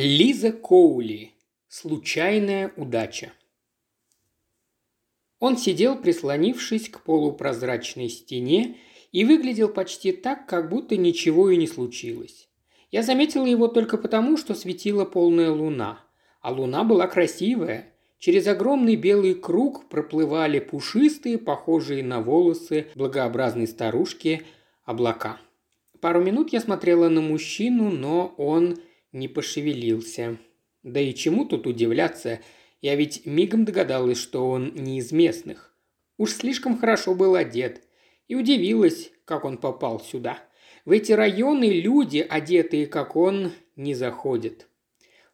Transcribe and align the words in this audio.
Лиза 0.00 0.52
Коули. 0.52 1.32
Случайная 1.66 2.72
удача. 2.76 3.32
Он 5.40 5.56
сидел, 5.56 6.00
прислонившись 6.00 6.88
к 6.88 7.02
полупрозрачной 7.02 8.08
стене, 8.08 8.76
и 9.10 9.24
выглядел 9.24 9.68
почти 9.68 10.12
так, 10.12 10.46
как 10.46 10.68
будто 10.68 10.96
ничего 10.96 11.50
и 11.50 11.56
не 11.56 11.66
случилось. 11.66 12.48
Я 12.92 13.02
заметила 13.02 13.44
его 13.44 13.66
только 13.66 13.98
потому, 13.98 14.36
что 14.36 14.54
светила 14.54 15.04
полная 15.04 15.50
луна. 15.50 16.04
А 16.42 16.52
луна 16.52 16.84
была 16.84 17.08
красивая. 17.08 17.92
Через 18.20 18.46
огромный 18.46 18.94
белый 18.94 19.34
круг 19.34 19.88
проплывали 19.88 20.60
пушистые, 20.60 21.38
похожие 21.38 22.04
на 22.04 22.20
волосы 22.20 22.86
благообразной 22.94 23.66
старушки, 23.66 24.42
облака. 24.84 25.40
Пару 26.00 26.22
минут 26.22 26.52
я 26.52 26.60
смотрела 26.60 27.08
на 27.08 27.20
мужчину, 27.20 27.90
но 27.90 28.32
он 28.36 28.78
не 29.12 29.28
пошевелился. 29.28 30.38
Да 30.82 31.00
и 31.00 31.14
чему 31.14 31.44
тут 31.44 31.66
удивляться? 31.66 32.40
Я 32.80 32.94
ведь 32.94 33.26
мигом 33.26 33.64
догадалась, 33.64 34.18
что 34.18 34.48
он 34.48 34.72
не 34.74 34.98
из 34.98 35.12
местных. 35.12 35.74
Уж 36.16 36.32
слишком 36.32 36.78
хорошо 36.78 37.14
был 37.14 37.34
одет. 37.34 37.82
И 38.28 38.34
удивилась, 38.34 39.10
как 39.24 39.44
он 39.44 39.58
попал 39.58 40.00
сюда. 40.00 40.38
В 40.84 40.92
эти 40.92 41.12
районы 41.12 41.80
люди, 41.80 42.24
одетые 42.28 42.86
как 42.86 43.16
он, 43.16 43.52
не 43.76 43.94
заходят. 43.94 44.66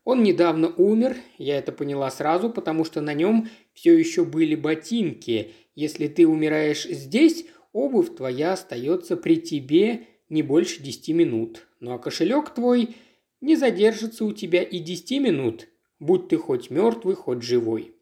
Он 0.04 0.22
недавно 0.22 0.68
умер, 0.68 1.16
я 1.38 1.56
это 1.58 1.72
поняла 1.72 2.10
сразу, 2.10 2.50
потому 2.50 2.84
что 2.84 3.00
на 3.00 3.14
нем 3.14 3.48
все 3.72 3.96
еще 3.96 4.24
были 4.24 4.54
ботинки. 4.54 5.52
Если 5.74 6.08
ты 6.08 6.27
умираешь 6.27 6.84
здесь, 6.84 7.46
обувь 7.72 8.14
твоя 8.14 8.52
остается 8.52 9.16
при 9.16 9.36
тебе 9.36 10.06
не 10.28 10.42
больше 10.42 10.82
десяти 10.82 11.12
минут. 11.12 11.66
Ну 11.80 11.92
а 11.92 11.98
кошелек 11.98 12.50
твой 12.50 12.96
не 13.44 13.56
задержится 13.56 14.24
у 14.24 14.32
тебя 14.32 14.62
и 14.62 14.78
десяти 14.78 15.18
минут, 15.18 15.68
будь 16.00 16.28
ты 16.28 16.38
хоть 16.38 16.70
мертвый, 16.70 17.14
хоть 17.14 17.42
живой. 17.42 17.94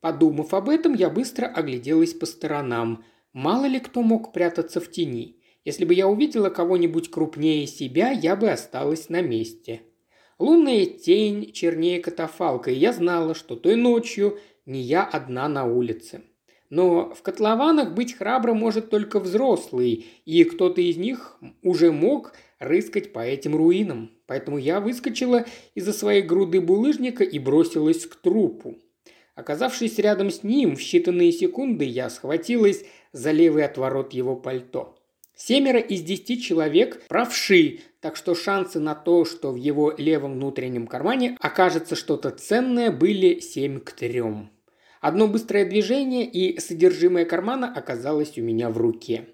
Подумав 0.00 0.54
об 0.54 0.68
этом, 0.68 0.94
я 0.94 1.10
быстро 1.10 1.46
огляделась 1.46 2.14
по 2.14 2.24
сторонам. 2.24 3.04
Мало 3.32 3.66
ли 3.66 3.80
кто 3.80 4.02
мог 4.02 4.32
прятаться 4.32 4.80
в 4.80 4.90
тени. 4.90 5.36
Если 5.64 5.84
бы 5.84 5.92
я 5.92 6.08
увидела 6.08 6.48
кого-нибудь 6.48 7.10
крупнее 7.10 7.66
себя, 7.66 8.10
я 8.10 8.36
бы 8.36 8.50
осталась 8.50 9.08
на 9.10 9.20
месте. 9.20 9.82
Лунная 10.38 10.86
тень 10.86 11.52
чернее 11.52 12.00
катафалка, 12.00 12.70
и 12.70 12.76
я 12.76 12.92
знала, 12.92 13.34
что 13.34 13.56
той 13.56 13.76
ночью 13.76 14.38
не 14.66 14.80
я 14.80 15.04
одна 15.04 15.48
на 15.48 15.66
улице. 15.66 16.22
Но 16.70 17.12
в 17.14 17.22
котлованах 17.22 17.94
быть 17.94 18.14
храбрым 18.16 18.58
может 18.58 18.88
только 18.88 19.20
взрослый, 19.20 20.06
и 20.24 20.44
кто-то 20.44 20.80
из 20.80 20.96
них 20.96 21.38
уже 21.62 21.90
мог 21.92 22.32
рыскать 22.58 23.12
по 23.12 23.20
этим 23.20 23.56
руинам. 23.56 24.12
Поэтому 24.26 24.58
я 24.58 24.80
выскочила 24.80 25.46
из-за 25.74 25.92
своей 25.92 26.22
груды 26.22 26.60
булыжника 26.60 27.24
и 27.24 27.38
бросилась 27.38 28.06
к 28.06 28.16
трупу. 28.16 28.78
Оказавшись 29.34 29.98
рядом 29.98 30.30
с 30.30 30.42
ним, 30.42 30.74
в 30.74 30.80
считанные 30.80 31.30
секунды 31.30 31.84
я 31.84 32.10
схватилась 32.10 32.84
за 33.12 33.30
левый 33.30 33.64
отворот 33.64 34.12
его 34.12 34.34
пальто. 34.36 34.96
Семеро 35.36 35.78
из 35.78 36.02
десяти 36.02 36.42
человек 36.42 37.06
правши, 37.06 37.78
так 38.00 38.16
что 38.16 38.34
шансы 38.34 38.80
на 38.80 38.96
то, 38.96 39.24
что 39.24 39.52
в 39.52 39.56
его 39.56 39.94
левом 39.96 40.32
внутреннем 40.34 40.88
кармане 40.88 41.36
окажется 41.40 41.94
что-то 41.94 42.30
ценное, 42.30 42.90
были 42.90 43.38
семь 43.38 43.78
к 43.78 43.92
трем. 43.92 44.50
Одно 45.00 45.28
быстрое 45.28 45.64
движение, 45.64 46.24
и 46.24 46.58
содержимое 46.58 47.24
кармана 47.24 47.72
оказалось 47.72 48.36
у 48.36 48.42
меня 48.42 48.68
в 48.68 48.78
руке. 48.78 49.28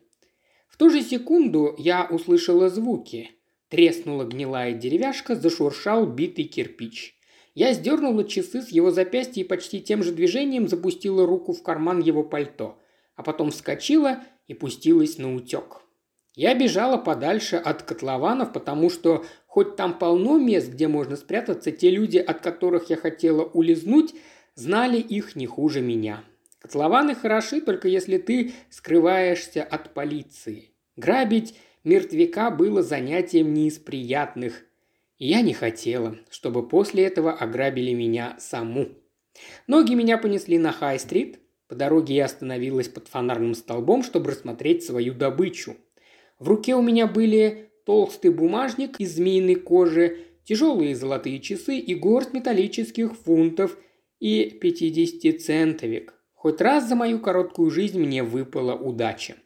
В 0.74 0.76
ту 0.76 0.90
же 0.90 1.02
секунду 1.02 1.72
я 1.78 2.04
услышала 2.10 2.68
звуки. 2.68 3.30
Треснула 3.68 4.24
гнилая 4.24 4.72
деревяшка, 4.72 5.36
зашуршал 5.36 6.04
битый 6.04 6.46
кирпич. 6.46 7.14
Я 7.54 7.74
сдернула 7.74 8.24
часы 8.24 8.60
с 8.60 8.70
его 8.70 8.90
запястья 8.90 9.42
и 9.42 9.46
почти 9.46 9.80
тем 9.80 10.02
же 10.02 10.10
движением 10.10 10.66
запустила 10.66 11.26
руку 11.26 11.52
в 11.52 11.62
карман 11.62 12.00
его 12.00 12.24
пальто, 12.24 12.76
а 13.14 13.22
потом 13.22 13.52
вскочила 13.52 14.24
и 14.48 14.54
пустилась 14.54 15.16
на 15.16 15.36
утек. 15.36 15.82
Я 16.34 16.56
бежала 16.56 16.96
подальше 16.96 17.54
от 17.54 17.84
котлованов, 17.84 18.52
потому 18.52 18.90
что 18.90 19.24
хоть 19.46 19.76
там 19.76 19.96
полно 19.96 20.38
мест, 20.38 20.72
где 20.72 20.88
можно 20.88 21.14
спрятаться, 21.14 21.70
те 21.70 21.88
люди, 21.88 22.18
от 22.18 22.40
которых 22.40 22.90
я 22.90 22.96
хотела 22.96 23.44
улизнуть, 23.44 24.12
знали 24.56 24.98
их 24.98 25.36
не 25.36 25.46
хуже 25.46 25.82
меня. 25.82 26.24
Котлованы 26.64 27.14
хороши, 27.14 27.60
только 27.60 27.88
если 27.88 28.16
ты 28.16 28.54
скрываешься 28.70 29.62
от 29.62 29.92
полиции. 29.92 30.70
Грабить 30.96 31.54
мертвяка 31.84 32.50
было 32.50 32.82
занятием 32.82 33.52
не 33.52 33.68
из 33.68 33.78
приятных. 33.78 34.64
И 35.18 35.26
я 35.26 35.42
не 35.42 35.52
хотела, 35.52 36.16
чтобы 36.30 36.66
после 36.66 37.04
этого 37.04 37.34
ограбили 37.34 37.92
меня 37.92 38.36
саму. 38.38 38.88
Ноги 39.66 39.92
меня 39.92 40.16
понесли 40.16 40.56
на 40.56 40.72
Хай-стрит. 40.72 41.38
По 41.68 41.74
дороге 41.74 42.14
я 42.14 42.24
остановилась 42.24 42.88
под 42.88 43.08
фонарным 43.08 43.54
столбом, 43.54 44.02
чтобы 44.02 44.30
рассмотреть 44.30 44.84
свою 44.84 45.12
добычу. 45.12 45.76
В 46.38 46.48
руке 46.48 46.74
у 46.74 46.80
меня 46.80 47.06
были 47.06 47.72
толстый 47.84 48.30
бумажник 48.30 49.00
из 49.00 49.16
змеиной 49.16 49.56
кожи, 49.56 50.16
тяжелые 50.44 50.96
золотые 50.96 51.40
часы 51.40 51.76
и 51.76 51.94
горсть 51.94 52.32
металлических 52.32 53.14
фунтов– 53.14 53.76
и 54.24 54.58
50-центовик. 54.58 56.12
Хоть 56.44 56.60
раз 56.60 56.86
за 56.86 56.94
мою 56.94 57.20
короткую 57.20 57.70
жизнь 57.70 57.98
мне 57.98 58.22
выпала 58.22 58.74
удача. 58.74 59.36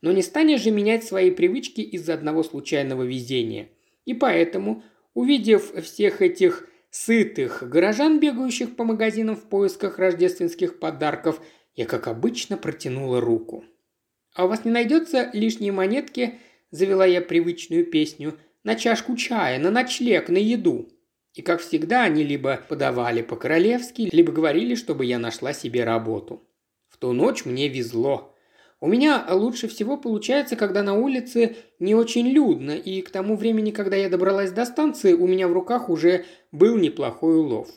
Но 0.00 0.10
не 0.10 0.22
станешь 0.22 0.62
же 0.62 0.72
менять 0.72 1.04
свои 1.04 1.30
привычки 1.30 1.82
из-за 1.82 2.14
одного 2.14 2.42
случайного 2.42 3.04
везения. 3.04 3.68
И 4.06 4.12
поэтому, 4.12 4.82
увидев 5.14 5.72
всех 5.84 6.20
этих 6.20 6.68
сытых 6.90 7.62
горожан, 7.62 8.18
бегающих 8.18 8.74
по 8.74 8.82
магазинам 8.82 9.36
в 9.36 9.44
поисках 9.44 10.00
рождественских 10.00 10.80
подарков, 10.80 11.40
я, 11.76 11.86
как 11.86 12.08
обычно, 12.08 12.56
протянула 12.56 13.20
руку. 13.20 13.64
«А 14.34 14.44
у 14.44 14.48
вас 14.48 14.64
не 14.64 14.72
найдется 14.72 15.30
лишние 15.32 15.70
монетки?»– 15.70 16.40
завела 16.72 17.06
я 17.06 17.20
привычную 17.20 17.86
песню. 17.86 18.36
«На 18.64 18.74
чашку 18.74 19.14
чая, 19.14 19.60
на 19.60 19.70
ночлег, 19.70 20.28
на 20.28 20.38
еду». 20.38 20.88
И, 21.34 21.40
как 21.40 21.60
всегда, 21.60 22.02
они 22.02 22.24
либо 22.24 22.60
подавали 22.68 23.22
по-королевски, 23.22 24.08
либо 24.12 24.32
говорили, 24.32 24.74
чтобы 24.74 25.06
я 25.06 25.18
нашла 25.18 25.52
себе 25.54 25.84
работу. 25.84 26.46
В 26.88 26.98
ту 26.98 27.12
ночь 27.12 27.46
мне 27.46 27.68
везло. 27.68 28.36
У 28.80 28.88
меня 28.88 29.24
лучше 29.30 29.68
всего 29.68 29.96
получается, 29.96 30.56
когда 30.56 30.82
на 30.82 30.94
улице 30.94 31.56
не 31.78 31.94
очень 31.94 32.28
людно, 32.28 32.72
и 32.72 33.00
к 33.00 33.10
тому 33.10 33.36
времени, 33.36 33.70
когда 33.70 33.96
я 33.96 34.10
добралась 34.10 34.50
до 34.50 34.66
станции, 34.66 35.14
у 35.14 35.26
меня 35.26 35.48
в 35.48 35.52
руках 35.52 35.88
уже 35.88 36.26
был 36.50 36.76
неплохой 36.76 37.36
улов. 37.36 37.68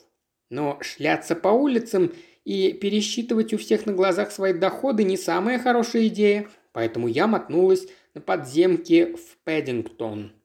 Но 0.50 0.78
шляться 0.82 1.36
по 1.36 1.50
улицам 1.50 2.12
и 2.44 2.74
пересчитывать 2.74 3.54
у 3.54 3.58
всех 3.58 3.86
на 3.86 3.94
глазах 3.94 4.32
свои 4.32 4.52
доходы 4.52 5.04
не 5.04 5.16
самая 5.16 5.60
хорошая 5.60 6.08
идея, 6.08 6.50
поэтому 6.74 7.08
я 7.08 7.28
мотнулась 7.28 7.88
на 8.14 8.22
подземке 8.22 9.16
в 9.16 9.38
Пэддингтон– 9.46 10.34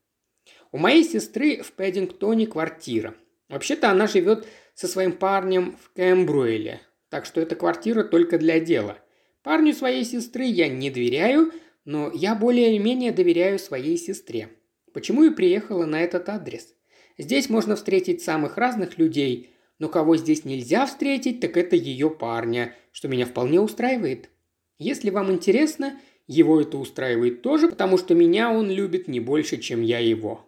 у 0.73 0.79
моей 0.79 1.05
сестры 1.05 1.63
в 1.63 1.73
Пэддингтоне 1.73 2.47
квартира. 2.47 3.15
Вообще-то 3.49 3.91
она 3.91 4.07
живет 4.07 4.47
со 4.75 4.87
своим 4.87 5.13
парнем 5.13 5.77
в 5.83 5.93
Кэмбруэле, 5.93 6.81
так 7.09 7.27
что 7.27 7.41
эта 7.41 7.57
квартира 7.57 8.05
только 8.05 8.39
для 8.39 8.61
дела. 8.61 8.99
Парню 9.43 9.73
своей 9.73 10.05
сестры 10.05 10.45
я 10.45 10.69
не 10.69 10.91
доверяю, 10.91 11.53
но 11.85 12.11
я 12.15 12.35
более-менее 12.35 13.11
доверяю 13.11 13.59
своей 13.59 13.97
сестре. 13.97 14.51
Почему 14.93 15.25
и 15.25 15.31
приехала 15.31 15.87
на 15.87 16.01
этот 16.01 16.29
адрес? 16.29 16.75
Здесь 17.19 17.49
можно 17.49 17.77
встретить 17.77 18.23
самых 18.23 18.57
разных 18.57 18.99
людей, 18.99 19.55
но 19.79 19.89
кого 19.89 20.17
здесь 20.17 20.45
нельзя 20.45 20.87
встретить, 20.87 21.41
так 21.41 21.57
это 21.57 21.75
ее 21.75 22.11
парня, 22.11 22.75
что 22.93 23.09
меня 23.09 23.27
вполне 23.27 23.61
устраивает. 23.61 24.31
Если 24.79 25.11
вам 25.11 25.31
интересно, 25.33 25.99
его 26.31 26.61
это 26.61 26.79
устраивает 26.79 27.43
тоже, 27.43 27.69
потому 27.69 27.99
что 27.99 28.15
меня 28.15 28.53
он 28.53 28.71
любит 28.71 29.09
не 29.09 29.19
больше, 29.19 29.57
чем 29.57 29.83
я 29.83 29.99
его. 29.99 30.47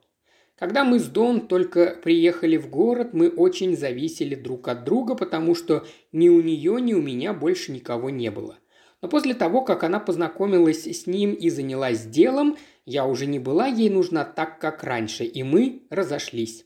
Когда 0.57 0.85
мы 0.85 1.01
с 1.01 1.07
Дон 1.07 1.49
только 1.49 1.99
приехали 2.05 2.57
в 2.57 2.71
город, 2.71 3.09
мы 3.13 3.29
очень 3.29 3.77
зависели 3.77 4.37
друг 4.37 4.69
от 4.69 4.85
друга, 4.85 5.17
потому 5.17 5.57
что 5.57 5.85
ни 6.13 6.29
у 6.29 6.41
нее, 6.41 6.81
ни 6.81 6.95
у 6.95 7.03
меня 7.03 7.35
больше 7.35 7.73
никого 7.73 8.11
не 8.11 8.31
было. 8.31 8.59
Но 9.01 9.09
после 9.09 9.35
того, 9.35 9.63
как 9.63 9.83
она 9.83 9.99
познакомилась 9.99 10.87
с 10.87 11.09
ним 11.09 11.33
и 11.33 11.51
занялась 11.51 12.07
делом, 12.07 12.57
я 12.87 13.05
уже 13.05 13.27
не 13.27 13.41
была 13.41 13.67
ей 13.67 13.91
нужна 13.91 14.25
так, 14.25 14.61
как 14.61 14.85
раньше, 14.85 15.25
и 15.25 15.43
мы 15.43 15.83
разошлись. 15.91 16.65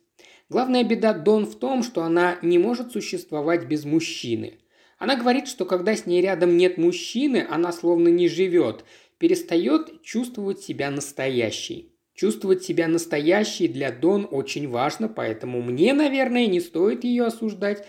Главная 0.50 0.84
беда 0.84 1.14
Дон 1.14 1.46
в 1.46 1.54
том, 1.54 1.82
что 1.82 2.02
она 2.02 2.36
не 2.42 2.58
может 2.58 2.92
существовать 2.92 3.64
без 3.64 3.86
мужчины. 3.86 4.58
Она 4.98 5.16
говорит, 5.16 5.46
что 5.46 5.66
когда 5.66 5.94
с 5.94 6.06
ней 6.06 6.22
рядом 6.22 6.56
нет 6.56 6.78
мужчины, 6.78 7.46
она 7.48 7.70
словно 7.72 8.08
не 8.08 8.28
живет, 8.28 8.84
перестает 9.18 10.02
чувствовать 10.02 10.60
себя 10.60 10.90
настоящей. 10.90 11.92
Чувствовать 12.14 12.64
себя 12.64 12.88
настоящей 12.88 13.68
для 13.68 13.92
Дон 13.92 14.26
очень 14.30 14.68
важно, 14.68 15.08
поэтому 15.08 15.60
мне, 15.60 15.92
наверное, 15.92 16.46
не 16.46 16.60
стоит 16.60 17.04
ее 17.04 17.26
осуждать. 17.26 17.86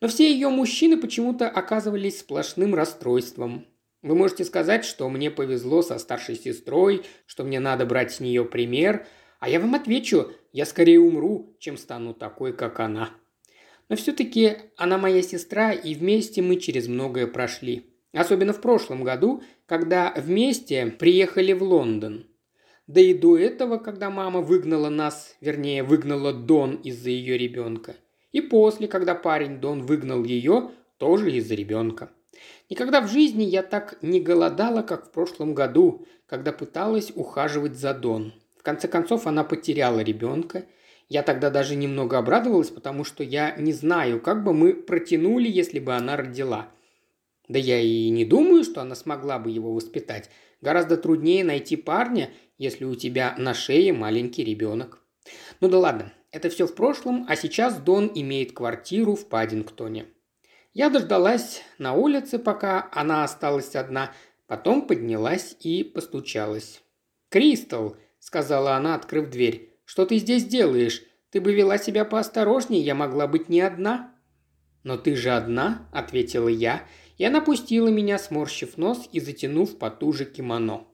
Но 0.00 0.08
все 0.08 0.32
ее 0.32 0.48
мужчины 0.48 0.96
почему-то 0.96 1.48
оказывались 1.48 2.20
сплошным 2.20 2.74
расстройством. 2.74 3.66
Вы 4.02 4.14
можете 4.14 4.44
сказать, 4.44 4.84
что 4.84 5.08
мне 5.10 5.30
повезло 5.30 5.82
со 5.82 5.98
старшей 5.98 6.36
сестрой, 6.36 7.04
что 7.26 7.44
мне 7.44 7.60
надо 7.60 7.84
брать 7.84 8.12
с 8.12 8.20
нее 8.20 8.44
пример, 8.44 9.06
а 9.38 9.48
я 9.48 9.60
вам 9.60 9.74
отвечу, 9.74 10.32
Я 10.52 10.66
скорее 10.66 10.98
умру, 10.98 11.54
чем 11.60 11.76
стану 11.76 12.12
такой, 12.12 12.52
как 12.52 12.80
она. 12.80 13.10
Но 13.88 13.96
все-таки 13.96 14.56
она 14.76 14.98
моя 14.98 15.22
сестра, 15.22 15.72
и 15.72 15.94
вместе 15.94 16.42
мы 16.42 16.56
через 16.56 16.88
многое 16.88 17.28
прошли. 17.28 17.89
Особенно 18.12 18.52
в 18.52 18.60
прошлом 18.60 19.04
году, 19.04 19.42
когда 19.66 20.12
вместе 20.16 20.86
приехали 20.86 21.52
в 21.52 21.62
Лондон. 21.62 22.26
Да 22.88 23.00
и 23.00 23.14
до 23.14 23.38
этого, 23.38 23.78
когда 23.78 24.10
мама 24.10 24.40
выгнала 24.40 24.88
нас, 24.88 25.36
вернее, 25.40 25.84
выгнала 25.84 26.32
Дон 26.32 26.74
из-за 26.76 27.10
ее 27.10 27.38
ребенка. 27.38 27.94
И 28.32 28.40
после, 28.40 28.88
когда 28.88 29.14
парень 29.14 29.60
Дон 29.60 29.82
выгнал 29.82 30.24
ее, 30.24 30.70
тоже 30.98 31.30
из-за 31.32 31.54
ребенка. 31.54 32.10
Никогда 32.68 33.00
в 33.00 33.08
жизни 33.08 33.44
я 33.44 33.62
так 33.62 33.96
не 34.02 34.20
голодала, 34.20 34.82
как 34.82 35.06
в 35.06 35.12
прошлом 35.12 35.54
году, 35.54 36.06
когда 36.26 36.52
пыталась 36.52 37.12
ухаживать 37.14 37.76
за 37.76 37.94
Дон. 37.94 38.32
В 38.58 38.62
конце 38.64 38.88
концов, 38.88 39.28
она 39.28 39.44
потеряла 39.44 40.00
ребенка. 40.00 40.64
Я 41.08 41.22
тогда 41.22 41.50
даже 41.50 41.76
немного 41.76 42.18
обрадовалась, 42.18 42.70
потому 42.70 43.04
что 43.04 43.22
я 43.22 43.54
не 43.56 43.72
знаю, 43.72 44.20
как 44.20 44.42
бы 44.42 44.52
мы 44.52 44.74
протянули, 44.74 45.48
если 45.48 45.78
бы 45.78 45.94
она 45.94 46.16
родила– 46.16 46.70
да 47.50 47.58
я 47.58 47.80
и 47.80 48.08
не 48.10 48.24
думаю, 48.24 48.62
что 48.62 48.80
она 48.80 48.94
смогла 48.94 49.40
бы 49.40 49.50
его 49.50 49.74
воспитать. 49.74 50.30
Гораздо 50.60 50.96
труднее 50.96 51.42
найти 51.42 51.74
парня, 51.74 52.30
если 52.58 52.84
у 52.84 52.94
тебя 52.94 53.34
на 53.38 53.54
шее 53.54 53.92
маленький 53.92 54.44
ребенок. 54.44 55.02
Ну 55.60 55.68
да 55.68 55.80
ладно, 55.80 56.12
это 56.30 56.48
все 56.48 56.68
в 56.68 56.76
прошлом, 56.76 57.26
а 57.28 57.34
сейчас 57.34 57.80
Дон 57.80 58.12
имеет 58.14 58.52
квартиру 58.52 59.16
в 59.16 59.28
Паддингтоне. 59.28 60.06
Я 60.74 60.90
дождалась 60.90 61.62
на 61.78 61.94
улице, 61.94 62.38
пока 62.38 62.88
она 62.92 63.24
осталась 63.24 63.74
одна, 63.74 64.12
потом 64.46 64.86
поднялась 64.86 65.56
и 65.58 65.82
постучалась. 65.82 66.82
«Кристал»,— 67.30 67.96
сказала 68.20 68.76
она, 68.76 68.94
открыв 68.94 69.28
дверь,— 69.28 69.74
«что 69.84 70.06
ты 70.06 70.18
здесь 70.18 70.44
делаешь? 70.44 71.02
Ты 71.30 71.40
бы 71.40 71.52
вела 71.52 71.78
себя 71.78 72.04
поосторожнее, 72.04 72.80
я 72.80 72.94
могла 72.94 73.26
быть 73.26 73.48
не 73.48 73.60
одна». 73.60 74.14
«Но 74.84 74.96
ты 74.96 75.16
же 75.16 75.30
одна»,— 75.30 75.88
ответила 75.92 76.48
я, 76.48 76.86
и 77.20 77.24
она 77.24 77.42
пустила 77.42 77.88
меня, 77.88 78.18
сморщив 78.18 78.78
нос 78.78 79.06
и 79.12 79.20
затянув 79.20 79.76
потуже 79.76 80.24
кимоно. 80.24 80.86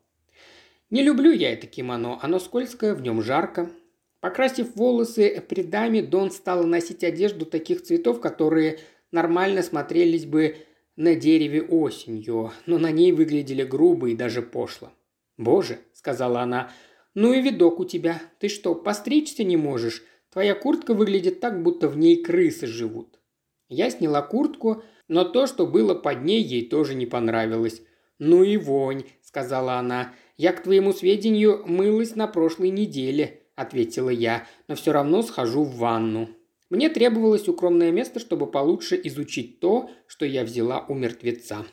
Не 0.91 1.05
люблю 1.05 1.31
я 1.31 1.53
это 1.53 1.69
кимоно, 1.69 2.19
оно 2.21 2.41
скользкое, 2.41 2.95
в 2.95 3.01
нем 3.01 3.23
жарко. 3.23 3.71
Покрасив 4.19 4.75
волосы 4.75 5.41
придами, 5.49 6.01
Дон 6.01 6.33
стала 6.33 6.67
носить 6.67 7.05
одежду 7.05 7.47
таких 7.47 7.85
цветов, 7.85 8.21
которые 8.21 8.81
нормально 9.13 9.63
смотрелись 9.63 10.25
бы 10.25 10.57
на 10.97 11.15
дереве 11.15 11.63
осенью, 11.63 12.51
но 12.67 12.79
на 12.79 12.91
ней 12.91 13.13
выглядели 13.13 13.63
грубо 13.63 14.09
и 14.09 14.17
даже 14.17 14.43
пошло. 14.43 14.91
«Боже»,— 15.37 15.79
сказала 15.93 16.41
она,— 16.41 16.73
«ну 17.15 17.35
и 17.35 17.41
видок 17.41 17.79
у 17.79 17.85
тебя. 17.85 18.21
Ты 18.41 18.49
что, 18.49 18.75
постричься 18.75 19.45
не 19.45 19.57
можешь? 19.57 20.03
Твоя 20.33 20.57
куртка 20.57 20.93
выглядит 20.93 21.39
так, 21.39 21.63
будто 21.63 21.87
в 21.89 21.97
ней 21.97 22.21
крысы 22.21 22.67
живут». 22.67 23.21
Я 23.69 23.91
сняла 23.91 24.23
куртку, 24.23 24.83
но 25.09 25.25
то, 25.25 25.47
что 25.47 25.67
было 25.67 25.95
под 25.95 26.23
ней, 26.25 26.43
ей 26.43 26.69
тоже 26.69 26.95
не 26.95 27.07
понравилось. 27.07 27.83
«Ну 28.19 28.43
и 28.43 28.57
вонь»,– 28.57 29.05
сказала 29.23 29.75
она. 29.75 30.15
«Я, 30.37 30.53
к 30.53 30.63
твоему 30.63 30.93
сведению, 30.93 31.63
мылась 31.67 32.17
на 32.17 32.27
прошлой 32.27 32.71
неделе»,– 32.71 33.43
ответила 33.55 34.11
я,– 34.11 34.47
«но 34.69 34.75
все 34.75 34.93
равно 34.93 35.23
схожу 35.23 35.65
в 35.65 35.77
ванну». 35.77 36.29
Мне 36.69 36.89
требовалось 36.89 37.47
укромное 37.47 37.93
место, 37.93 38.19
чтобы 38.19 38.51
получше 38.51 39.01
изучить 39.05 39.61
то, 39.61 39.89
что 40.07 40.27
я 40.27 40.43
взяла 40.45 40.85
у 40.89 40.95
мертвеца. 40.95 41.65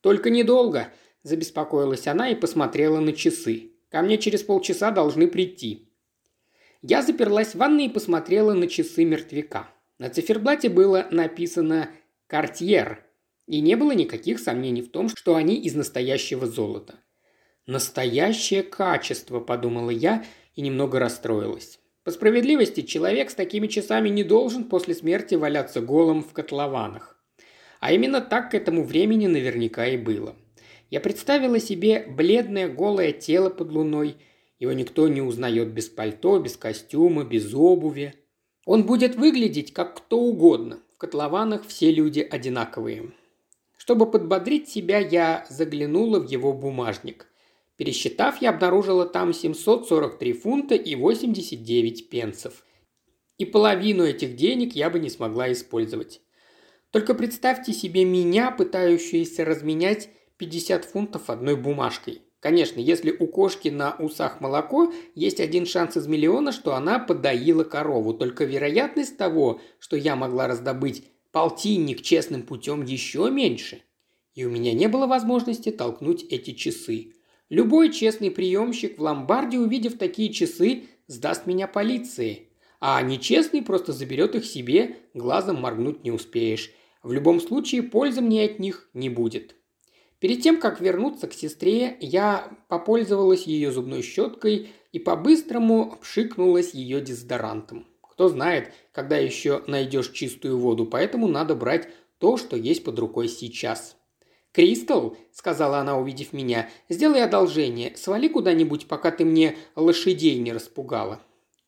«Только 0.00 0.30
недолго»,– 0.30 0.92
забеспокоилась 1.22 2.08
она 2.08 2.30
и 2.30 2.34
посмотрела 2.34 3.00
на 3.00 3.12
часы. 3.12 3.70
«Ко 3.90 4.02
мне 4.02 4.18
через 4.18 4.42
полчаса 4.42 4.90
должны 4.90 5.28
прийти». 5.28 5.90
Я 6.82 7.02
заперлась 7.02 7.54
в 7.54 7.58
ванной 7.58 7.86
и 7.86 7.88
посмотрела 7.88 8.52
на 8.52 8.66
часы 8.66 9.04
мертвяка. 9.04 9.70
На 9.98 10.10
циферблате 10.10 10.68
было 10.68 11.06
написано 11.10 11.88
Картьер. 12.34 13.06
И 13.46 13.60
не 13.60 13.76
было 13.76 13.92
никаких 13.92 14.40
сомнений 14.40 14.82
в 14.82 14.90
том, 14.90 15.08
что 15.08 15.36
они 15.36 15.54
из 15.54 15.76
настоящего 15.76 16.48
золота. 16.48 16.96
«Настоящее 17.64 18.64
качество»,– 18.64 19.38
подумала 19.50 19.90
я 19.90 20.24
и 20.56 20.60
немного 20.60 20.98
расстроилась. 20.98 21.78
По 22.02 22.10
справедливости, 22.10 22.80
человек 22.80 23.30
с 23.30 23.36
такими 23.36 23.68
часами 23.68 24.08
не 24.08 24.24
должен 24.24 24.64
после 24.64 24.96
смерти 24.96 25.36
валяться 25.36 25.80
голым 25.80 26.24
в 26.24 26.32
котлованах. 26.32 27.24
А 27.78 27.92
именно 27.92 28.20
так 28.20 28.50
к 28.50 28.54
этому 28.56 28.82
времени 28.82 29.28
наверняка 29.28 29.86
и 29.86 29.96
было. 29.96 30.34
Я 30.90 30.98
представила 30.98 31.60
себе 31.60 32.04
бледное 32.04 32.66
голое 32.66 33.12
тело 33.12 33.48
под 33.48 33.70
луной. 33.70 34.16
Его 34.58 34.72
никто 34.72 35.06
не 35.06 35.22
узнает 35.22 35.68
без 35.68 35.88
пальто, 35.88 36.40
без 36.40 36.56
костюма, 36.56 37.22
без 37.22 37.54
обуви. 37.54 38.12
Он 38.66 38.82
будет 38.86 39.14
выглядеть 39.14 39.72
как 39.72 39.98
кто 39.98 40.18
угодно, 40.18 40.80
котлованах 41.04 41.66
все 41.66 41.92
люди 41.92 42.20
одинаковые. 42.20 43.12
Чтобы 43.76 44.10
подбодрить 44.10 44.70
себя, 44.70 44.98
я 44.98 45.44
заглянула 45.50 46.18
в 46.18 46.30
его 46.30 46.54
бумажник. 46.54 47.26
Пересчитав, 47.76 48.40
я 48.40 48.48
обнаружила 48.48 49.04
там 49.04 49.34
743 49.34 50.32
фунта 50.32 50.74
и 50.74 50.94
89 50.94 52.08
пенсов. 52.08 52.64
И 53.36 53.44
половину 53.44 54.04
этих 54.04 54.34
денег 54.34 54.74
я 54.74 54.88
бы 54.88 54.98
не 54.98 55.10
смогла 55.10 55.52
использовать. 55.52 56.22
Только 56.90 57.12
представьте 57.12 57.74
себе 57.74 58.06
меня, 58.06 58.50
пытающуюся 58.50 59.44
разменять 59.44 60.08
50 60.38 60.86
фунтов 60.86 61.28
одной 61.28 61.56
бумажкой. 61.56 62.22
Конечно, 62.44 62.78
если 62.78 63.10
у 63.10 63.26
кошки 63.26 63.70
на 63.70 63.96
усах 63.98 64.42
молоко, 64.42 64.92
есть 65.14 65.40
один 65.40 65.64
шанс 65.64 65.96
из 65.96 66.06
миллиона, 66.06 66.52
что 66.52 66.74
она 66.74 66.98
подоила 66.98 67.64
корову. 67.64 68.12
Только 68.12 68.44
вероятность 68.44 69.16
того, 69.16 69.62
что 69.78 69.96
я 69.96 70.14
могла 70.14 70.46
раздобыть 70.46 71.04
полтинник 71.32 72.02
честным 72.02 72.42
путем, 72.42 72.84
еще 72.84 73.30
меньше. 73.30 73.80
И 74.34 74.44
у 74.44 74.50
меня 74.50 74.74
не 74.74 74.88
было 74.88 75.06
возможности 75.06 75.70
толкнуть 75.70 76.22
эти 76.24 76.50
часы. 76.50 77.14
Любой 77.48 77.90
честный 77.90 78.30
приемщик 78.30 78.98
в 78.98 79.02
ломбарде, 79.02 79.58
увидев 79.58 79.96
такие 79.96 80.30
часы, 80.30 80.82
сдаст 81.06 81.46
меня 81.46 81.66
полиции. 81.66 82.50
А 82.78 83.00
нечестный 83.00 83.62
просто 83.62 83.94
заберет 83.94 84.34
их 84.34 84.44
себе, 84.44 84.98
глазом 85.14 85.62
моргнуть 85.62 86.04
не 86.04 86.10
успеешь. 86.10 86.72
В 87.02 87.10
любом 87.10 87.40
случае, 87.40 87.84
пользы 87.84 88.20
мне 88.20 88.44
от 88.44 88.58
них 88.58 88.90
не 88.92 89.08
будет. 89.08 89.56
Перед 90.24 90.40
тем, 90.40 90.58
как 90.58 90.80
вернуться 90.80 91.26
к 91.26 91.34
сестре, 91.34 91.98
я 92.00 92.50
попользовалась 92.68 93.42
ее 93.42 93.70
зубной 93.70 94.00
щеткой 94.00 94.70
и 94.90 94.98
по-быстрому 94.98 95.98
пшикнулась 96.00 96.72
ее 96.72 97.02
дезодорантом. 97.02 97.86
Кто 98.00 98.30
знает, 98.30 98.72
когда 98.90 99.18
еще 99.18 99.62
найдешь 99.66 100.12
чистую 100.12 100.58
воду, 100.58 100.86
поэтому 100.86 101.28
надо 101.28 101.54
брать 101.54 101.90
то, 102.16 102.38
что 102.38 102.56
есть 102.56 102.84
под 102.84 102.98
рукой 102.98 103.28
сейчас. 103.28 103.98
«Кристал»,— 104.52 105.14
сказала 105.30 105.76
она, 105.76 105.98
увидев 105.98 106.32
меня,— 106.32 106.70
«сделай 106.88 107.22
одолжение, 107.22 107.94
свали 107.94 108.28
куда-нибудь, 108.28 108.88
пока 108.88 109.10
ты 109.10 109.26
мне 109.26 109.58
лошадей 109.76 110.38
не 110.38 110.54
распугала». 110.54 111.20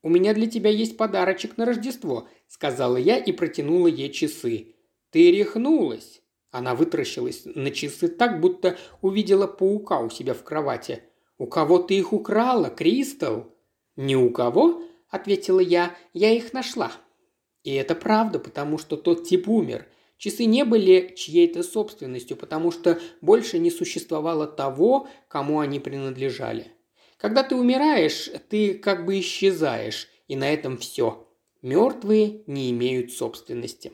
«У 0.02 0.08
меня 0.08 0.32
для 0.32 0.46
тебя 0.46 0.70
есть 0.70 0.96
подарочек 0.96 1.58
на 1.58 1.66
Рождество»,— 1.66 2.26
сказала 2.48 2.96
я 2.96 3.18
и 3.18 3.32
протянула 3.32 3.88
ей 3.88 4.10
часы. 4.10 4.76
«Ты 5.10 5.30
рехнулась», 5.30 6.22
она 6.50 6.74
вытаращилась 6.74 7.42
на 7.44 7.70
часы 7.70 8.08
так, 8.08 8.40
будто 8.40 8.76
увидела 9.02 9.46
паука 9.46 10.00
у 10.00 10.10
себя 10.10 10.34
в 10.34 10.42
кровати. 10.42 11.02
«У 11.38 11.46
кого 11.46 11.78
ты 11.78 11.94
их 11.98 12.12
украла, 12.12 12.70
Кристал?» 12.70 13.54
«Не 13.96 14.16
у 14.16 14.30
кого?»– 14.30 14.82
ответила 15.10 15.60
я. 15.60 15.94
«Я 16.12 16.30
их 16.30 16.52
нашла». 16.52 16.92
И 17.62 17.74
это 17.74 17.94
правда, 17.94 18.38
потому 18.38 18.78
что 18.78 18.96
тот 18.96 19.26
тип 19.26 19.48
умер. 19.48 19.86
Часы 20.18 20.44
не 20.44 20.64
были 20.64 21.12
чьей-то 21.16 21.62
собственностью, 21.62 22.36
потому 22.36 22.70
что 22.70 22.98
больше 23.20 23.58
не 23.58 23.70
существовало 23.70 24.46
того, 24.46 25.08
кому 25.28 25.60
они 25.60 25.80
принадлежали. 25.80 26.68
Когда 27.18 27.42
ты 27.42 27.54
умираешь, 27.54 28.30
ты 28.48 28.74
как 28.74 29.04
бы 29.04 29.18
исчезаешь, 29.18 30.08
и 30.28 30.36
на 30.36 30.48
этом 30.48 30.78
все. 30.78 31.28
Мертвые 31.60 32.44
не 32.46 32.70
имеют 32.70 33.12
собственности. 33.12 33.92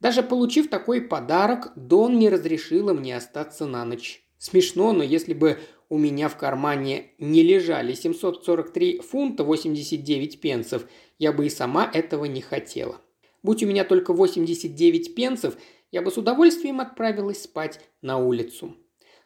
Даже 0.00 0.22
получив 0.22 0.68
такой 0.68 1.00
подарок, 1.00 1.72
Дон 1.76 2.18
не 2.18 2.28
разрешила 2.28 2.92
мне 2.92 3.16
остаться 3.16 3.66
на 3.66 3.84
ночь. 3.84 4.24
Смешно, 4.38 4.92
но 4.92 5.02
если 5.02 5.32
бы 5.32 5.58
у 5.88 5.96
меня 5.96 6.28
в 6.28 6.36
кармане 6.36 7.12
не 7.18 7.42
лежали 7.42 7.94
743 7.94 9.00
фунта 9.00 9.44
89 9.44 10.40
пенсов, 10.40 10.86
я 11.18 11.32
бы 11.32 11.46
и 11.46 11.50
сама 11.50 11.90
этого 11.92 12.26
не 12.26 12.40
хотела. 12.40 13.00
Будь 13.42 13.62
у 13.62 13.66
меня 13.66 13.84
только 13.84 14.12
89 14.12 15.14
пенсов, 15.14 15.56
я 15.90 16.02
бы 16.02 16.10
с 16.10 16.18
удовольствием 16.18 16.80
отправилась 16.80 17.42
спать 17.42 17.80
на 18.02 18.18
улицу. 18.18 18.74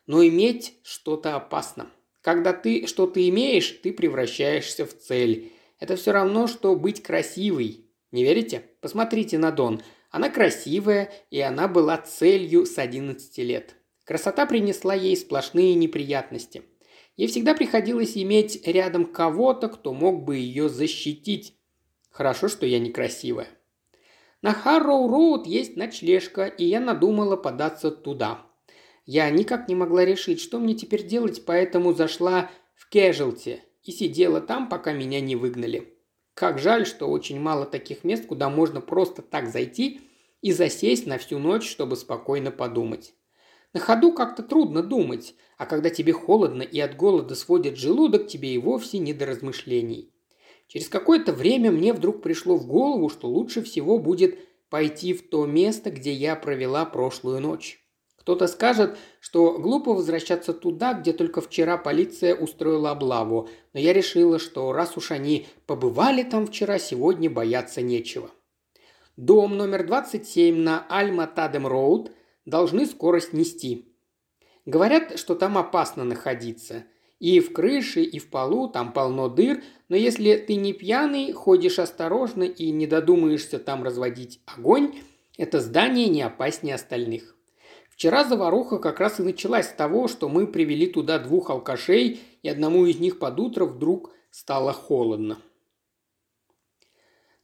Но 0.07 0.25
иметь 0.27 0.75
что-то 0.83 1.37
опасно. 1.37 1.91
Когда 2.21 2.53
ты 2.53 2.87
что-то 2.87 3.27
имеешь, 3.29 3.81
ты 3.83 3.93
превращаешься 3.93 4.85
в 4.85 4.97
цель. 4.97 5.53
Это 5.79 5.97
все 5.97 6.13
равно, 6.13 6.47
что 6.47 6.75
быть 6.75 7.03
красивой. 7.03 7.87
Не 8.11 8.25
верите? 8.25 8.65
Посмотрите 8.81 9.39
на 9.39 9.51
Дон– 9.51 9.83
она 10.11 10.31
красивая, 10.31 11.12
и 11.31 11.41
она 11.41 11.69
была 11.69 11.99
целью 11.99 12.65
с 12.65 12.79
11 12.79 13.38
лет. 13.38 13.77
Красота 14.05 14.47
принесла 14.47 14.95
ей 14.95 15.17
сплошные 15.17 15.75
неприятности. 15.75 16.62
Ей 17.17 17.29
всегда 17.29 17.55
приходилось 17.55 18.17
иметь 18.17 18.67
рядом 18.67 19.05
кого-то, 19.05 19.69
кто 19.69 19.93
мог 19.93 20.25
бы 20.25 20.37
ее 20.37 20.69
защитить. 20.69 21.55
Хорошо, 22.11 22.49
что 22.49 22.65
я 22.65 22.79
некрасивая. 22.79 23.49
На 24.41 24.53
Харроу-Роуд 24.53 25.47
есть 25.47 25.77
ночлежка, 25.77 26.47
и 26.47 26.65
я 26.65 26.81
надумала 26.81 27.37
податься 27.37 27.91
туда. 27.91 28.47
Я 29.05 29.29
никак 29.31 29.69
не 29.69 29.75
могла 29.75 30.05
решить, 30.05 30.41
что 30.41 30.59
мне 30.59 30.75
теперь 30.75 31.07
делать, 31.07 31.45
поэтому 31.45 31.93
зашла 31.93 32.50
в 32.75 32.88
Кэжелти 32.88 33.62
и 33.83 33.91
сидела 33.91 34.41
там, 34.41 34.69
пока 34.69 34.93
меня 34.93 35.21
не 35.21 35.35
выгнали. 35.35 35.98
Как 36.38 36.61
жаль, 36.61 36.87
что 36.87 37.09
очень 37.09 37.40
мало 37.40 37.66
таких 37.66 38.04
мест, 38.04 38.26
куда 38.26 38.49
можно 38.49 38.80
просто 38.80 39.23
так 39.23 39.49
зайти 39.50 40.02
и 40.40 40.52
засесть 40.52 41.04
на 41.04 41.18
всю 41.18 41.40
ночь, 41.40 41.68
чтобы 41.68 41.97
спокойно 41.97 42.52
подумать. 42.52 43.12
На 43.73 43.80
ходу 43.80 44.12
как-то 44.12 44.45
трудно 44.45 44.85
думать, 44.85 45.35
а 45.57 45.66
когда 45.66 45.90
тебе 45.90 46.12
холодно 46.12 46.62
и 46.62 46.78
от 46.78 46.95
голода 46.95 47.35
сводит 47.35 47.76
желудок, 47.76 48.28
тебе 48.28 48.54
и 48.54 48.59
вовсе 48.59 48.99
не 48.99 49.12
до 49.12 49.26
размышлений. 49.26 50.12
Через 50.68 50.88
какое-то 50.88 51.33
время 51.33 51.73
мне 51.73 51.92
вдруг 51.92 52.23
пришло 52.23 52.57
в 52.57 52.68
голову, 52.68 53.09
что 53.09 53.26
лучше 53.26 53.64
всего 53.64 53.99
будет 53.99 54.38
пойти 54.71 55.14
в 55.14 55.28
то 55.28 55.45
место, 55.45 55.90
где 55.90 56.12
я 56.12 56.37
провела 56.37 56.85
прошлую 56.85 57.40
ночь. 57.40 57.85
Кто-то 58.28 58.47
скажет, 58.47 58.99
что 59.20 59.58
глупо 59.58 59.94
возвращаться 59.94 60.52
туда, 60.52 60.92
где 60.92 61.14
только 61.14 61.40
вчера 61.40 61.78
полиция 61.78 62.35
устроила 62.35 62.90
облаву, 62.90 63.49
но 63.73 63.80
я 63.80 63.94
решила, 63.94 64.38
что 64.38 64.70
раз 64.75 64.99
уж 64.99 65.12
они 65.12 65.47
побывали 65.64 66.23
там 66.25 66.47
вчера, 66.47 66.78
сегодня 66.78 67.30
бояться 67.30 67.80
нечего. 67.80 68.30
Дом 69.16 69.56
номер 69.56 69.87
27 69.87 70.58
на 70.58 70.87
Альма-Тадем-Роуд 70.90 72.11
должны 72.44 72.85
скоро 72.85 73.18
снести. 73.20 73.94
Говорят, 74.66 75.18
что 75.18 75.35
там 75.35 75.56
опасно 75.56 76.04
находиться. 76.04 76.85
И 77.20 77.40
в 77.40 77.54
крыше, 77.54 78.02
и 78.02 78.18
в 78.18 78.28
полу 78.28 78.68
там 78.68 78.92
полно 78.92 79.30
дыр, 79.30 79.62
но 79.88 79.97
если 79.97 80.37
ты 80.37 80.56
не 80.56 80.75
пьяный, 80.75 81.32
ходишь 81.32 81.78
осторожно 81.78 82.42
и 82.42 82.73
не 82.73 82.87
додумаешься 82.87 83.58
там 83.58 83.82
разводить 83.85 84.42
огонь, 84.44 84.99
это 85.38 85.61
здание 85.61 86.11
не 86.11 86.20
опаснее 86.20 86.75
остальных. 86.75 87.38
Вчера 87.99 88.23
заваруха 88.23 88.78
как 88.78 89.00
раз 89.00 89.19
и 89.19 89.25
началась 89.25 89.67
с 89.67 89.73
того, 89.73 90.07
что 90.07 90.28
мы 90.28 90.47
привели 90.47 90.87
туда 90.87 91.19
двух 91.19 91.50
алкашей, 91.50 92.21
и 92.45 92.49
одному 92.49 92.87
из 92.87 93.00
них 93.00 93.19
под 93.19 93.40
утро 93.40 93.64
вдруг 93.64 94.12
стало 94.31 94.73
холодно. 94.73 95.43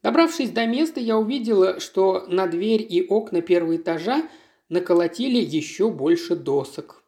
Добравшись 0.00 0.50
до 0.50 0.64
места, 0.66 1.00
я 1.00 1.18
увидела, 1.18 1.80
что 1.80 2.24
на 2.28 2.46
дверь 2.46 2.86
и 2.88 3.04
окна 3.04 3.40
первого 3.40 3.78
этажа 3.78 4.28
наколотили 4.68 5.38
еще 5.38 5.90
больше 5.90 6.36
досок. 6.36 7.02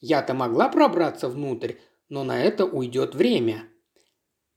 Я-то 0.00 0.34
могла 0.34 0.68
пробраться 0.68 1.30
внутрь, 1.30 1.76
но 2.10 2.22
на 2.22 2.44
это 2.44 2.66
уйдет 2.66 3.14
время. 3.14 3.64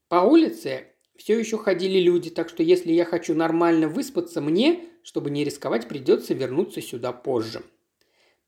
По 0.09 0.15
улице 0.17 0.87
все 1.15 1.39
еще 1.39 1.57
ходили 1.57 1.97
люди, 1.97 2.29
так 2.29 2.49
что 2.49 2.61
если 2.61 2.91
я 2.91 3.05
хочу 3.05 3.35
нормально 3.35 3.87
выспаться, 3.87 4.41
мне, 4.41 4.83
чтобы 5.01 5.29
не 5.29 5.45
рисковать, 5.45 5.87
придется 5.87 6.33
вернуться 6.33 6.81
сюда 6.81 7.13
позже. 7.13 7.63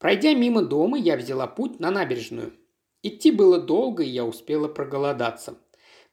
Пройдя 0.05 0.35
мимо 0.35 0.61
дома, 0.61 0.99
я 0.99 1.17
взяла 1.17 1.47
путь 1.47 1.79
на 1.79 1.89
набережную. 1.89 2.53
Идти 3.01 3.31
было 3.31 3.57
долго, 3.59 4.03
и 4.03 4.07
я 4.07 4.23
успела 4.23 4.67
проголодаться. 4.67 5.57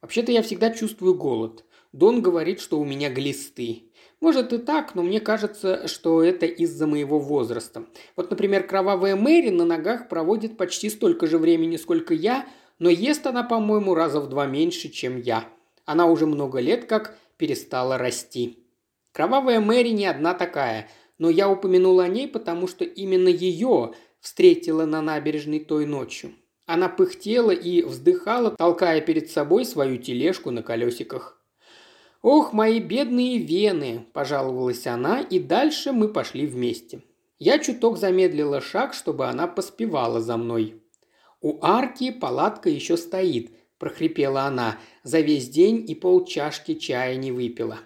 Вообще-то 0.01 0.33
я 0.33 0.41
всегда 0.41 0.71
чувствую 0.71 1.15
голод. 1.15 1.67
Дон 1.93 2.23
говорит, 2.23 2.59
что 2.63 2.81
у 2.81 2.87
меня 2.87 3.11
глисты. 3.11 3.93
Может 4.19 4.55
и 4.55 4.57
так, 4.57 4.95
но 4.95 5.03
мне 5.03 5.21
кажется, 5.21 5.89
что 5.89 6.23
это 6.23 6.47
из-за 6.47 6.87
моего 6.87 7.19
возраста. 7.19 7.85
Вот, 8.17 8.31
например, 8.31 8.67
кровавая 8.67 9.15
Мэри 9.15 9.51
на 9.51 9.67
ногах 9.67 10.09
проводит 10.09 10.57
почти 10.57 10.89
столько 10.89 11.27
же 11.27 11.37
времени, 11.37 11.77
сколько 11.77 12.15
я, 12.15 12.47
но 12.79 12.89
ест 12.89 13.27
она, 13.27 13.43
по-моему, 13.43 13.95
раза 13.95 14.21
в 14.21 14.29
два 14.31 14.47
меньше, 14.47 14.89
чем 14.89 15.21
я. 15.21 15.47
Она 15.85 16.07
уже 16.07 16.25
много 16.25 16.61
лет 16.61 16.87
как 16.87 17.19
перестала 17.37 17.99
расти. 17.99 18.59
Кровавая 19.13 19.61
Мэри 19.61 19.91
не 19.91 20.07
одна 20.07 20.33
такая– 20.33 20.89
но 21.23 21.31
я 21.31 21.49
упомянула 21.49 22.03
о 22.03 22.09
ней, 22.09 22.27
потому 22.27 22.67
что 22.67 22.85
именно 22.85 23.29
ее 23.29 23.93
встретила 24.19 24.87
на 24.87 25.01
набережной 25.01 25.61
той 25.61 25.87
ночью. 25.87 26.33
Она 26.67 26.89
пыхтела 26.89 27.53
и 27.53 27.83
вздыхала, 27.83 28.51
толкая 28.51 29.01
перед 29.01 29.31
собой 29.31 29.65
свою 29.65 29.99
тележку 29.99 30.51
на 30.51 30.65
колесиках. 30.65 31.41
«Ох, 32.23 32.53
мои 32.53 32.81
бедные 32.81 33.39
вены!»– 33.39 34.05
пожаловалась 34.13 34.89
она, 34.89 35.21
и 35.21 35.39
дальше 35.39 35.93
мы 35.93 36.09
пошли 36.09 36.45
вместе. 36.45 37.03
Я 37.39 37.61
чуток 37.61 37.99
замедлила 37.99 38.61
шаг, 38.61 38.93
чтобы 38.93 39.29
она 39.29 39.47
поспевала 39.47 40.21
за 40.21 40.37
мной. 40.37 40.83
«У 41.41 41.65
арки 41.65 42.11
палатка 42.11 42.69
еще 42.69 42.97
стоит»,– 42.97 43.53
прохрипела 43.79 44.43
она,– 44.43 44.81
«за 45.05 45.21
весь 45.21 45.49
день 45.49 45.89
и 45.89 45.95
полчашки 45.95 46.75
чая 46.75 47.15
не 47.15 47.31
выпила». 47.31 47.79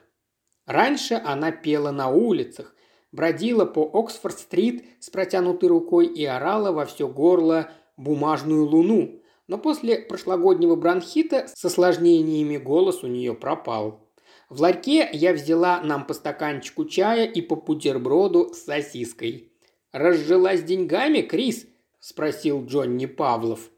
Раньше 0.65 1.21
она 1.23 1.53
пела 1.53 1.91
на 1.91 2.09
улицах, 2.09 2.73
бродила 3.17 3.65
по 3.65 3.91
Оксфорд-стрит 3.93 4.85
с 5.01 5.11
протянутой 5.11 5.71
рукой 5.71 6.07
и 6.07 6.25
орала 6.25 6.71
во 6.71 6.85
все 6.85 7.09
горло 7.09 7.71
бумажную 7.97 8.65
луну. 8.65 9.23
Но 9.49 9.59
после 9.59 9.99
прошлогоднего 9.99 10.77
бронхита 10.77 11.49
с 11.53 11.65
осложнениями 11.65 12.59
голос 12.59 13.03
у 13.03 13.07
нее 13.07 13.35
пропал. 13.35 14.07
В 14.49 14.61
ларьке 14.61 15.09
я 15.13 15.33
взяла 15.33 15.81
нам 15.81 16.07
по 16.07 16.15
стаканчику 16.15 16.85
чая 16.85 17.25
и 17.25 17.41
по 17.41 17.57
бутерброду 17.57 18.53
с 18.53 18.65
сосиской. 18.65 19.51
«Разжилась 19.93 20.63
деньгами, 20.63 21.23
Крис?»– 21.23 21.67
спросил 22.01 22.65
Джонни 22.67 23.07
Павлов. 23.07 23.71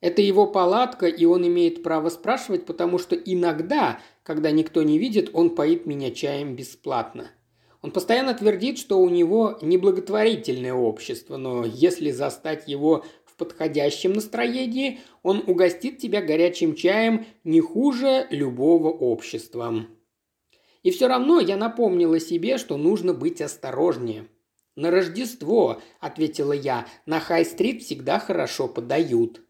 Это 0.00 0.22
его 0.22 0.46
палатка, 0.46 1.06
и 1.06 1.24
он 1.26 1.46
имеет 1.46 1.82
право 1.82 2.08
спрашивать, 2.08 2.64
потому 2.64 2.98
что 2.98 3.14
иногда, 3.16 4.00
когда 4.22 4.50
никто 4.50 4.82
не 4.82 4.98
видит, 4.98 5.30
он 5.34 5.54
поит 5.54 5.84
меня 5.84 6.10
чаем 6.10 6.56
бесплатно. 6.56 7.30
Он 7.82 7.92
постоянно 7.92 8.34
твердит, 8.34 8.78
что 8.78 9.00
у 9.00 9.08
него 9.08 9.58
неблаготворительное 9.62 10.74
общество, 10.74 11.36
но 11.38 11.64
если 11.64 12.10
застать 12.10 12.68
его 12.68 13.04
в 13.24 13.34
подходящем 13.36 14.12
настроении, 14.12 15.00
он 15.22 15.42
угостит 15.46 15.98
тебя 15.98 16.20
горячим 16.20 16.74
чаем 16.74 17.26
не 17.42 17.60
хуже 17.60 18.26
любого 18.30 18.88
общества. 18.88 19.86
И 20.82 20.90
все 20.90 21.08
равно 21.08 21.40
я 21.40 21.56
напомнила 21.56 22.20
себе, 22.20 22.58
что 22.58 22.76
нужно 22.76 23.14
быть 23.14 23.40
осторожнее. 23.40 24.26
«На 24.76 24.90
Рождество»,– 24.90 25.80
ответила 26.00 26.52
я,– 26.52 26.86
«на 27.06 27.20
Хай-стрит 27.20 27.82
всегда 27.82 28.18
хорошо 28.18 28.68
подают». 28.68 29.42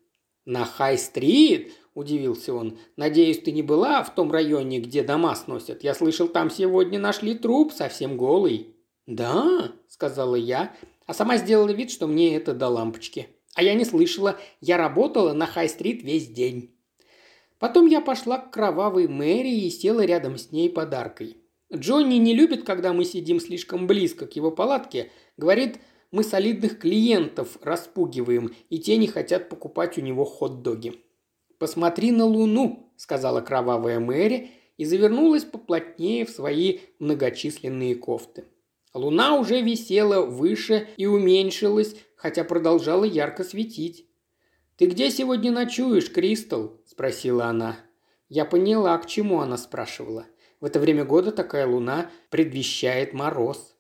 «На 0.45 0.65
Хай-стрит?»– 0.65 1.73
удивился 1.95 2.55
он. 2.55 2.79
«Надеюсь, 2.97 3.41
ты 3.41 3.53
не 3.53 3.63
была 3.63 4.03
в 4.03 4.15
том 4.15 4.31
районе, 4.31 4.81
где 4.81 5.03
дома 5.03 5.35
сносят? 5.35 5.83
Я 5.85 5.95
слышал, 5.95 6.29
там 6.29 6.51
сегодня 6.51 6.99
нашли 6.99 7.35
труп, 7.35 7.73
совсем 7.73 8.17
голый». 8.17 8.77
«Да?»– 9.07 9.73
сказала 9.89 10.37
я, 10.37 10.75
а 11.07 11.15
сама 11.15 11.37
сделала 11.37 11.71
вид, 11.71 11.91
что 11.91 12.07
мне 12.07 12.37
это 12.37 12.55
до 12.55 12.69
лампочки. 12.69 13.29
А 13.55 13.63
я 13.63 13.75
не 13.75 13.85
слышала, 13.85 14.39
я 14.61 14.77
работала 14.77 15.33
на 15.33 15.47
Хай-стрит 15.47 16.03
весь 16.03 16.29
день. 16.29 16.75
Потом 17.59 17.87
я 17.87 18.01
пошла 18.01 18.39
к 18.39 18.53
кровавой 18.53 19.09
Мэри 19.09 19.53
и 19.53 19.71
села 19.71 20.05
рядом 20.05 20.39
с 20.39 20.53
ней 20.53 20.71
подаркой. 20.71 21.37
Джонни 21.75 22.17
не 22.17 22.35
любит, 22.35 22.65
когда 22.65 22.93
мы 22.93 23.05
сидим 23.05 23.41
слишком 23.41 23.87
близко 23.87 24.27
к 24.27 24.35
его 24.35 24.51
палатке. 24.51 25.11
Говорит, 25.37 25.79
мы 26.11 26.25
солидных 26.25 26.79
клиентов 26.79 27.59
распугиваем, 27.63 28.55
и 28.71 28.79
те 28.79 28.97
не 28.97 29.07
хотят 29.07 29.49
покупать 29.49 29.99
у 29.99 30.01
него 30.01 30.25
хот-доги. 30.25 30.95
«Посмотри 31.61 32.11
на 32.11 32.25
луну»,– 32.25 32.91
сказала 32.97 33.43
кровавая 33.43 34.01
Мэри 34.01 34.51
и 34.79 34.87
завернулась 34.87 35.45
поплотнее 35.45 36.25
в 36.25 36.31
свои 36.31 36.79
многочисленные 36.99 37.97
кофты. 37.97 38.47
Луна 38.95 39.37
уже 39.37 39.61
висела 39.61 40.25
выше 40.25 40.89
и 40.97 41.05
уменьшилась, 41.05 41.97
хотя 42.17 42.45
продолжала 42.45 43.05
ярко 43.05 43.45
светить. 43.45 44.07
«Ты 44.79 44.87
где 44.87 45.11
сегодня 45.11 45.53
ночуешь, 45.53 46.11
Кристал?»– 46.11 46.81
спросила 46.87 47.45
она. 47.45 47.77
Я 48.31 48.47
поняла, 48.47 48.97
к 48.97 49.07
чему 49.07 49.41
она 49.41 49.59
спрашивала. 49.59 50.25
В 50.61 50.65
это 50.65 50.81
время 50.81 51.05
года 51.05 51.31
такая 51.31 51.67
луна 51.67 52.11
предвещает 52.31 53.13
мороз. 53.13 53.77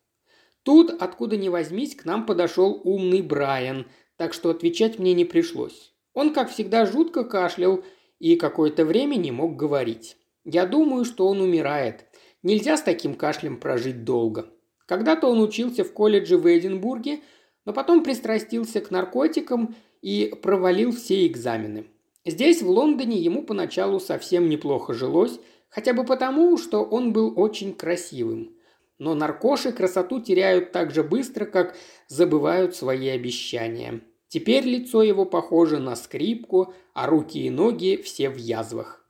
Тут, 0.64 0.90
откуда 1.00 1.38
ни 1.38 1.48
возьмись, 1.48 1.96
к 1.96 2.04
нам 2.04 2.26
подошел 2.26 2.78
умный 2.84 3.22
Брайан, 3.22 3.86
так 4.18 4.34
что 4.34 4.50
отвечать 4.50 4.98
мне 4.98 5.14
не 5.14 5.24
пришлось. 5.24 5.89
Он, 6.20 6.34
как 6.34 6.50
всегда, 6.50 6.84
жутко 6.84 7.24
кашлял 7.24 7.82
и 8.18 8.36
какое-то 8.36 8.84
время 8.84 9.16
не 9.16 9.32
мог 9.32 9.56
говорить. 9.56 10.18
Я 10.44 10.66
думаю, 10.66 11.06
что 11.06 11.26
он 11.26 11.40
умирает. 11.40 12.04
Нельзя 12.42 12.76
с 12.76 12.82
таким 12.82 13.14
кашлем 13.14 13.58
прожить 13.58 14.04
долго. 14.04 14.50
Когда-то 14.84 15.28
он 15.28 15.40
учился 15.40 15.82
в 15.82 15.94
колледже 15.94 16.36
в 16.36 16.46
Эдинбурге, 16.46 17.20
но 17.64 17.72
потом 17.72 18.02
пристрастился 18.02 18.82
к 18.82 18.90
наркотикам 18.90 19.74
и 20.02 20.34
провалил 20.42 20.92
все 20.92 21.26
экзамены. 21.26 21.86
Здесь, 22.26 22.60
в 22.60 22.68
Лондоне, 22.68 23.16
ему 23.16 23.42
поначалу 23.42 23.98
совсем 23.98 24.50
неплохо 24.50 24.92
жилось, 24.92 25.40
хотя 25.70 25.94
бы 25.94 26.04
потому, 26.04 26.58
что 26.58 26.82
он 26.82 27.14
был 27.14 27.32
очень 27.34 27.72
красивым. 27.72 28.54
Но 28.98 29.14
наркоши 29.14 29.72
красоту 29.72 30.20
теряют 30.20 30.70
так 30.70 30.90
же 30.90 31.02
быстро, 31.02 31.46
как 31.46 31.78
забывают 32.08 32.76
свои 32.76 33.08
обещания. 33.08 34.02
Теперь 34.30 34.64
лицо 34.64 35.02
его 35.02 35.24
похоже 35.24 35.80
на 35.80 35.96
скрипку, 35.96 36.72
а 36.94 37.08
руки 37.08 37.44
и 37.44 37.50
ноги 37.50 37.96
все 37.96 38.30
в 38.30 38.36
язвах. 38.36 39.04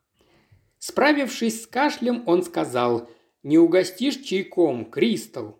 Справившись 0.79 1.62
с 1.62 1.67
кашлем, 1.67 2.23
он 2.25 2.43
сказал 2.43 3.07
«Не 3.43 3.59
угостишь 3.59 4.17
чайком, 4.17 4.87
Кристал?» 4.87 5.59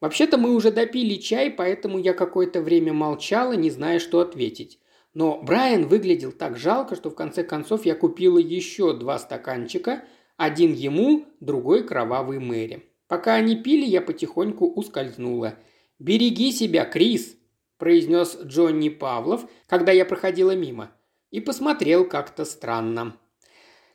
Вообще-то 0.00 0.38
мы 0.38 0.56
уже 0.56 0.72
допили 0.72 1.14
чай, 1.20 1.52
поэтому 1.52 2.00
я 2.00 2.12
какое-то 2.14 2.60
время 2.60 2.92
молчала, 2.92 3.52
не 3.52 3.70
зная, 3.70 4.00
что 4.00 4.18
ответить. 4.18 4.80
Но 5.14 5.40
Брайан 5.40 5.86
выглядел 5.86 6.32
так 6.32 6.56
жалко, 6.56 6.96
что 6.96 7.10
в 7.10 7.14
конце 7.14 7.44
концов 7.44 7.86
я 7.86 7.94
купила 7.94 8.38
еще 8.38 8.92
два 8.92 9.20
стаканчика, 9.20 10.02
один 10.36 10.72
ему, 10.72 11.26
другой 11.38 11.84
кровавый 11.84 12.40
Мэри. 12.40 12.86
Пока 13.06 13.34
они 13.34 13.54
пили, 13.54 13.86
я 13.86 14.00
потихоньку 14.00 14.66
ускользнула. 14.68 15.54
«Береги 16.00 16.50
себя, 16.50 16.84
Крис!»– 16.84 17.36
произнес 17.78 18.36
Джонни 18.42 18.90
Павлов, 18.90 19.48
когда 19.66 19.92
я 19.92 20.04
проходила 20.04 20.54
мимо. 20.54 20.92
И 21.30 21.40
посмотрел 21.40 22.06
как-то 22.06 22.44
странно. 22.44 23.16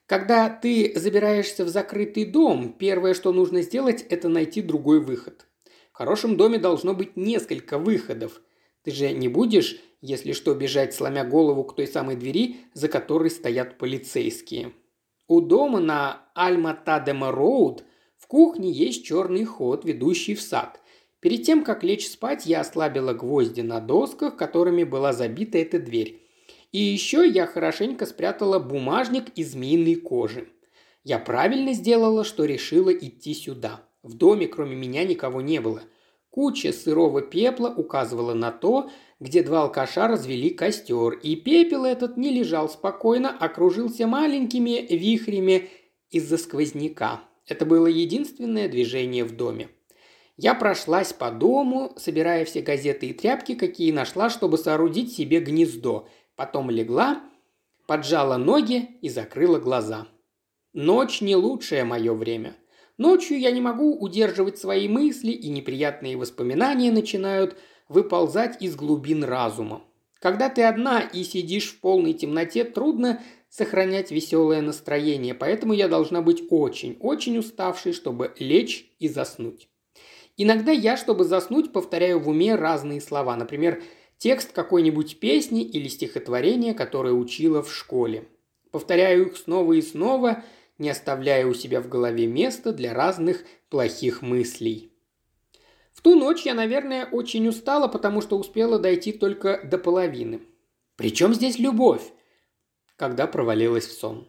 Когда 0.05 0.49
ты 0.49 0.93
забираешься 0.95 1.63
в 1.63 1.69
закрытый 1.69 2.25
дом, 2.25 2.73
первое, 2.73 3.13
что 3.13 3.31
нужно 3.31 3.61
сделать, 3.61 4.05
это 4.09 4.27
найти 4.27 4.61
другой 4.61 4.99
выход. 4.99 5.47
В 5.91 5.97
хорошем 5.97 6.37
доме 6.37 6.57
должно 6.57 6.93
быть 6.93 7.15
несколько 7.15 7.77
выходов. 7.77 8.41
Ты 8.83 8.91
же 8.91 9.11
не 9.11 9.27
будешь, 9.27 9.79
если 10.01 10.33
что, 10.33 10.53
бежать, 10.53 10.93
сломя 10.93 11.23
голову 11.23 11.63
к 11.63 11.75
той 11.75 11.87
самой 11.87 12.15
двери, 12.15 12.57
за 12.73 12.89
которой 12.89 13.29
стоят 13.29 13.77
полицейские. 13.77 14.73
У 15.27 15.39
дома 15.39 15.79
на 15.79 16.29
Альма-Тадема-Роуд 16.35 17.83
в 18.17 18.27
кухне 18.27 18.71
есть 18.71 19.05
черный 19.05 19.45
ход, 19.45 19.85
ведущий 19.85 20.35
в 20.35 20.41
сад. 20.41 20.81
Перед 21.23 21.43
тем, 21.43 21.63
как 21.63 21.85
лечь 21.85 22.09
спать, 22.09 22.45
я 22.45 22.59
ослабила 22.59 23.13
гвозди 23.13 23.61
на 23.61 23.79
досках, 23.79 24.35
которыми 24.35 24.83
была 24.83 25.13
забита 25.13 25.57
эта 25.57 25.79
дверь. 25.79 26.21
И 26.73 26.79
еще 26.79 27.25
я 27.25 27.47
хорошенько 27.47 28.05
спрятала 28.05 28.59
бумажник 28.59 29.29
из 29.37 29.53
змеиной 29.53 29.95
кожи. 29.95 30.49
Я 31.05 31.19
правильно 31.19 31.71
сделала, 31.71 32.25
что 32.25 32.43
решила 32.43 32.89
идти 32.89 33.33
сюда. 33.33 33.87
В 34.01 34.15
доме 34.15 34.47
кроме 34.47 34.75
меня 34.75 35.05
никого 35.05 35.39
не 35.39 35.61
было. 35.61 35.83
Куча 36.29 36.73
сырого 36.73 37.21
пепла 37.21 37.69
указывала 37.69 38.33
на 38.33 38.51
то, 38.51 38.89
где 39.21 39.43
два 39.43 39.61
алкаша 39.61 40.09
развели 40.09 40.49
костер, 40.49 41.13
и 41.13 41.37
пепел 41.37 41.85
этот 41.85 42.17
не 42.17 42.31
лежал 42.31 42.67
спокойно, 42.67 43.33
а 43.39 43.47
кружился 43.47 44.07
маленькими 44.07 44.85
вихрями 44.93 45.69
из-за 46.11 46.37
сквозняка. 46.37 47.21
Это 47.47 47.65
было 47.65 47.87
единственное 47.87 48.67
движение 48.67 49.23
в 49.23 49.37
доме. 49.37 49.69
Я 50.35 50.55
прошлась 50.55 51.13
по 51.13 51.29
дому, 51.29 51.93
собирая 51.95 52.43
все 52.45 52.61
газеты 52.61 53.07
и 53.07 53.13
тряпки, 53.13 53.53
какие 53.53 53.91
нашла, 53.91 54.29
чтобы 54.29 54.57
соорудить 54.57 55.13
себе 55.13 55.39
гнездо. 55.39 56.07
Потом 56.35 56.71
легла, 56.71 57.21
поджала 57.85 58.37
ноги 58.37 58.89
и 59.01 59.09
закрыла 59.09 59.59
глаза. 59.59 60.07
Ночь 60.73 61.21
не 61.21 61.35
лучшее 61.35 61.83
мое 61.83 62.13
время. 62.13 62.55
Ночью 62.97 63.39
я 63.39 63.51
не 63.51 63.61
могу 63.61 63.95
удерживать 63.95 64.57
свои 64.57 64.87
мысли, 64.87 65.31
и 65.31 65.49
неприятные 65.49 66.17
воспоминания 66.17 66.91
начинают 66.91 67.55
выползать 67.87 68.61
из 68.61 68.75
глубин 68.75 69.23
разума. 69.23 69.83
Когда 70.19 70.49
ты 70.49 70.63
одна 70.63 71.01
и 71.01 71.23
сидишь 71.23 71.71
в 71.71 71.79
полной 71.79 72.13
темноте, 72.13 72.63
трудно 72.63 73.21
сохранять 73.49 74.09
веселое 74.09 74.61
настроение, 74.61 75.35
поэтому 75.35 75.73
я 75.73 75.87
должна 75.87 76.21
быть 76.21 76.43
очень, 76.49 76.97
очень 76.99 77.37
уставшей, 77.37 77.93
чтобы 77.93 78.33
лечь 78.39 78.91
и 78.97 79.07
заснуть. 79.07 79.69
Иногда 80.37 80.71
я, 80.71 80.97
чтобы 80.97 81.25
заснуть, 81.25 81.71
повторяю 81.71 82.19
в 82.19 82.29
уме 82.29 82.55
разные 82.55 83.01
слова, 83.01 83.35
например, 83.35 83.83
текст 84.17 84.51
какой-нибудь 84.51 85.19
песни 85.19 85.63
или 85.63 85.87
стихотворения, 85.87 86.73
которое 86.73 87.13
учила 87.13 87.61
в 87.61 87.73
школе. 87.73 88.27
Повторяю 88.71 89.27
их 89.27 89.37
снова 89.37 89.73
и 89.73 89.81
снова– 89.81 90.43
не 90.77 90.89
оставляя 90.89 91.45
у 91.45 91.53
себя 91.53 91.81
в 91.81 91.87
голове 91.87 92.27
места 92.27 92.71
для 92.71 92.93
разных 92.93 93.43
плохих 93.69 94.21
мыслей. 94.21 94.91
В 95.93 96.01
ту 96.01 96.15
ночь 96.15 96.43
я, 96.43 96.53
наверное, 96.53 97.05
очень 97.05 97.47
устала, 97.47 97.87
потому 97.87 98.21
что 98.21 98.37
успела 98.37 98.79
дойти 98.79 99.11
только 99.11 99.61
до 99.63 99.77
половины. 99.77 100.41
Причем 100.95 101.33
здесь 101.33 101.59
любовь? 101.59 102.01
Когда 102.95 103.27
провалилась 103.27 103.87
в 103.87 103.93
сон. 103.93 104.27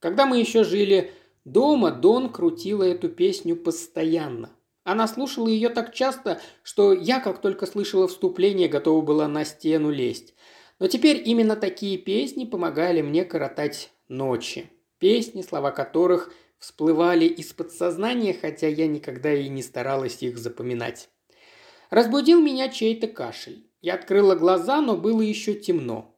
Когда 0.00 0.26
мы 0.26 0.38
еще 0.38 0.64
жили 0.64 1.12
дома, 1.44 1.90
Дон 1.90 2.30
крутила 2.30 2.82
эту 2.82 3.08
песню 3.08 3.56
постоянно. 3.56 4.50
Она 4.86 5.08
слушала 5.08 5.48
ее 5.48 5.68
так 5.68 5.92
часто, 5.92 6.40
что 6.62 6.92
я, 6.92 7.18
как 7.18 7.40
только 7.40 7.66
слышала 7.66 8.06
вступление, 8.06 8.68
готова 8.68 9.04
была 9.04 9.26
на 9.26 9.44
стену 9.44 9.90
лезть. 9.90 10.32
Но 10.78 10.86
теперь 10.86 11.20
именно 11.28 11.56
такие 11.56 11.98
песни 11.98 12.44
помогали 12.44 13.02
мне 13.02 13.24
коротать 13.24 13.90
ночи. 14.06 14.70
Песни, 15.00 15.42
слова 15.42 15.72
которых 15.72 16.32
всплывали 16.60 17.24
из 17.24 17.52
подсознания, 17.52 18.32
хотя 18.32 18.68
я 18.68 18.86
никогда 18.86 19.34
и 19.34 19.48
не 19.48 19.64
старалась 19.64 20.22
их 20.22 20.38
запоминать. 20.38 21.08
Разбудил 21.90 22.40
меня 22.40 22.68
чей-то 22.68 23.08
кашель. 23.08 23.68
Я 23.80 23.94
открыла 23.94 24.36
глаза, 24.36 24.80
но 24.80 24.96
было 24.96 25.20
еще 25.20 25.54
темно. 25.54 26.16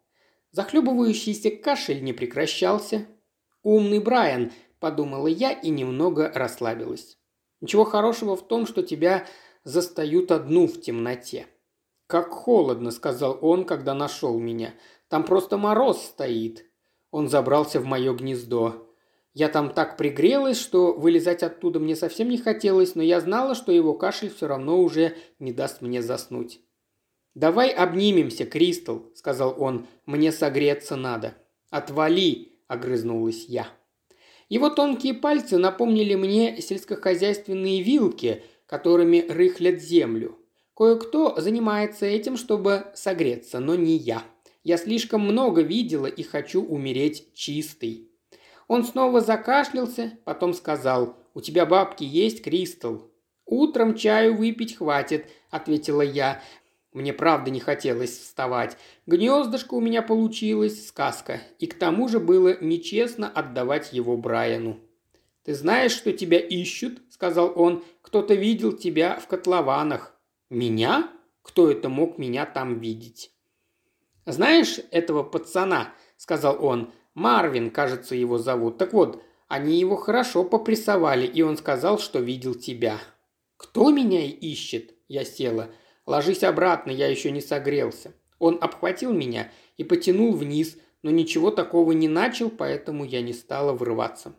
Захлебывающийся 0.51 1.53
кашель 1.53 2.05
не 2.05 2.13
прекращался. 2.13 3.07
«Умный 3.63 4.01
Брайан»,– 4.01 4.53
подумала 4.79 5.27
я 5.27 5.53
и 5.53 5.71
немного 5.71 6.31
расслабилась. 6.35 7.18
«Ничего 7.61 7.85
хорошего 7.85 8.37
в 8.37 8.47
том, 8.47 8.67
что 8.67 8.83
тебя 8.83 9.27
застают 9.65 10.31
одну 10.31 10.67
в 10.67 10.81
темноте». 10.81 11.47
«Как 12.07 12.31
холодно»,– 12.31 12.91
сказал 12.93 13.39
он, 13.43 13.65
когда 13.65 13.95
нашел 13.95 14.39
меня. 14.39 14.75
«Там 15.09 15.25
просто 15.25 15.59
мороз 15.59 16.03
стоит. 16.03 16.65
Он 17.11 17.29
забрался 17.29 17.81
в 17.81 17.85
мое 17.85 18.15
гнездо. 18.15 18.89
Я 19.35 19.49
там 19.49 19.73
так 19.73 19.97
пригрелась, 19.97 20.59
что 20.59 20.93
вылезать 20.93 21.43
оттуда 21.43 21.79
мне 21.79 21.95
совсем 21.95 22.29
не 22.29 22.39
хотелось, 22.39 22.95
но 22.95 23.03
я 23.03 23.21
знала, 23.21 23.55
что 23.55 23.73
его 23.73 23.95
кашель 23.95 24.31
все 24.35 24.49
равно 24.49 24.81
уже 24.81 25.17
не 25.39 25.53
даст 25.53 25.81
мне 25.81 26.03
заснуть. 26.03 26.61
«Давай 27.35 27.71
обнимемся, 27.71 28.47
Кристал»,— 28.47 29.13
сказал 29.15 29.55
он,— 29.57 29.87
«мне 30.07 30.33
согреться 30.33 30.97
надо». 30.97 31.35
«Отвали»,— 31.71 32.59
огрызнулась 32.67 33.45
я. 33.45 33.69
Его 34.49 34.71
тонкие 34.71 35.15
пальцы 35.15 35.59
напомнили 35.59 36.15
мне 36.15 36.61
сельскохозяйственные 36.61 37.83
вилки, 37.83 38.43
которыми 38.67 39.27
рыхлят 39.29 39.81
землю. 39.81 40.39
Кое-кто 40.75 41.35
занимается 41.39 42.07
этим, 42.07 42.37
чтобы 42.37 42.87
согреться, 42.95 43.59
но 43.59 43.75
не 43.75 43.97
я. 43.97 44.23
Я 44.63 44.77
слишком 44.77 45.23
много 45.23 45.63
видела 45.63 46.07
и 46.07 46.23
хочу 46.23 46.63
умереть 46.63 47.35
чистой». 47.35 48.09
Он 48.69 48.85
снова 48.85 49.23
закашлялся, 49.23 50.13
потом 50.25 50.53
сказал, 50.53 51.17
«У 51.33 51.41
тебя 51.41 51.65
бабки 51.65 52.05
есть, 52.05 52.43
Кристал?» 52.43 53.11
«Утром 53.47 53.95
чаю 53.95 54.37
выпить 54.37 54.77
хватит»,– 54.77 55.27
ответила 55.51 56.03
я. 56.03 56.43
Мне 56.93 57.13
правда 57.13 57.51
не 57.51 57.61
хотелось 57.61 58.19
вставать. 58.19 58.77
Гнездышко 59.07 59.75
у 59.75 59.81
меня 59.81 60.03
получилось, 60.03 60.89
сказка. 60.89 61.41
И 61.59 61.67
к 61.67 61.79
тому 61.79 62.09
же 62.09 62.19
было 62.19 62.57
нечестно 62.63 63.29
отдавать 63.29 63.93
его 63.93 64.17
Брайану. 64.17 64.81
«Ты 65.45 65.55
знаешь, 65.55 65.93
что 65.93 66.13
тебя 66.13 66.39
ищут?»– 66.39 67.01
сказал 67.11 67.53
он. 67.57 67.85
«Кто-то 68.03 68.35
видел 68.35 68.73
тебя 68.73 69.19
в 69.19 69.27
котлованах». 69.27 70.15
«Меня? 70.51 71.11
Кто 71.43 71.71
это 71.71 71.89
мог 71.89 72.19
меня 72.19 72.47
там 72.47 72.81
видеть?» 72.81 73.33
«Знаешь 74.27 74.79
этого 74.91 75.23
пацана?»– 75.23 75.95
сказал 76.17 76.63
он. 76.65 76.93
«Марвин, 77.15 77.71
кажется, 77.71 78.15
его 78.15 78.39
зовут. 78.39 78.79
Так 78.79 78.93
вот, 78.93 79.23
они 79.47 79.79
его 79.79 79.97
хорошо 79.97 80.45
попрессовали, 80.45 81.27
и 81.27 81.43
он 81.43 81.57
сказал, 81.57 81.99
что 81.99 82.19
видел 82.19 82.55
тебя». 82.55 82.99
«Кто 83.57 83.91
меня 83.91 84.25
ищет?»– 84.25 84.95
я 85.09 85.25
села. 85.25 85.71
«Ложись 86.09 86.43
обратно, 86.43 86.91
я 86.91 87.07
еще 87.07 87.31
не 87.31 87.43
согрелся». 87.43 88.15
Он 88.39 88.57
обхватил 88.63 89.13
меня 89.13 89.53
и 89.77 89.85
потянул 89.85 90.33
вниз, 90.33 90.79
но 91.03 91.11
ничего 91.11 91.51
такого 91.51 91.93
не 91.93 92.09
начал, 92.09 92.49
поэтому 92.49 93.05
я 93.05 93.21
не 93.21 93.35
стала 93.35 93.75
врываться. 93.75 94.33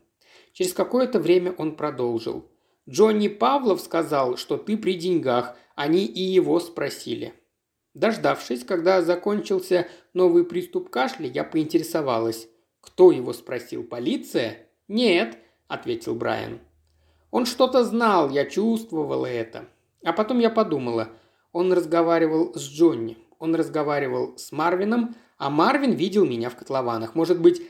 Через 0.52 0.74
какое-то 0.74 1.20
время 1.20 1.52
он 1.52 1.76
продолжил. 1.76 2.50
«Джонни 2.90 3.28
Павлов 3.28 3.82
сказал, 3.82 4.36
что 4.36 4.58
ты 4.58 4.78
при 4.78 4.96
деньгах. 4.96 5.56
Они 5.76 6.06
и 6.06 6.24
его 6.24 6.60
спросили. 6.60 7.36
Дождавшись, 7.94 8.64
когда 8.64 9.04
закончился 9.04 9.88
новый 10.16 10.46
приступ 10.46 10.90
кашля, 10.90 11.28
я 11.28 11.44
поинтересовалась. 11.44 12.48
«Кто 12.82 13.12
его 13.12 13.32
спросил? 13.32 13.84
Полиция?» 13.84 14.70
«Нет»,– 14.88 15.38
ответил 15.68 16.16
Брайан. 16.16 16.62
«Он 17.30 17.46
что-то 17.46 17.84
знал, 17.84 18.32
я 18.32 18.46
чувствовала 18.46 19.28
это. 19.28 19.66
А 20.04 20.14
потом 20.14 20.40
я 20.40 20.50
подумала, 20.50 21.10
он 21.52 21.74
разговаривал 21.74 22.54
с 22.56 22.62
Джонни, 22.62 23.18
он 23.40 23.56
разговаривал 23.56 24.38
с 24.38 24.52
Марвином, 24.52 25.16
а 25.38 25.50
Марвин 25.50 25.94
видел 25.94 26.26
меня 26.26 26.50
в 26.50 26.56
котлованах. 26.56 27.16
Может 27.16 27.42
быть, 27.42 27.62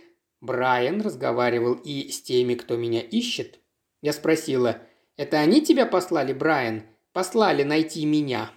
Брайан 0.42 1.02
разговаривал 1.02 1.74
и 1.74 2.10
с 2.10 2.22
теми, 2.22 2.56
кто 2.56 2.78
меня 2.78 3.02
ищет?» 3.02 3.60
Я 4.02 4.14
спросила, 4.14 4.82
«Это 5.18 5.40
они 5.40 5.62
тебя 5.62 5.86
послали, 5.86 6.34
Брайан? 6.34 6.84
Послали 7.12 7.64
найти 7.64 8.06
меня?» 8.06 8.52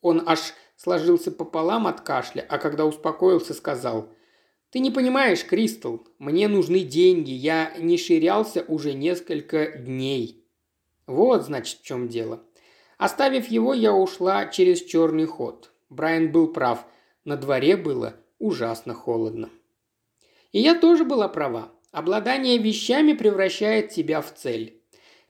Он 0.00 0.22
аж 0.26 0.54
сложился 0.76 1.30
пополам 1.30 1.86
от 1.86 2.00
кашля, 2.00 2.44
а 2.48 2.58
когда 2.58 2.86
успокоился, 2.86 3.52
сказал 3.52 4.08
«Ты 4.70 4.78
не 4.78 4.90
понимаешь, 4.90 5.44
Кристал, 5.44 6.06
мне 6.18 6.48
нужны 6.48 6.80
деньги, 6.80 7.30
я 7.30 7.74
не 7.78 7.98
ширялся 7.98 8.64
уже 8.66 8.94
несколько 8.94 9.78
дней». 9.78 10.44
Вот, 11.06 11.44
значит, 11.44 11.80
в 11.80 11.84
чем 11.84 12.08
дело. 12.08 12.42
Оставив 12.98 13.48
его, 13.48 13.74
я 13.74 13.92
ушла 13.92 14.46
через 14.46 14.82
черный 14.82 15.26
ход. 15.26 15.72
Брайан 15.90 16.32
был 16.32 16.48
прав. 16.48 16.86
На 17.24 17.36
дворе 17.36 17.76
было 17.76 18.14
ужасно 18.38 18.94
холодно. 18.94 19.50
И 20.52 20.60
я 20.60 20.78
тоже 20.78 21.04
была 21.04 21.28
права. 21.28 21.72
Обладание 21.92 22.58
вещами 22.58 23.12
превращает 23.12 23.90
тебя 23.90 24.20
в 24.20 24.32
цель. 24.32 24.82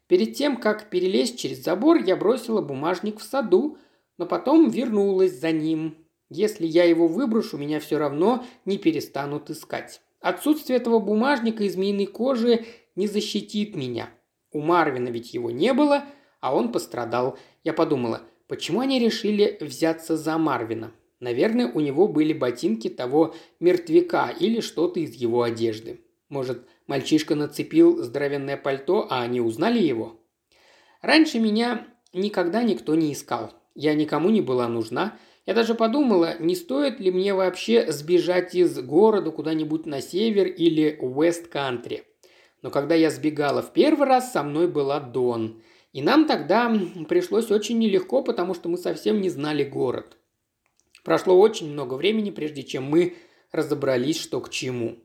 Перед 0.07 0.35
тем, 0.35 0.57
как 0.57 0.89
перелезть 0.89 1.39
через 1.39 1.63
забор, 1.63 1.99
я 1.99 2.17
бросила 2.17 2.61
бумажник 2.61 3.19
в 3.19 3.23
саду, 3.23 3.79
но 4.19 4.27
потом 4.27 4.71
вернулась 4.71 5.33
за 5.33 5.51
ним. 5.51 5.97
Если 6.29 6.67
я 6.67 6.85
его 6.85 7.09
выброшу, 7.09 7.57
меня 7.57 7.81
все 7.81 7.99
равно 7.99 8.45
не 8.65 8.79
перестанут 8.79 9.51
искать. 9.51 10.01
Отсутствие 10.21 10.79
этого 10.79 10.99
бумажника 10.99 11.65
из 11.65 11.75
змеиной 11.75 12.07
кожи 12.07 12.65
не 12.95 13.07
защитит 13.07 13.77
меня. 13.77 14.11
У 14.53 14.61
Марвина 14.61 15.09
ведь 15.09 15.35
его 15.35 15.51
не 15.51 15.73
было, 15.73 16.05
а 16.41 16.55
он 16.55 16.73
пострадал. 16.73 17.39
Я 17.65 17.73
подумала, 17.73 18.23
почему 18.49 18.81
они 18.81 18.99
решили 18.99 19.57
взяться 19.61 20.17
за 20.17 20.39
Марвина? 20.39 20.93
Наверное, 21.21 21.71
у 21.73 21.81
него 21.81 22.09
были 22.09 22.33
ботинки 22.33 22.89
того 22.89 23.35
мертвяка 23.59 24.29
или 24.39 24.61
что-то 24.61 25.01
из 25.01 25.15
его 25.15 25.43
одежды. 25.43 26.01
Может, 26.29 26.67
мальчишка 26.87 27.35
нацепил 27.35 28.03
здоровенное 28.03 28.57
пальто, 28.57 29.07
а 29.09 29.23
они 29.23 29.41
узнали 29.41 29.79
его? 29.79 30.21
Раньше 31.01 31.39
меня 31.39 31.87
никогда 32.13 32.63
никто 32.63 32.95
не 32.95 33.13
искал. 33.13 33.53
Я 33.75 33.95
никому 33.95 34.31
не 34.31 34.41
была 34.41 34.69
нужна. 34.69 35.19
Я 35.47 35.55
даже 35.55 35.75
подумала, 35.75 36.35
не 36.41 36.57
стоит 36.57 36.99
ли 36.99 37.11
мне 37.11 37.33
вообще 37.33 37.93
сбежать 37.93 38.55
из 38.55 38.79
города 38.81 39.31
куда-нибудь 39.31 39.87
на 39.87 40.01
север 40.01 40.49
или 40.49 40.99
Уэст-Кантри. 41.01 42.03
Но 42.63 42.71
когда 42.71 42.95
я 42.97 43.11
сбегала 43.11 43.63
в 43.63 43.73
первый 43.73 44.09
раз, 44.09 44.33
со 44.33 44.43
мной 44.43 44.67
была 44.67 44.99
Дон. 44.99 45.63
И 45.97 46.03
нам 46.03 46.27
тогда 46.27 46.71
пришлось 47.09 47.51
очень 47.51 47.79
нелегко, 47.79 48.23
потому 48.23 48.53
что 48.53 48.69
мы 48.69 48.77
совсем 48.77 49.23
не 49.23 49.31
знали 49.31 49.65
город. 49.65 50.19
Прошло 51.03 51.41
очень 51.41 51.73
много 51.73 51.95
времени, 51.95 52.29
прежде 52.29 52.65
чем 52.65 52.85
мы 52.85 53.17
разобрались, 53.51 54.21
что 54.21 54.43
к 54.43 54.51
чему. 54.51 54.99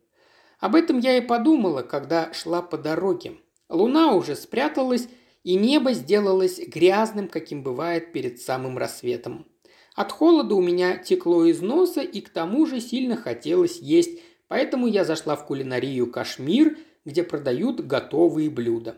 Об 0.60 0.76
этом 0.76 1.00
я 1.00 1.18
и 1.18 1.22
подумала, 1.22 1.82
когда 1.82 2.34
шла 2.34 2.62
по 2.62 2.78
дороге. 2.78 3.38
Луна 3.70 4.14
уже 4.14 4.36
спряталась, 4.36 5.08
и 5.46 5.56
небо 5.56 5.94
сделалось 5.94 6.60
грязным, 6.60 7.30
каким 7.30 7.64
бывает 7.64 8.12
перед 8.12 8.42
самым 8.42 8.78
рассветом. 8.78 9.48
От 9.96 10.12
холода 10.12 10.56
у 10.56 10.62
меня 10.62 10.98
текло 10.98 11.46
из 11.46 11.62
носа, 11.62 12.02
и 12.02 12.20
к 12.20 12.28
тому 12.28 12.66
же 12.66 12.82
сильно 12.82 13.16
хотелось 13.16 13.80
есть, 13.80 14.20
поэтому 14.50 14.88
я 14.88 15.06
зашла 15.06 15.38
в 15.38 15.46
кулинарию 15.46 16.12
«Кашмир», 16.12 16.78
где 17.06 17.24
продают 17.24 17.80
готовые 17.80 18.50
блюда. 18.50 18.98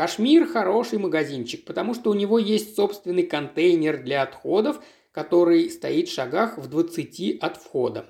«Кашмир»– 0.00 0.46
хороший 0.52 0.98
магазинчик, 0.98 1.66
потому 1.66 1.92
что 1.92 2.10
у 2.10 2.14
него 2.14 2.38
есть 2.38 2.74
собственный 2.74 3.24
контейнер 3.24 4.02
для 4.02 4.22
отходов– 4.22 4.80
который 5.12 5.70
стоит 5.70 6.08
в 6.08 6.14
шагах 6.14 6.58
в 6.58 6.68
20 6.68 7.38
от 7.40 7.56
входа. 7.56 8.06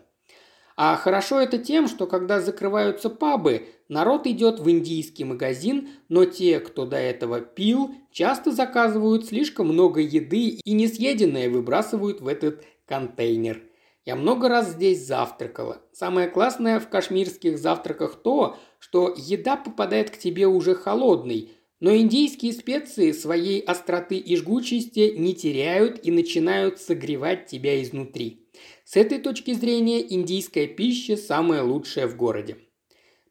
А 0.76 0.96
хорошо 0.96 1.40
это 1.40 1.58
тем, 1.58 1.88
что 1.88 2.06
когда 2.06 2.40
закрываются 2.40 3.10
пабы, 3.10 3.68
народ 3.88 4.26
идет 4.26 4.60
в 4.60 4.70
индийский 4.70 5.24
магазин, 5.24 5.90
но 6.08 6.24
те, 6.24 6.58
кто 6.60 6.86
до 6.86 6.96
этого 6.96 7.40
пил, 7.40 7.94
часто 8.10 8.50
заказывают 8.50 9.26
слишком 9.26 9.68
много 9.68 10.00
еды 10.00 10.60
и 10.64 10.72
несъеденное 10.72 11.50
выбрасывают 11.50 12.20
в 12.20 12.28
этот 12.28 12.64
контейнер. 12.86 13.62
Я 14.06 14.16
много 14.16 14.48
раз 14.48 14.70
здесь 14.70 15.06
завтракала. 15.06 15.82
Самое 15.92 16.28
классное 16.28 16.80
в 16.80 16.88
кашмирских 16.88 17.58
завтраках 17.58 18.16
то, 18.16 18.56
что 18.78 19.14
еда 19.14 19.56
попадает 19.56 20.10
к 20.10 20.16
тебе 20.16 20.46
уже 20.46 20.74
холодной– 20.74 21.50
но 21.80 21.96
индийские 21.96 22.52
специи 22.52 23.12
своей 23.12 23.60
остроты 23.60 24.16
и 24.16 24.36
жгучести 24.36 25.14
не 25.16 25.34
теряют 25.34 26.00
и 26.04 26.10
начинают 26.10 26.78
согревать 26.78 27.46
тебя 27.46 27.82
изнутри. 27.82 28.46
С 28.84 28.96
этой 28.96 29.18
точки 29.18 29.54
зрения 29.54 30.00
индийская 30.12 30.66
пища 30.66 31.16
самая 31.16 31.62
лучшая 31.62 32.06
в 32.06 32.16
городе. 32.16 32.58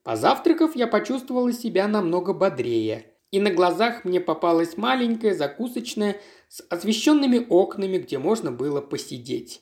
Позавтракав, 0.04 0.76
я 0.76 0.88
почувствовала 0.88 1.54
себя 1.54 1.88
намного 1.88 2.34
бодрее. 2.34 3.06
И 3.32 3.40
на 3.40 3.52
глазах 3.52 4.06
мне 4.06 4.20
попалась 4.20 4.76
маленькая 4.76 5.36
закусочная 5.36 6.20
с 6.48 6.66
освещенными 6.70 7.46
окнами, 7.48 8.00
где 8.00 8.18
можно 8.18 8.52
было 8.52 8.82
посидеть. 8.82 9.62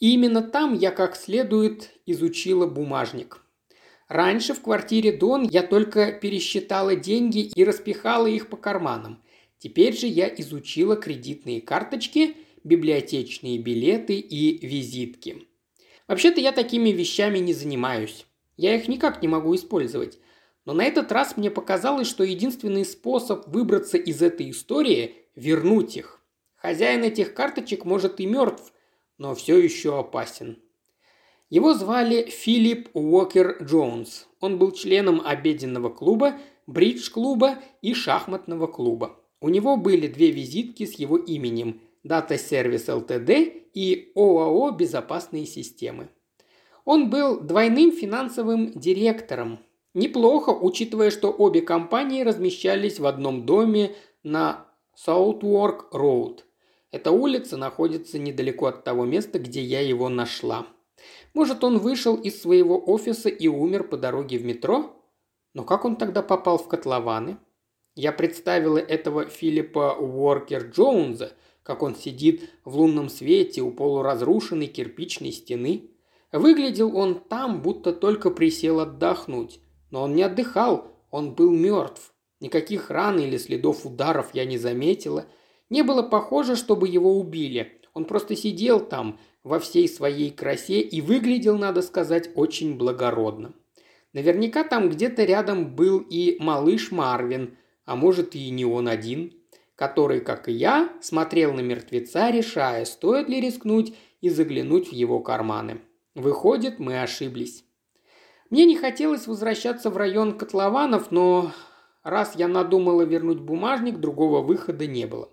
И 0.00 0.14
именно 0.14 0.42
там 0.42 0.74
я 0.74 0.90
как 0.90 1.14
следует 1.14 1.90
изучила 2.06 2.66
бумажник. 2.66 3.43
Раньше 4.08 4.52
в 4.52 4.60
квартире 4.60 5.12
Дон 5.12 5.48
я 5.48 5.62
только 5.62 6.12
пересчитала 6.12 6.94
деньги 6.94 7.50
и 7.54 7.64
распихала 7.64 8.26
их 8.26 8.48
по 8.48 8.56
карманам. 8.56 9.22
Теперь 9.58 9.96
же 9.96 10.06
я 10.06 10.28
изучила 10.28 10.94
кредитные 10.96 11.62
карточки, 11.62 12.36
библиотечные 12.64 13.58
билеты 13.58 14.18
и 14.18 14.66
визитки. 14.66 15.46
Вообще-то 16.06 16.40
я 16.40 16.52
такими 16.52 16.90
вещами 16.90 17.38
не 17.38 17.54
занимаюсь. 17.54 18.26
Я 18.58 18.76
их 18.76 18.88
никак 18.88 19.22
не 19.22 19.28
могу 19.28 19.54
использовать. 19.54 20.18
Но 20.66 20.74
на 20.74 20.84
этот 20.84 21.10
раз 21.12 21.36
мне 21.36 21.50
показалось, 21.50 22.08
что 22.08 22.24
единственный 22.24 22.84
способ 22.84 23.46
выбраться 23.48 23.96
из 23.96 24.22
этой 24.22 24.50
истории– 24.50 25.14
вернуть 25.34 25.96
их. 25.96 26.20
Хозяин 26.56 27.02
этих 27.02 27.34
карточек 27.34 27.84
может 27.84 28.20
и 28.20 28.26
мертв, 28.26 28.72
но 29.18 29.34
все 29.34 29.58
еще 29.58 29.98
опасен. 29.98 30.62
Его 31.50 31.74
звали 31.74 32.24
Филипп 32.24 32.88
Уокер 32.94 33.62
Джонс. 33.62 34.26
Он 34.40 34.58
был 34.58 34.72
членом 34.72 35.20
обеденного 35.24 35.88
клуба, 35.88 36.38
бридж-клуба 36.66 37.58
и 37.82 37.94
шахматного 37.94 38.66
клуба. 38.66 39.16
У 39.40 39.48
него 39.48 39.76
были 39.76 40.06
две 40.06 40.30
визитки 40.30 40.86
с 40.86 40.94
его 40.94 41.16
именем– 41.16 41.80
Data 42.04 42.36
Service 42.36 42.86
Ltd 42.88 43.62
и 43.72 44.12
ОАО 44.14 44.72
«Безопасные 44.72 45.46
системы». 45.46 46.10
Он 46.84 47.08
был 47.08 47.40
двойным 47.40 47.92
финансовым 47.92 48.72
директором. 48.72 49.58
Неплохо, 49.94 50.50
учитывая, 50.50 51.10
что 51.10 51.30
обе 51.30 51.62
компании 51.62 52.22
размещались 52.22 52.98
в 52.98 53.06
одном 53.06 53.46
доме 53.46 53.94
на 54.22 54.66
Southwark 54.94 55.90
Road. 55.92 56.40
Эта 56.90 57.10
улица 57.10 57.56
находится 57.56 58.18
недалеко 58.18 58.66
от 58.66 58.84
того 58.84 59.06
места, 59.06 59.38
где 59.38 59.62
я 59.62 59.80
его 59.80 60.10
нашла. 60.10 60.66
Может, 61.34 61.64
он 61.64 61.78
вышел 61.78 62.14
из 62.14 62.40
своего 62.40 62.82
офиса 62.86 63.28
и 63.28 63.48
умер 63.48 63.84
по 63.84 63.96
дороге 63.96 64.38
в 64.38 64.44
метро? 64.44 64.96
Но 65.52 65.64
как 65.64 65.84
он 65.84 65.96
тогда 65.96 66.22
попал 66.22 66.58
в 66.58 66.68
котлованы? 66.68 67.38
Я 67.96 68.12
представила 68.12 68.78
этого 68.78 69.26
Филиппа 69.26 69.96
Уоркер 69.98 70.70
Джонса, 70.70 71.32
как 71.62 71.82
он 71.82 71.96
сидит 71.96 72.50
в 72.64 72.76
лунном 72.76 73.08
свете 73.08 73.62
у 73.62 73.70
полуразрушенной 73.70 74.66
кирпичной 74.68 75.32
стены. 75.32 75.90
Выглядел 76.32 76.96
он 76.96 77.20
там, 77.20 77.62
будто 77.62 77.92
только 77.92 78.30
присел 78.30 78.80
отдохнуть. 78.80 79.60
Но 79.90 80.02
он 80.02 80.14
не 80.14 80.22
отдыхал, 80.22 80.88
он 81.10 81.34
был 81.34 81.50
мертв. 81.50 82.12
Никаких 82.40 82.90
ран 82.90 83.18
или 83.18 83.38
следов 83.38 83.86
ударов 83.86 84.30
я 84.34 84.44
не 84.44 84.58
заметила. 84.58 85.26
Не 85.70 85.82
было 85.82 86.02
похоже, 86.02 86.56
чтобы 86.56 86.88
его 86.88 87.18
убили. 87.18 87.80
Он 87.94 88.04
просто 88.04 88.34
сидел 88.34 88.80
там, 88.80 89.18
во 89.44 89.60
всей 89.60 89.88
своей 89.88 90.30
красе 90.30 90.80
и 90.80 91.00
выглядел, 91.00 91.56
надо 91.56 91.82
сказать, 91.82 92.30
очень 92.34 92.76
благородно. 92.76 93.54
Наверняка 94.14 94.64
там 94.64 94.88
где-то 94.88 95.24
рядом 95.24 95.74
был 95.74 95.98
и 95.98 96.36
малыш 96.40 96.90
Марвин, 96.90 97.56
а 97.84 97.94
может 97.94 98.34
и 98.34 98.48
не 98.50 98.64
он 98.64 98.88
один, 98.88 99.32
который, 99.76 100.20
как 100.20 100.48
и 100.48 100.52
я, 100.52 100.90
смотрел 101.00 101.52
на 101.52 101.60
мертвеца, 101.60 102.30
решая, 102.30 102.84
стоит 102.84 103.28
ли 103.28 103.40
рискнуть 103.40 103.94
и 104.20 104.30
заглянуть 104.30 104.88
в 104.88 104.92
его 104.92 105.20
карманы. 105.20 105.80
Выходит, 106.14 106.78
мы 106.78 107.02
ошиблись. 107.02 107.64
Мне 108.50 108.66
не 108.66 108.76
хотелось 108.76 109.26
возвращаться 109.26 109.90
в 109.90 109.96
район 109.96 110.38
котлованов, 110.38 111.10
но 111.10 111.52
раз 112.04 112.36
я 112.36 112.46
надумала 112.46 113.02
вернуть 113.02 113.40
бумажник, 113.40 113.98
другого 113.98 114.40
выхода 114.42 114.86
не 114.86 115.06
было. 115.06 115.28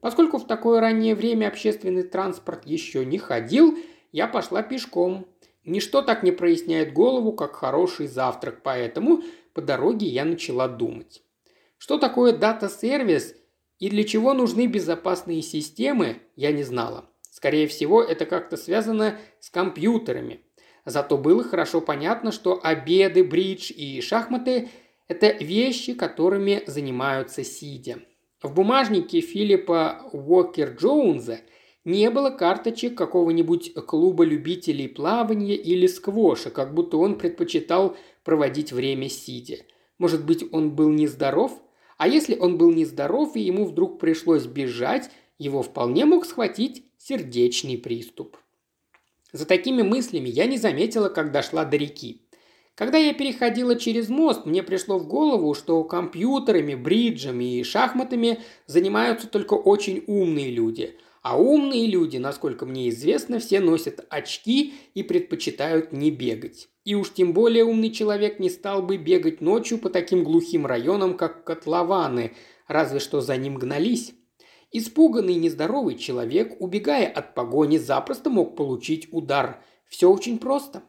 Поскольку 0.00 0.38
в 0.38 0.46
такое 0.46 0.80
раннее 0.80 1.14
время 1.14 1.48
общественный 1.48 2.02
транспорт 2.02 2.66
еще 2.66 3.04
не 3.04 3.18
ходил, 3.18 3.78
я 4.12 4.26
пошла 4.26 4.62
пешком. 4.62 5.26
Ничто 5.64 6.02
так 6.02 6.22
не 6.22 6.32
проясняет 6.32 6.92
голову, 6.92 7.32
как 7.32 7.54
хороший 7.54 8.06
завтрак, 8.06 8.62
поэтому 8.62 9.22
по 9.52 9.60
дороге 9.60 10.06
я 10.06 10.24
начала 10.24 10.68
думать. 10.68 11.22
Что 11.76 11.98
такое 11.98 12.36
дата-сервис 12.36 13.34
и 13.78 13.90
для 13.90 14.04
чего 14.04 14.34
нужны 14.34 14.66
безопасные 14.66 15.42
системы, 15.42 16.20
я 16.36 16.52
не 16.52 16.62
знала. 16.62 17.10
Скорее 17.30 17.68
всего, 17.68 18.02
это 18.02 18.26
как-то 18.26 18.56
связано 18.56 19.18
с 19.38 19.50
компьютерами. 19.50 20.40
Зато 20.84 21.16
было 21.18 21.44
хорошо 21.44 21.80
понятно, 21.80 22.32
что 22.32 22.58
обеды, 22.62 23.22
бридж 23.22 23.70
и 23.70 24.00
шахматы– 24.00 24.70
это 25.08 25.30
вещи, 25.30 25.94
которыми 25.94 26.62
занимаются 26.66 27.44
сидя. 27.44 28.00
В 28.42 28.54
бумажнике 28.54 29.20
Филиппа 29.20 30.08
Уокер 30.12 30.74
Джоунза 30.74 31.40
Не 31.84 32.08
было 32.08 32.30
карточек 32.30 32.96
какого-нибудь 32.96 33.74
клуба 33.86 34.24
любителей 34.24 34.88
плавания 34.88 35.56
или 35.56 35.86
сквоша, 35.86 36.50
как 36.50 36.72
будто 36.72 36.96
он 36.96 37.18
предпочитал 37.18 37.98
проводить 38.24 38.72
время 38.72 39.10
сидя. 39.10 39.58
Может 39.98 40.24
быть, 40.24 40.44
он 40.52 40.70
был 40.70 40.88
нездоров? 40.88 41.52
А 41.98 42.08
если 42.08 42.34
он 42.34 42.56
был 42.56 42.72
нездоров 42.72 43.36
и 43.36 43.40
ему 43.40 43.66
вдруг 43.66 43.98
пришлось 43.98 44.46
бежать, 44.46 45.10
его 45.38 45.62
вполне 45.62 46.06
мог 46.06 46.24
схватить 46.24 46.84
сердечный 46.96 47.76
приступ. 47.76 48.38
За 49.32 49.44
такими 49.44 49.82
мыслями 49.82 50.30
я 50.30 50.46
не 50.46 50.56
заметила, 50.56 51.10
как 51.10 51.30
дошла 51.30 51.66
до 51.66 51.76
реки. 51.76 52.22
Когда 52.80 52.96
я 52.96 53.12
переходила 53.12 53.76
через 53.76 54.08
мост, 54.08 54.46
мне 54.46 54.62
пришло 54.62 54.98
в 54.98 55.06
голову, 55.06 55.52
что 55.52 55.84
компьютерами, 55.84 56.74
бриджами 56.74 57.58
и 57.58 57.62
шахматами 57.62 58.40
занимаются 58.64 59.28
только 59.28 59.52
очень 59.52 60.02
умные 60.06 60.50
люди. 60.50 60.96
А 61.20 61.38
умные 61.38 61.86
люди, 61.86 62.16
насколько 62.16 62.64
мне 62.64 62.88
известно, 62.88 63.38
все 63.38 63.60
носят 63.60 64.06
очки 64.08 64.72
и 64.94 65.02
предпочитают 65.02 65.92
не 65.92 66.10
бегать. 66.10 66.70
И 66.86 66.94
уж 66.94 67.12
тем 67.12 67.34
более 67.34 67.64
умный 67.64 67.90
человек 67.90 68.40
не 68.40 68.48
стал 68.48 68.82
бы 68.82 68.96
бегать 68.96 69.42
ночью 69.42 69.76
по 69.76 69.90
таким 69.90 70.24
глухим 70.24 70.64
районам, 70.64 71.18
как 71.18 71.44
котлованы, 71.44 72.32
разве 72.66 72.98
что 72.98 73.20
за 73.20 73.36
ним 73.36 73.56
гнались. 73.56 74.14
Испуганный 74.72 75.34
нездоровый 75.34 75.96
человек, 75.96 76.56
убегая 76.58 77.08
от 77.08 77.34
погони, 77.34 77.76
запросто 77.76 78.30
мог 78.30 78.56
получить 78.56 79.08
удар. 79.12 79.62
Все 79.86 80.10
очень 80.10 80.38
просто. 80.38 80.82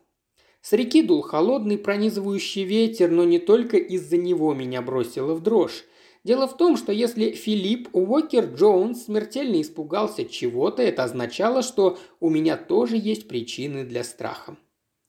С 0.61 0.73
реки 0.73 1.01
дул 1.01 1.21
холодный 1.21 1.77
пронизывающий 1.77 2.63
ветер, 2.63 3.09
но 3.09 3.23
не 3.23 3.39
только 3.39 3.77
из-за 3.77 4.17
него 4.17 4.53
меня 4.53 4.81
бросило 4.81 5.33
в 5.33 5.41
дрожь. 5.41 5.85
Дело 6.23 6.47
в 6.47 6.55
том, 6.55 6.77
что 6.77 6.91
если 6.91 7.31
Филипп 7.31 7.89
Уокер 7.93 8.45
Джонс 8.45 9.05
смертельно 9.05 9.59
испугался 9.59 10.23
чего-то, 10.23 10.83
это 10.83 11.03
означало, 11.03 11.63
что 11.63 11.97
у 12.19 12.29
меня 12.29 12.57
тоже 12.57 12.95
есть 12.95 13.27
причины 13.27 13.83
для 13.85 14.03
страха. 14.03 14.55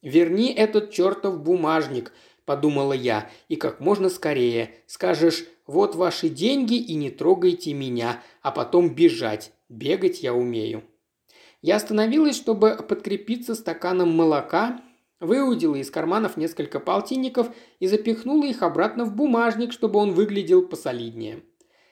«Верни 0.01 0.53
этот 0.53 0.91
чертов 0.91 1.43
бумажник»,– 1.43 2.13
подумала 2.47 2.95
я,– 2.95 3.31
«и 3.49 3.57
как 3.57 3.79
можно 3.79 4.09
скорее. 4.09 4.75
Скажешь, 4.87 5.45
вот 5.67 5.95
ваши 5.95 6.31
деньги 6.31 6.77
и 6.77 6.95
не 6.95 7.11
трогайте 7.11 7.75
меня, 7.75 8.23
а 8.41 8.51
потом 8.51 8.95
бежать. 8.95 9.53
Бегать 9.69 10.23
я 10.23 10.33
умею». 10.33 10.83
Я 11.61 11.77
остановилась, 11.77 12.37
чтобы 12.37 12.75
подкрепиться 12.89 13.55
стаканом 13.55 14.17
молока, 14.17 14.81
выудила 15.23 15.77
из 15.77 15.91
карманов 15.91 16.37
несколько 16.37 16.81
полтинников 16.81 17.49
и 17.79 17.87
запихнула 17.87 18.45
их 18.45 18.63
обратно 18.63 19.05
в 19.05 19.15
бумажник, 19.15 19.73
чтобы 19.73 20.01
он 20.01 20.13
выглядел 20.13 20.67
посолиднее. 20.67 21.45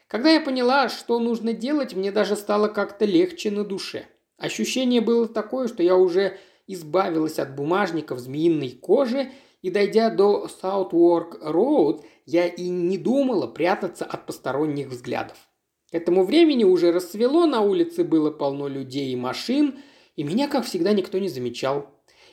Когда 0.09 0.31
я 0.31 0.41
поняла, 0.41 0.89
что 0.89 1.21
нужно 1.21 1.53
делать, 1.53 1.95
мне 1.95 2.11
даже 2.11 2.35
стало 2.35 2.67
как-то 2.67 3.05
легче 3.05 3.53
на 3.53 3.65
душе. 3.65 4.07
Ощущение 4.37 5.01
было 5.01 5.29
такое, 5.29 5.69
что 5.69 5.83
я 5.83 5.97
уже 5.97 6.39
избавилась 6.67 7.39
от 7.39 7.55
бумажников 7.55 8.19
змеиной 8.19 8.71
кожи 8.71 9.31
и, 9.63 9.71
дойдя 9.71 10.11
до 10.11 10.49
Southwark 10.61 11.41
Road, 11.43 12.03
я 12.27 12.49
и 12.49 12.69
не 12.69 12.99
думала 12.99 13.47
прятаться 13.47 14.05
от 14.05 14.27
посторонних 14.27 14.89
взглядов. 14.89 15.37
К 15.93 15.95
этому 15.95 16.25
времени 16.25 16.65
уже 16.65 16.91
рассвело, 16.91 17.47
на 17.47 17.61
улице 17.61 18.03
было 18.03 18.31
полно 18.31 18.67
людей 18.67 19.13
и 19.13 19.17
машин, 19.17 19.79
и 20.17 20.25
меня, 20.25 20.49
как 20.49 20.65
всегда, 20.65 20.93
никто 20.93 21.19
не 21.19 21.29
замечал. 21.29 21.89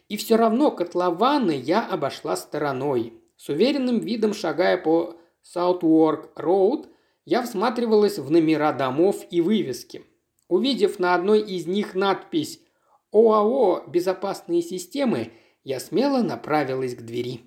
И 0.07 0.15
все 0.15 0.37
равно 0.37 0.71
котлованы 0.71 1.51
я 1.51 1.85
обошла 1.85 2.37
стороной. 2.37 3.13
С 3.35 3.49
уверенным 3.49 3.99
видом 3.99 4.33
шагая 4.33 4.77
по 4.77 5.15
Southwark 5.43 6.33
Road, 6.35 6.87
я 7.25 7.43
всматривалась 7.43 8.17
в 8.17 8.31
номера 8.31 8.71
домов 8.71 9.25
и 9.29 9.41
вывески. 9.41 10.05
Увидев 10.47 10.97
на 10.97 11.13
одной 11.13 11.41
из 11.41 11.67
них 11.67 11.93
надпись 11.93 12.61
«ОАО 13.11 13.83
«Безопасные 13.87 14.61
системы», 14.61 15.33
я 15.63 15.81
смело 15.81 16.21
направилась 16.21 16.95
к 16.95 17.01
двери. 17.01 17.41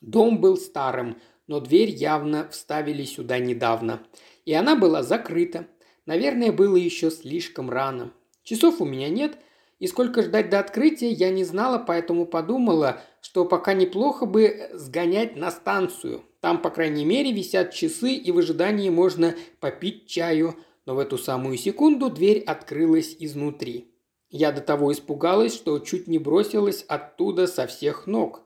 Дом 0.00 0.40
был 0.40 0.56
старым, 0.56 1.20
но 1.46 1.60
дверь 1.60 1.90
явно 1.90 2.48
вставили 2.48 3.04
сюда 3.04 3.38
недавно. 3.38 4.02
И 4.46 4.54
она 4.54 4.74
была 4.74 5.02
закрыта. 5.02 5.66
Наверное, 6.06 6.50
было 6.50 6.76
еще 6.76 7.10
слишком 7.10 7.68
рано. 7.68 8.12
Часов 8.42 8.80
у 8.80 8.86
меня 8.86 9.10
нет– 9.10 9.38
и 9.82 9.88
сколько 9.88 10.22
ждать 10.22 10.48
до 10.48 10.60
открытия, 10.60 11.10
я 11.10 11.30
не 11.30 11.42
знала, 11.42 11.76
поэтому 11.76 12.24
подумала, 12.24 13.00
что 13.20 13.44
пока 13.44 13.74
неплохо 13.74 14.26
бы 14.26 14.70
сгонять 14.74 15.34
на 15.34 15.50
станцию. 15.50 16.22
Там, 16.38 16.62
по 16.62 16.70
крайней 16.70 17.04
мере, 17.04 17.32
висят 17.32 17.72
часы, 17.74 18.12
и 18.12 18.30
в 18.30 18.38
ожидании 18.38 18.90
можно 18.90 19.34
попить 19.58 20.06
чаю. 20.06 20.54
Но 20.86 20.94
в 20.94 21.00
эту 21.00 21.18
самую 21.18 21.56
секунду 21.56 22.10
дверь 22.10 22.44
открылась 22.44 23.16
изнутри. 23.18 23.92
Я 24.30 24.52
до 24.52 24.60
того 24.60 24.92
испугалась, 24.92 25.52
что 25.52 25.80
чуть 25.80 26.06
не 26.06 26.20
бросилась 26.20 26.84
оттуда 26.86 27.48
со 27.48 27.66
всех 27.66 28.06
ног. 28.06 28.42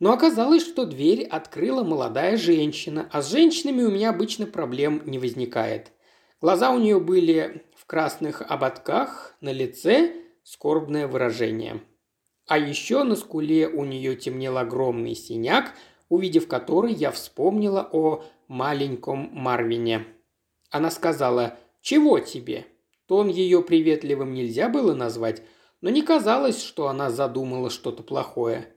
Но 0.00 0.12
оказалось, 0.12 0.66
что 0.66 0.84
дверь 0.84 1.24
открыла 1.24 1.82
молодая 1.82 2.36
женщина, 2.36 3.08
а 3.10 3.22
с 3.22 3.30
женщинами 3.30 3.84
у 3.84 3.90
меня 3.90 4.10
обычно 4.10 4.44
проблем 4.44 5.00
не 5.06 5.18
возникает. 5.18 5.92
Глаза 6.42 6.72
у 6.72 6.78
нее 6.78 7.00
были 7.00 7.64
в 7.74 7.86
красных 7.86 8.42
ободках, 8.42 9.34
на 9.40 9.50
лице 9.50 10.25
скорбное 10.46 11.08
выражение. 11.08 11.82
А 12.46 12.56
еще 12.56 13.02
на 13.02 13.16
скуле 13.16 13.66
у 13.66 13.84
нее 13.84 14.14
темнел 14.14 14.58
огромный 14.58 15.16
синяк, 15.16 15.72
увидев 16.08 16.46
который, 16.46 16.92
я 16.92 17.10
вспомнила 17.10 17.88
о 17.92 18.22
маленьком 18.46 19.28
Марвине. 19.32 20.06
Она 20.70 20.92
сказала 20.92 21.58
«Чего 21.80 22.20
тебе?» 22.20 22.64
Тон 23.06 23.28
ее 23.28 23.60
приветливым 23.60 24.34
нельзя 24.34 24.68
было 24.68 24.94
назвать, 24.94 25.42
но 25.80 25.90
не 25.90 26.02
казалось, 26.02 26.62
что 26.62 26.86
она 26.86 27.10
задумала 27.10 27.68
что-то 27.68 28.04
плохое. 28.04 28.72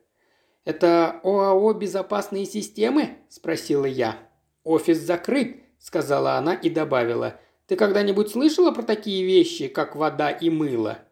«Это 0.66 1.20
ОАО 1.24 1.74
«Безопасные 1.74 2.46
системы?»– 2.46 3.18
спросила 3.30 3.86
я. 3.86 4.18
«Офис 4.64 4.98
закрыт»,– 4.98 5.58
сказала 5.78 6.34
она 6.34 6.56
и 6.56 6.72
добавила. 6.72 7.40
«Ты 7.68 7.76
когда-нибудь 7.76 8.32
слышала 8.32 8.72
про 8.72 8.82
такие 8.82 9.24
вещи, 9.24 9.68
как 9.68 9.96
вода 9.96 10.32
и 10.32 10.50
мыло?» 10.50 11.06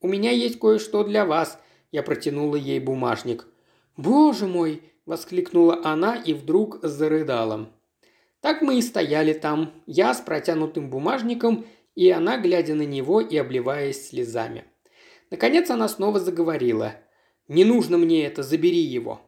«У 0.00 0.06
меня 0.06 0.30
есть 0.30 0.60
кое-что 0.60 1.02
для 1.02 1.24
вас»,– 1.24 1.58
я 1.90 2.02
протянула 2.02 2.54
ей 2.54 2.78
бумажник. 2.78 3.46
«Боже 3.96 4.46
мой!»– 4.46 4.82
воскликнула 5.06 5.80
она 5.82 6.14
и 6.14 6.34
вдруг 6.34 6.78
зарыдала. 6.82 7.70
Так 8.40 8.62
мы 8.62 8.78
и 8.78 8.82
стояли 8.82 9.32
там, 9.32 9.72
я 9.86 10.14
с 10.14 10.20
протянутым 10.20 10.88
бумажником, 10.88 11.66
и 11.96 12.10
она, 12.10 12.38
глядя 12.38 12.76
на 12.76 12.82
него 12.82 13.20
и 13.20 13.36
обливаясь 13.36 14.08
слезами. 14.08 14.64
Наконец 15.30 15.68
она 15.70 15.88
снова 15.88 16.20
заговорила. 16.20 16.94
«Не 17.48 17.64
нужно 17.64 17.98
мне 17.98 18.24
это, 18.24 18.44
забери 18.44 18.80
его». 18.80 19.20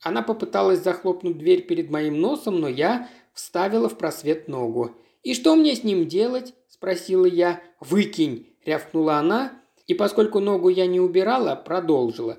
Она 0.00 0.22
попыталась 0.22 0.82
захлопнуть 0.82 1.36
дверь 1.36 1.66
перед 1.66 1.90
моим 1.90 2.18
носом, 2.20 2.60
но 2.60 2.68
я 2.68 3.10
вставила 3.34 3.90
в 3.90 3.98
просвет 3.98 4.48
ногу. 4.48 4.92
«И 5.22 5.34
что 5.34 5.54
мне 5.54 5.74
с 5.74 5.84
ним 5.84 6.06
делать?»– 6.06 6.54
спросила 6.68 7.26
я. 7.26 7.62
«Выкинь!»– 7.80 8.56
рявкнула 8.64 9.16
она 9.16 9.63
и 9.86 9.94
поскольку 9.94 10.40
ногу 10.40 10.68
я 10.68 10.86
не 10.86 11.00
убирала, 11.00 11.54
продолжила. 11.56 12.38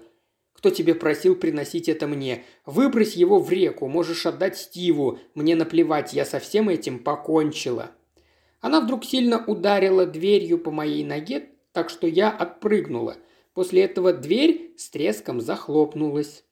«Кто 0.53 0.69
тебе 0.69 0.95
просил 0.95 1.35
приносить 1.35 1.89
это 1.89 2.07
мне? 2.07 2.43
Выбрось 2.65 3.15
его 3.15 3.39
в 3.39 3.51
реку, 3.51 3.87
можешь 3.87 4.25
отдать 4.25 4.57
Стиву. 4.57 5.19
Мне 5.35 5.55
наплевать, 5.55 6.13
я 6.13 6.25
со 6.25 6.39
всем 6.39 6.69
этим 6.69 6.99
покончила». 6.99 7.91
Она 8.61 8.81
вдруг 8.81 9.05
сильно 9.05 9.45
ударила 9.45 10.07
дверью 10.07 10.57
по 10.57 10.71
моей 10.71 11.03
ноге, 11.03 11.49
так 11.71 11.89
что 11.89 12.07
я 12.07 12.31
отпрыгнула. 12.31 13.17
После 13.53 13.83
этого 13.83 14.11
дверь 14.11 14.73
с 14.77 14.89
треском 14.89 15.39
захлопнулась. 15.39 16.43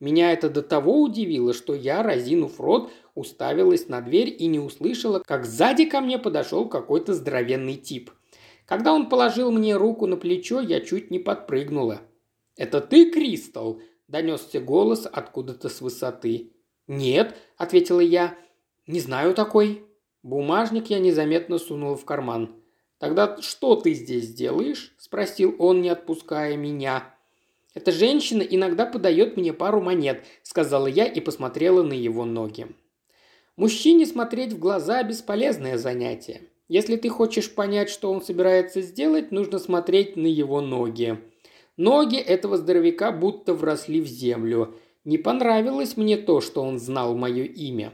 Меня 0.00 0.32
это 0.32 0.48
до 0.48 0.62
того 0.62 1.00
удивило, 1.00 1.54
что 1.54 1.74
я, 1.74 2.02
разинув 2.02 2.58
рот, 2.58 2.90
уставилась 3.14 3.88
на 3.88 4.00
дверь 4.00 4.34
и 4.36 4.46
не 4.46 4.58
услышала, 4.58 5.20
как 5.20 5.44
сзади 5.44 5.84
ко 5.84 6.00
мне 6.00 6.18
подошел 6.18 6.68
какой-то 6.68 7.14
здоровенный 7.14 7.76
тип– 7.76 8.10
когда 8.66 8.92
он 8.92 9.08
положил 9.08 9.50
мне 9.50 9.76
руку 9.76 10.06
на 10.06 10.16
плечо, 10.16 10.60
я 10.60 10.80
чуть 10.80 11.10
не 11.10 11.18
подпрыгнула. 11.18 12.02
«Это 12.56 12.80
ты, 12.80 13.10
Кристал?»– 13.10 13.80
донесся 14.08 14.60
голос 14.60 15.06
откуда-то 15.10 15.68
с 15.68 15.80
высоты. 15.80 16.52
«Нет»,– 16.86 17.36
ответила 17.56 18.00
я. 18.00 18.36
«Не 18.86 19.00
знаю 19.00 19.34
такой». 19.34 19.84
Бумажник 20.22 20.86
я 20.90 21.00
незаметно 21.00 21.58
сунул 21.58 21.96
в 21.96 22.04
карман. 22.04 22.54
«Тогда 22.98 23.40
что 23.40 23.74
ты 23.74 23.94
здесь 23.94 24.32
делаешь?»– 24.32 24.94
спросил 24.98 25.56
он, 25.58 25.82
не 25.82 25.88
отпуская 25.88 26.56
меня. 26.56 27.12
«Эта 27.74 27.90
женщина 27.90 28.42
иногда 28.42 28.86
подает 28.86 29.36
мне 29.36 29.52
пару 29.52 29.80
монет»,– 29.80 30.24
сказала 30.42 30.86
я 30.86 31.06
и 31.06 31.20
посмотрела 31.20 31.82
на 31.82 31.94
его 31.94 32.24
ноги. 32.24 32.68
Мужчине 33.56 34.06
смотреть 34.06 34.52
в 34.52 34.58
глаза– 34.58 35.02
бесполезное 35.04 35.78
занятие. 35.78 36.42
Если 36.68 36.96
ты 36.96 37.08
хочешь 37.08 37.54
понять, 37.54 37.90
что 37.90 38.10
он 38.10 38.22
собирается 38.22 38.80
сделать, 38.80 39.32
нужно 39.32 39.58
смотреть 39.58 40.16
на 40.16 40.26
его 40.26 40.60
ноги. 40.60 41.18
Ноги 41.76 42.16
этого 42.16 42.56
здоровяка 42.56 43.12
будто 43.12 43.54
вросли 43.54 44.00
в 44.00 44.06
землю. 44.06 44.74
Не 45.04 45.18
понравилось 45.18 45.96
мне 45.96 46.16
то, 46.16 46.40
что 46.40 46.62
он 46.62 46.78
знал 46.78 47.14
мое 47.16 47.44
имя. 47.44 47.92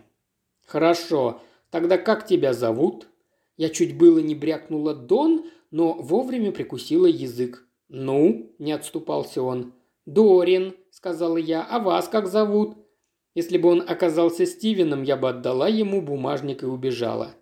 Хорошо, 0.67 1.41
тогда 1.71 1.97
как 1.97 2.27
тебя 2.27 2.53
зовут? 2.53 3.09
Я 3.57 3.71
чуть 3.71 3.97
было 3.97 4.19
не 4.19 4.35
брякнула 4.35 4.95
«Дон», 4.95 5.47
но 5.71 5.95
вовремя 5.95 6.53
прикусила 6.53 7.07
язык. 7.07 7.67
«Ну?»– 7.89 8.55
не 8.59 8.73
отступался 8.73 9.43
он. 9.43 9.73
«Дорин»,– 10.07 10.75
сказала 10.91 11.37
я,– 11.37 11.63
«а 11.71 11.81
вас 11.81 12.09
как 12.09 12.29
зовут?» 12.29 12.77
Если 13.35 13.59
бы 13.59 13.69
он 13.69 13.85
оказался 13.87 14.47
Стивеном, 14.47 15.03
я 15.03 15.17
бы 15.17 15.29
отдала 15.29 15.69
ему 15.69 16.03
бумажник 16.03 16.63
и 16.63 16.67
убежала. 16.67 17.35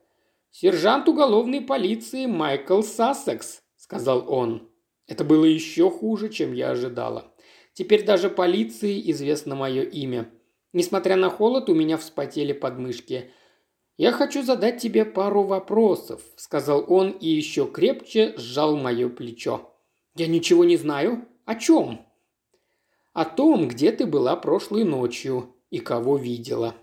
«Сержант 0.59 1.07
уголовной 1.07 1.61
полиции 1.61 2.25
Майкл 2.25 2.81
Сассекс»,– 2.81 3.61
сказал 3.77 4.25
он. 4.33 4.71
Это 5.07 5.23
было 5.23 5.45
еще 5.45 5.91
хуже, 5.91 6.31
чем 6.31 6.55
я 6.55 6.71
ожидала. 6.71 7.31
Теперь 7.75 8.07
даже 8.07 8.31
полиции 8.31 9.11
известно 9.11 9.55
мое 9.55 9.83
имя. 9.83 10.31
Несмотря 10.73 11.17
на 11.17 11.29
холод, 11.29 11.69
у 11.69 11.75
меня 11.75 11.99
вспотели 11.99 12.55
подмышки. 12.55 13.31
«Я 13.99 14.13
хочу 14.13 14.43
задать 14.43 14.81
тебе 14.81 15.05
пару 15.05 15.43
вопросов»,– 15.43 16.23
сказал 16.37 16.87
он 16.89 17.11
и 17.11 17.29
еще 17.29 17.71
крепче 17.71 18.33
сжал 18.39 18.79
мое 18.79 19.11
плечо. 19.11 19.75
«Я 20.15 20.27
ничего 20.27 20.65
не 20.65 20.79
знаю. 20.79 21.29
О 21.45 21.55
чем?» 21.57 22.01
«О 23.13 23.27
том, 23.27 23.69
где 23.69 23.93
ты 23.93 24.07
была 24.07 24.37
прошлой 24.37 24.85
ночью 24.85 25.55
и 25.69 25.81
кого 25.81 26.17
видела». 26.17 26.75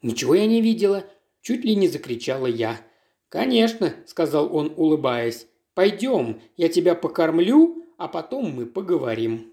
«Ничего 0.00 0.34
я 0.34 0.46
не 0.46 0.62
видела»,– 0.62 1.04
чуть 1.42 1.64
ли 1.64 1.74
не 1.74 1.88
закричала 1.88 2.46
я. 2.46 2.80
«Конечно»,– 3.28 3.94
сказал 4.06 4.54
он, 4.54 4.72
улыбаясь. 4.76 5.46
«Пойдем, 5.74 6.40
я 6.56 6.68
тебя 6.68 6.94
покормлю, 6.94 7.84
а 7.96 8.08
потом 8.08 8.50
мы 8.50 8.66
поговорим». 8.66 9.52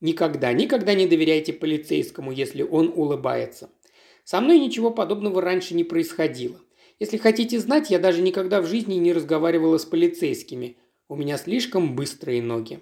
Никогда, 0.00 0.52
никогда 0.52 0.94
не 0.94 1.06
доверяйте 1.06 1.52
полицейскому, 1.52 2.32
если 2.32 2.62
он 2.62 2.92
улыбается. 2.94 3.70
Со 4.24 4.40
мной 4.40 4.58
ничего 4.58 4.90
подобного 4.90 5.42
раньше 5.42 5.74
не 5.74 5.84
происходило. 5.84 6.58
Если 6.98 7.18
хотите 7.18 7.58
знать, 7.58 7.90
я 7.90 7.98
даже 7.98 8.22
никогда 8.22 8.62
в 8.62 8.66
жизни 8.66 8.94
не 8.94 9.12
разговаривала 9.12 9.78
с 9.78 9.84
полицейскими. 9.84 10.78
У 11.08 11.16
меня 11.16 11.36
слишком 11.36 11.96
быстрые 11.96 12.42
ноги. 12.42 12.80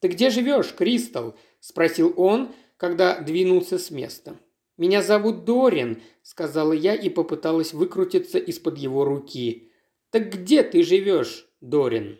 «Ты 0.00 0.08
где 0.08 0.30
живешь, 0.30 0.74
Кристал?»– 0.74 1.36
спросил 1.60 2.12
он, 2.16 2.50
когда 2.76 3.20
двинулся 3.20 3.78
с 3.78 3.90
места. 3.90 4.36
«Меня 4.76 5.02
зовут 5.02 5.44
Дорин»,– 5.44 6.02
сказала 6.22 6.72
я 6.72 6.94
и 6.94 7.08
попыталась 7.08 7.72
выкрутиться 7.72 8.38
из-под 8.38 8.78
его 8.78 9.04
руки. 9.04 9.70
«Так 10.10 10.30
где 10.30 10.62
ты 10.62 10.82
живешь, 10.82 11.48
Дорин?» 11.60 12.18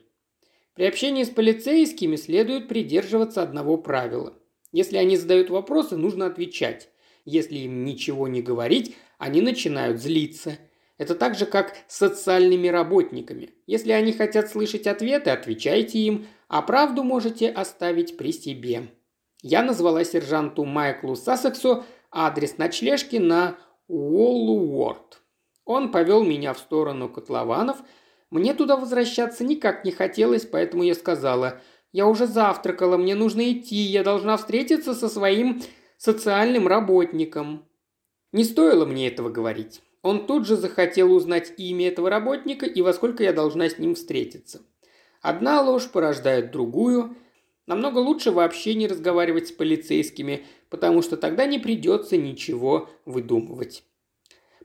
При 0.75 0.85
общении 0.85 1.25
с 1.25 1.31
полицейскими 1.31 2.17
следует 2.17 2.69
придерживаться 2.69 3.43
одного 3.43 3.77
правила. 3.77 4.35
Если 4.73 4.97
они 4.97 5.17
задают 5.17 5.51
вопросы, 5.51 5.97
нужно 5.97 6.27
отвечать. 6.27 6.91
Если 7.25 7.59
им 7.59 7.85
ничего 7.85 8.29
не 8.29 8.43
говорить, 8.43 8.95
они 9.19 9.41
начинают 9.41 10.01
злиться. 10.01 10.59
Это 10.99 11.15
так 11.15 11.35
же, 11.35 11.47
как 11.47 11.75
с 11.89 11.97
социальными 11.97 12.69
работниками. 12.69 13.51
Если 13.67 13.93
они 13.93 14.13
хотят 14.13 14.51
слышать 14.51 14.87
ответы, 14.87 15.31
отвечайте 15.31 15.99
им, 15.99 16.27
а 16.49 16.63
правду 16.63 17.05
можете 17.05 17.49
оставить 17.49 18.17
при 18.17 18.33
себе. 18.33 18.89
Я 19.43 19.63
назвала 19.63 20.05
сержанту 20.05 20.65
Майклу 20.65 21.17
Сассексу 21.17 21.85
адрес 22.17 22.59
ночлежки 22.59 23.17
на 23.17 23.57
Уоллуорд. 23.89 25.23
Он 25.65 25.91
повел 25.91 26.25
меня 26.25 26.53
в 26.55 26.59
сторону 26.59 27.09
котлованов– 27.09 27.79
мне 28.31 28.55
туда 28.55 28.77
возвращаться 28.77 29.45
никак 29.45 29.85
не 29.85 29.93
хотелось, 29.93 30.45
поэтому 30.45 30.83
я 30.83 30.95
сказала, 30.95 31.61
«Я 31.93 32.07
уже 32.07 32.27
завтракала, 32.27 32.97
мне 32.97 33.15
нужно 33.15 33.53
идти, 33.53 33.77
я 33.77 34.03
должна 34.03 34.37
встретиться 34.37 34.95
со 34.95 35.09
своим 35.09 35.63
социальным 35.97 36.67
работником». 36.67 37.65
Не 38.33 38.45
стоило 38.45 38.85
мне 38.85 39.09
этого 39.09 39.31
говорить. 39.31 39.81
Он 40.03 40.27
тут 40.27 40.47
же 40.47 40.57
захотел 40.57 41.13
узнать 41.13 41.53
имя 41.57 41.89
этого 41.89 42.11
работника 42.11 42.67
и 42.67 42.83
во 42.83 42.93
сколько 42.93 43.23
я 43.23 43.33
должна 43.33 43.69
с 43.69 43.79
ним 43.79 43.95
встретиться. 43.95 44.61
Одна 45.23 45.63
ложь 45.63 45.89
порождает 45.89 46.51
другую. 46.51 47.17
Намного 47.67 47.99
лучше 47.99 48.31
вообще 48.31 48.75
не 48.75 48.87
разговаривать 48.87 49.49
с 49.49 49.53
полицейскими, 49.53 50.47
потому 50.71 51.03
что 51.03 51.17
тогда 51.17 51.47
не 51.47 51.59
придется 51.59 52.17
ничего 52.17 52.89
выдумывать. 53.05 53.83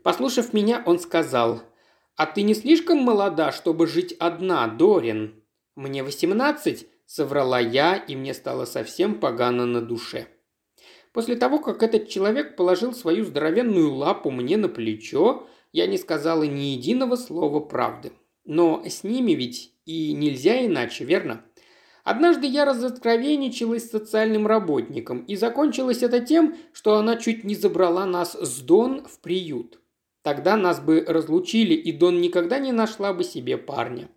Послушав 0.04 0.54
меня, 0.54 0.84
он 0.86 1.00
сказал, 1.00 1.62
«А 2.16 2.26
ты 2.26 2.44
не 2.44 2.54
слишком 2.54 3.00
молода, 3.00 3.52
чтобы 3.52 3.88
жить 3.88 4.14
одна, 4.20 4.68
Дорин?» 4.68 5.44
«Мне 5.76 6.04
восемнадцать»,– 6.04 6.88
соврала 7.06 7.60
я, 7.60 7.96
и 7.96 8.16
мне 8.16 8.34
стало 8.34 8.66
совсем 8.66 9.20
погано 9.20 9.66
на 9.66 9.82
душе. 9.82 10.28
После 11.14 11.36
того, 11.36 11.60
как 11.60 11.84
этот 11.84 12.08
человек 12.08 12.56
положил 12.56 12.94
свою 12.94 13.26
здоровенную 13.26 13.94
лапу 13.94 14.32
мне 14.32 14.58
на 14.58 14.70
плечо, 14.70 15.48
я 15.74 15.88
не 15.88 15.98
сказала 15.98 16.44
ни 16.44 16.74
единого 16.76 17.16
слова 17.16 17.60
правды. 17.60 18.12
Но 18.46 18.84
с 18.86 19.04
ними 19.04 19.34
ведь 19.34 19.74
и 19.86 20.14
нельзя 20.14 20.66
иначе, 20.66 21.04
верно? 21.04 21.44
Однажды 22.12 22.46
я 22.46 22.66
разоткровенничалась 22.66 23.86
с 23.86 23.92
социальным 23.92 24.46
работником, 24.46 25.24
и 25.30 25.38
закончилось 25.38 26.04
это 26.04 26.20
тем, 26.20 26.58
что 26.74 26.98
она 26.98 27.16
чуть 27.16 27.46
не 27.46 27.56
забрала 27.56 28.06
нас 28.06 28.34
с 28.34 28.60
Дон 28.60 29.06
в 29.06 29.20
приют. 29.20 29.80
Тогда 30.22 30.58
нас 30.58 30.82
бы 30.82 31.06
разлучили, 31.08 31.74
и 31.74 31.94
Дон 31.94 32.20
никогда 32.20 32.60
не 32.60 32.74
нашла 32.74 33.14
бы 33.14 33.24
себе 33.24 33.58
парня. 33.58 34.10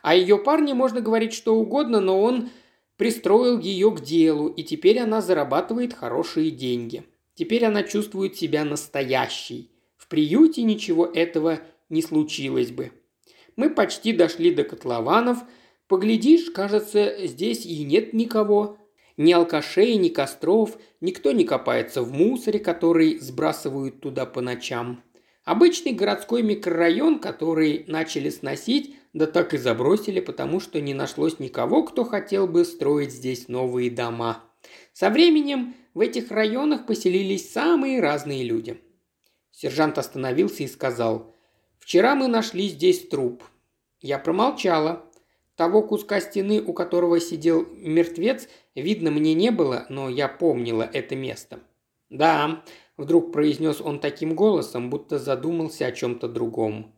А 0.00 0.14
ее 0.14 0.38
парне 0.38 0.72
можно 0.72 1.02
говорить 1.02 1.34
что 1.34 1.54
угодно, 1.56 2.00
но 2.00 2.18
он 2.18 2.48
пристроил 2.96 3.58
ее 3.58 3.90
к 3.90 4.00
делу, 4.00 4.48
и 4.48 4.62
теперь 4.62 4.98
она 4.98 5.20
зарабатывает 5.20 5.92
хорошие 5.92 6.50
деньги. 6.50 7.04
Теперь 7.34 7.66
она 7.66 7.82
чувствует 7.82 8.38
себя 8.38 8.64
настоящей. 8.64 9.70
В 9.98 10.08
приюте 10.08 10.62
ничего 10.62 11.04
этого 11.04 11.60
не 11.90 12.00
случилось 12.00 12.70
бы. 12.70 12.92
Мы 13.56 13.68
почти 13.68 14.14
дошли 14.14 14.50
до 14.50 14.64
котлованов. 14.64 15.40
Поглядишь, 15.88 16.50
кажется, 16.50 17.26
здесь 17.26 17.66
и 17.66 17.84
нет 17.84 18.12
никого. 18.12 18.78
Ни 19.16 19.32
алкашей, 19.32 19.96
ни 19.96 20.08
костров, 20.08 20.78
никто 21.00 21.32
не 21.32 21.44
копается 21.44 22.02
в 22.02 22.12
мусоре, 22.12 22.58
который 22.58 23.18
сбрасывают 23.18 24.00
туда 24.00 24.26
по 24.26 24.40
ночам. 24.40 25.02
Обычный 25.44 25.92
городской 25.92 26.42
микрорайон, 26.42 27.18
который 27.18 27.84
начали 27.86 28.30
сносить, 28.30 28.96
да 29.12 29.26
так 29.26 29.52
и 29.52 29.58
забросили, 29.58 30.20
потому 30.20 30.58
что 30.58 30.80
не 30.80 30.94
нашлось 30.94 31.38
никого, 31.38 31.84
кто 31.84 32.04
хотел 32.04 32.48
бы 32.48 32.64
строить 32.64 33.12
здесь 33.12 33.48
новые 33.48 33.90
дома. 33.90 34.42
Со 34.94 35.10
временем 35.10 35.74
в 35.92 36.00
этих 36.00 36.30
районах 36.30 36.86
поселились 36.86 37.52
самые 37.52 38.00
разные 38.00 38.42
люди. 38.42 38.80
Сержант 39.52 39.98
остановился 39.98 40.62
и 40.62 40.68
сказал, 40.68 41.34
«Вчера 41.78 42.14
мы 42.14 42.26
нашли 42.26 42.68
здесь 42.68 43.06
труп». 43.06 43.44
Я 44.00 44.18
промолчала. 44.18 45.04
Того 45.56 45.82
куска 45.82 46.20
стены, 46.20 46.60
у 46.60 46.72
которого 46.72 47.20
сидел 47.20 47.66
мертвец, 47.76 48.48
видно 48.74 49.10
мне 49.10 49.34
не 49.34 49.50
было, 49.50 49.86
но 49.88 50.08
я 50.08 50.28
помнила 50.28 50.88
это 50.92 51.14
место. 51.14 51.60
«Да, 52.10 52.62
Вдруг 52.96 53.32
произнес 53.32 53.80
он 53.80 53.98
таким 53.98 54.34
голосом, 54.34 54.88
будто 54.88 55.18
задумался 55.18 55.86
о 55.86 55.92
чем-то 55.92 56.28
другом. 56.28 56.94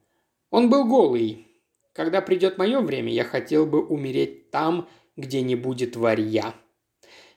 Он 0.51 0.69
был 0.69 0.87
голый. 0.87 1.47
Когда 1.95 2.21
придет 2.21 2.59
мое 2.59 2.81
время, 2.81 3.11
я 3.13 3.25
хотел 3.25 3.65
бы 3.65 3.85
умереть 3.85 4.51
там, 4.51 4.89
где 5.17 5.41
не 5.41 5.57
будет 5.57 5.97
варья. 5.97 6.55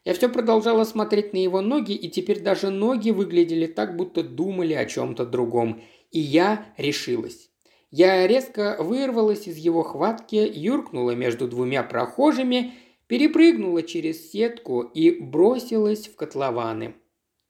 Я 0.03 0.13
все 0.13 0.27
продолжала 0.27 0.83
смотреть 0.83 1.31
на 1.31 1.37
его 1.37 1.61
ноги, 1.61 1.93
и 1.93 2.09
теперь 2.09 2.41
даже 2.41 2.69
ноги 2.69 3.11
выглядели 3.11 3.67
так, 3.67 3.95
будто 3.95 4.23
думали 4.23 4.73
о 4.73 4.85
чем-то 4.85 5.25
другом. 5.25 5.81
И 6.11 6.19
я 6.19 6.73
решилась. 6.77 7.48
Я 7.91 8.27
резко 8.27 8.75
вырвалась 8.79 9.47
из 9.47 9.57
его 9.57 9.81
хватки, 9.83 10.35
юркнула 10.35 11.11
между 11.11 11.47
двумя 11.47 11.81
прохожими, 11.81 12.73
перепрыгнула 13.07 13.81
через 13.81 14.31
сетку 14.31 14.81
и 14.81 15.09
бросилась 15.09 16.07
в 16.07 16.15
котлованы. 16.15 16.93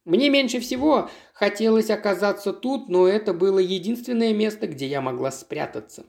Мне 0.06 0.30
меньше 0.30 0.62
всего 0.62 1.10
хотелось 1.34 1.90
оказаться 1.90 2.54
тут, 2.54 2.88
но 2.88 3.08
это 3.08 3.34
было 3.34 3.60
единственное 3.60 4.34
место, 4.34 4.68
где 4.68 4.88
я 4.88 5.02
могла 5.02 5.30
спрятаться. 5.30 6.06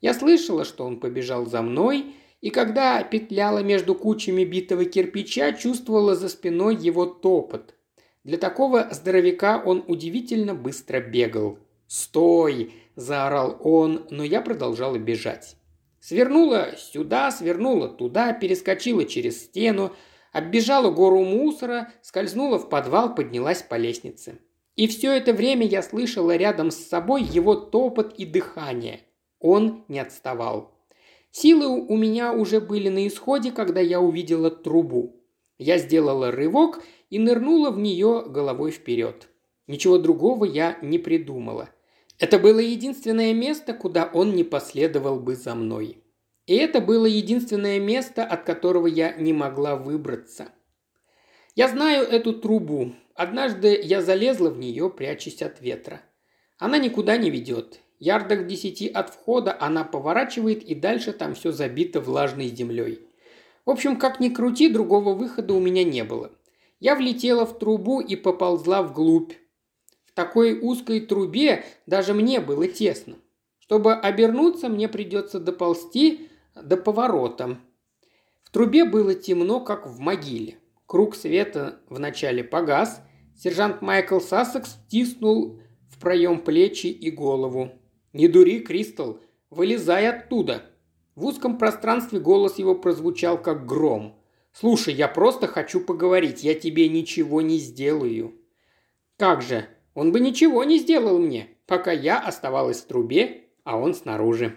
Я 0.00 0.14
слышала, 0.14 0.64
что 0.64 0.84
он 0.84 1.00
побежал 1.00 1.44
за 1.46 1.60
мной, 1.60 2.14
и 2.40 2.50
когда 2.50 3.02
петляла 3.02 3.58
между 3.62 3.94
кучами 3.94 4.44
битого 4.44 4.84
кирпича, 4.84 5.52
чувствовала 5.52 6.14
за 6.14 6.28
спиной 6.28 6.76
его 6.76 7.06
топот. 7.06 7.74
Для 8.22 8.38
такого 8.38 8.88
здоровяка 8.92 9.60
он 9.64 9.84
удивительно 9.88 10.54
быстро 10.54 11.00
бегал. 11.00 11.58
«Стой!»– 11.86 12.72
заорал 12.96 13.58
он, 13.62 14.06
но 14.10 14.24
я 14.24 14.40
продолжала 14.40 14.98
бежать. 14.98 15.56
Свернула 16.00 16.74
сюда, 16.76 17.30
свернула 17.30 17.88
туда, 17.88 18.32
перескочила 18.32 19.04
через 19.04 19.44
стену, 19.44 19.92
оббежала 20.32 20.90
гору 20.90 21.24
мусора, 21.24 21.92
скользнула 22.02 22.58
в 22.58 22.68
подвал, 22.68 23.14
поднялась 23.14 23.62
по 23.62 23.76
лестнице. 23.76 24.38
И 24.76 24.88
все 24.88 25.12
это 25.12 25.32
время 25.32 25.66
я 25.66 25.82
слышала 25.82 26.36
рядом 26.36 26.70
с 26.70 26.76
собой 26.76 27.22
его 27.22 27.54
топот 27.54 28.14
и 28.18 28.26
дыхание. 28.26 29.00
Он 29.38 29.84
не 29.88 29.98
отставал. 30.00 30.74
Силы 31.30 31.66
у 31.66 31.96
меня 31.96 32.32
уже 32.32 32.60
были 32.60 32.88
на 32.88 33.06
исходе, 33.06 33.50
когда 33.50 33.80
я 33.80 34.00
увидела 34.00 34.50
трубу. 34.50 35.24
Я 35.58 35.78
сделала 35.78 36.30
рывок 36.30 36.82
и 37.10 37.18
нырнула 37.18 37.70
в 37.70 37.78
нее 37.78 38.24
головой 38.26 38.72
вперед. 38.72 39.28
Ничего 39.66 39.98
другого 39.98 40.44
я 40.44 40.78
не 40.82 40.98
придумала. 40.98 41.70
Это 42.18 42.38
было 42.38 42.58
единственное 42.58 43.32
место, 43.32 43.74
куда 43.74 44.10
он 44.12 44.34
не 44.34 44.44
последовал 44.44 45.18
бы 45.18 45.34
за 45.34 45.54
мной. 45.54 46.02
И 46.46 46.54
это 46.56 46.80
было 46.80 47.06
единственное 47.06 47.80
место, 47.80 48.24
от 48.24 48.44
которого 48.44 48.86
я 48.86 49.12
не 49.14 49.32
могла 49.32 49.76
выбраться. 49.76 50.48
Я 51.54 51.68
знаю 51.68 52.06
эту 52.06 52.34
трубу. 52.34 52.94
Однажды 53.14 53.80
я 53.82 54.02
залезла 54.02 54.50
в 54.50 54.58
нее, 54.58 54.90
прячась 54.90 55.40
от 55.40 55.60
ветра. 55.60 56.02
Она 56.58 56.78
никуда 56.78 57.16
не 57.16 57.30
ведет. 57.30 57.80
Ярдах 57.98 58.46
десяти 58.46 58.88
от 58.88 59.10
входа 59.10 59.56
она 59.58 59.84
поворачивает, 59.84 60.62
и 60.62 60.74
дальше 60.74 61.12
там 61.12 61.34
все 61.34 61.52
забито 61.52 62.00
влажной 62.00 62.48
землей. 62.48 63.06
В 63.64 63.70
общем, 63.70 63.96
как 63.96 64.20
ни 64.20 64.28
крути, 64.28 64.68
другого 64.68 65.14
выхода 65.14 65.54
у 65.54 65.60
меня 65.60 65.84
не 65.84 66.04
было. 66.04 66.32
Я 66.80 66.96
влетела 66.96 67.46
в 67.46 67.58
трубу 67.58 68.00
и 68.00 68.14
поползла 68.14 68.82
вглубь. 68.82 69.32
Такой 70.14 70.58
узкой 70.60 71.00
трубе 71.00 71.64
даже 71.86 72.14
мне 72.14 72.40
было 72.40 72.68
тесно. 72.68 73.16
Чтобы 73.58 73.94
обернуться, 73.94 74.68
мне 74.68 74.88
придется 74.88 75.40
доползти 75.40 76.28
до 76.54 76.76
поворота. 76.76 77.58
В 78.44 78.50
трубе 78.50 78.84
было 78.84 79.14
темно, 79.14 79.60
как 79.60 79.86
в 79.86 79.98
могиле. 79.98 80.58
Круг 80.86 81.16
света 81.16 81.80
вначале 81.88 82.44
погас. 82.44 83.02
Сержант 83.36 83.82
Майкл 83.82 84.20
Сассекс 84.20 84.76
стиснул 84.86 85.60
в 85.90 85.98
проем 85.98 86.40
плечи 86.40 86.86
и 86.86 87.10
голову. 87.10 87.72
«Не 88.12 88.28
дури, 88.28 88.60
Кристал, 88.60 89.20
вылезай 89.50 90.08
оттуда!» 90.08 90.70
В 91.16 91.26
узком 91.26 91.58
пространстве 91.58 92.20
голос 92.20 92.58
его 92.58 92.76
прозвучал 92.76 93.40
как 93.40 93.66
гром. 93.66 94.20
«Слушай, 94.52 94.94
я 94.94 95.08
просто 95.08 95.48
хочу 95.48 95.80
поговорить, 95.80 96.44
я 96.44 96.54
тебе 96.54 96.88
ничего 96.88 97.40
не 97.40 97.58
сделаю». 97.58 98.34
«Как 99.16 99.42
же, 99.42 99.66
он 99.94 100.12
бы 100.12 100.20
ничего 100.20 100.64
не 100.64 100.78
сделал 100.78 101.18
мне, 101.18 101.48
пока 101.66 101.92
я 101.92 102.18
оставалась 102.18 102.82
в 102.82 102.86
трубе, 102.86 103.44
а 103.64 103.78
он 103.78 103.94
снаружи». 103.94 104.56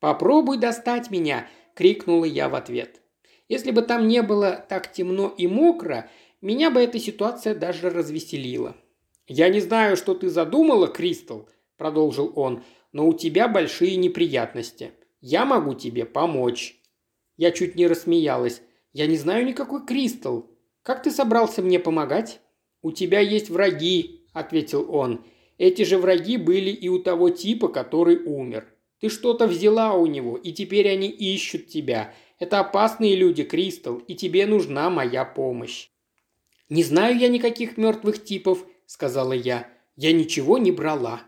«Попробуй 0.00 0.58
достать 0.58 1.10
меня!»– 1.10 1.46
крикнула 1.74 2.24
я 2.24 2.48
в 2.48 2.54
ответ. 2.54 3.00
Если 3.48 3.70
бы 3.70 3.82
там 3.82 4.08
не 4.08 4.22
было 4.22 4.64
так 4.68 4.92
темно 4.92 5.34
и 5.36 5.46
мокро, 5.46 6.08
меня 6.40 6.70
бы 6.70 6.80
эта 6.80 6.98
ситуация 6.98 7.54
даже 7.54 7.90
развеселила. 7.90 8.76
«Я 9.26 9.48
не 9.48 9.60
знаю, 9.60 9.96
что 9.96 10.14
ты 10.14 10.28
задумала, 10.28 10.88
Кристал», 10.88 11.48
продолжил 11.80 12.30
он, 12.36 12.62
но 12.92 13.08
у 13.08 13.14
тебя 13.14 13.48
большие 13.48 13.96
неприятности. 13.96 14.92
Я 15.22 15.46
могу 15.46 15.72
тебе 15.72 16.04
помочь». 16.04 16.78
Я 17.38 17.52
чуть 17.52 17.74
не 17.74 17.86
рассмеялась. 17.86 18.60
«Я 18.92 19.06
не 19.06 19.16
знаю 19.16 19.46
никакой 19.46 19.86
Кристал. 19.86 20.50
Как 20.82 21.02
ты 21.02 21.10
собрался 21.10 21.62
мне 21.62 21.78
помогать?» 21.78 22.40
«У 22.82 22.92
тебя 22.92 23.20
есть 23.20 23.48
враги»,– 23.48 24.19
ответил 24.32 24.92
он. 24.94 25.24
«Эти 25.58 25.82
же 25.82 25.98
враги 25.98 26.36
были 26.36 26.70
и 26.70 26.88
у 26.88 26.98
того 26.98 27.30
типа, 27.30 27.68
который 27.68 28.16
умер. 28.16 28.66
Ты 29.00 29.08
что-то 29.08 29.46
взяла 29.46 29.94
у 29.94 30.06
него, 30.06 30.36
и 30.36 30.52
теперь 30.52 30.88
они 30.88 31.08
ищут 31.08 31.68
тебя. 31.68 32.14
Это 32.38 32.60
опасные 32.60 33.16
люди, 33.16 33.44
Кристал, 33.44 33.96
и 33.96 34.14
тебе 34.14 34.46
нужна 34.46 34.90
моя 34.90 35.24
помощь». 35.24 35.90
«Не 36.68 36.82
знаю 36.82 37.18
я 37.18 37.28
никаких 37.28 37.76
мертвых 37.76 38.22
типов»,– 38.24 38.64
сказала 38.86 39.32
я. 39.32 39.68
«Я 39.96 40.12
ничего 40.12 40.58
не 40.58 40.72
брала». 40.72 41.22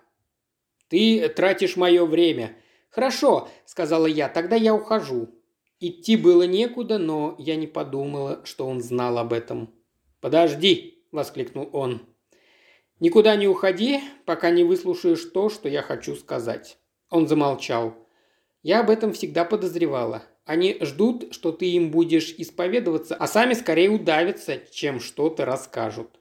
Ты 0.92 1.26
тратишь 1.30 1.76
мое 1.78 2.04
время. 2.04 2.54
Хорошо, 2.90 3.48
сказала 3.64 4.04
я, 4.04 4.28
тогда 4.28 4.56
я 4.56 4.74
ухожу. 4.74 5.30
Идти 5.80 6.16
было 6.16 6.42
некуда, 6.42 6.98
но 6.98 7.34
я 7.38 7.56
не 7.56 7.66
подумала, 7.66 8.42
что 8.44 8.66
он 8.66 8.82
знал 8.82 9.16
об 9.16 9.32
этом. 9.32 9.72
«Подожди!»– 10.20 11.02
воскликнул 11.10 11.70
он. 11.72 12.02
«Никуда 13.02 13.34
не 13.34 13.48
уходи, 13.48 14.00
пока 14.26 14.50
не 14.50 14.62
выслушаешь 14.62 15.24
то, 15.24 15.48
что 15.48 15.68
я 15.68 15.82
хочу 15.82 16.14
сказать». 16.14 16.78
Он 17.10 17.26
замолчал. 17.26 17.96
«Я 18.62 18.78
об 18.78 18.90
этом 18.90 19.12
всегда 19.12 19.44
подозревала. 19.44 20.22
Они 20.44 20.78
ждут, 20.82 21.34
что 21.34 21.50
ты 21.50 21.68
им 21.72 21.90
будешь 21.90 22.32
исповедоваться, 22.38 23.16
а 23.16 23.26
сами 23.26 23.54
скорее 23.54 23.90
удавятся, 23.90 24.60
чем 24.70 25.00
что-то 25.00 25.44
расскажут». 25.44 26.20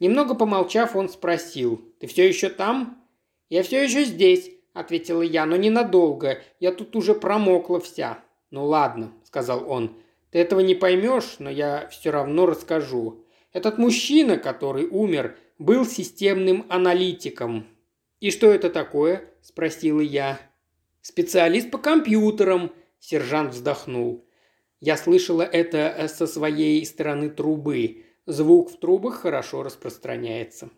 Немного 0.00 0.34
помолчав, 0.34 0.96
он 0.96 1.08
спросил, 1.08 1.80
«Ты 1.98 2.06
все 2.06 2.28
еще 2.28 2.50
там?» 2.50 3.02
«Я 3.48 3.62
все 3.62 3.82
еще 3.82 4.04
здесь»,– 4.04 4.50
ответила 4.74 5.22
я,– 5.22 5.46
«но 5.46 5.56
ненадолго. 5.56 6.42
Я 6.60 6.72
тут 6.72 6.94
уже 6.94 7.14
промокла 7.14 7.80
вся». 7.80 8.22
«Ну 8.50 8.66
ладно»,– 8.66 9.14
сказал 9.24 9.64
он. 9.66 9.96
«Ты 10.30 10.40
этого 10.40 10.60
не 10.60 10.74
поймешь, 10.74 11.36
но 11.38 11.48
я 11.48 11.88
все 11.88 12.10
равно 12.10 12.44
расскажу. 12.44 13.24
Этот 13.52 13.78
мужчина, 13.78 14.36
который 14.36 14.86
умер, 14.86 15.36
был 15.58 15.86
системным 15.86 16.66
аналитиком». 16.68 17.66
«И 18.20 18.30
что 18.30 18.50
это 18.50 18.70
такое?»– 18.70 19.24
спросила 19.42 20.00
я. 20.00 20.40
«Специалист 21.02 21.70
по 21.70 21.78
компьютерам»,– 21.78 22.72
сержант 22.98 23.54
вздохнул. 23.54 24.28
Я 24.80 24.96
слышала 24.96 25.42
это 25.42 26.06
со 26.08 26.26
своей 26.26 26.84
стороны 26.86 27.30
трубы. 27.30 28.04
Звук 28.26 28.70
в 28.70 28.78
трубах 28.78 29.22
хорошо 29.22 29.62
распространяется. 29.62 30.70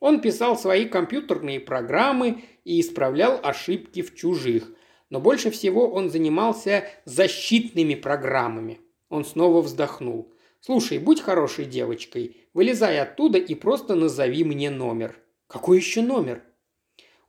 Он 0.00 0.20
писал 0.20 0.58
свои 0.58 0.86
компьютерные 0.86 1.60
программы 1.60 2.44
и 2.64 2.80
исправлял 2.80 3.38
ошибки 3.42 4.00
в 4.02 4.14
чужих. 4.14 4.72
Но 5.10 5.20
больше 5.20 5.50
всего 5.50 5.90
он 5.90 6.08
занимался 6.10 6.84
защитными 7.04 7.94
программами. 7.94 8.80
Он 9.10 9.24
снова 9.24 9.60
вздохнул. 9.60 10.31
«Слушай, 10.64 10.98
будь 10.98 11.20
хорошей 11.20 11.66
девочкой. 11.66 12.38
Вылезай 12.54 12.98
оттуда 12.98 13.36
и 13.36 13.54
просто 13.54 13.94
назови 13.94 14.44
мне 14.44 14.70
номер». 14.70 15.18
«Какой 15.46 15.76
еще 15.76 16.00
номер?» 16.00 16.42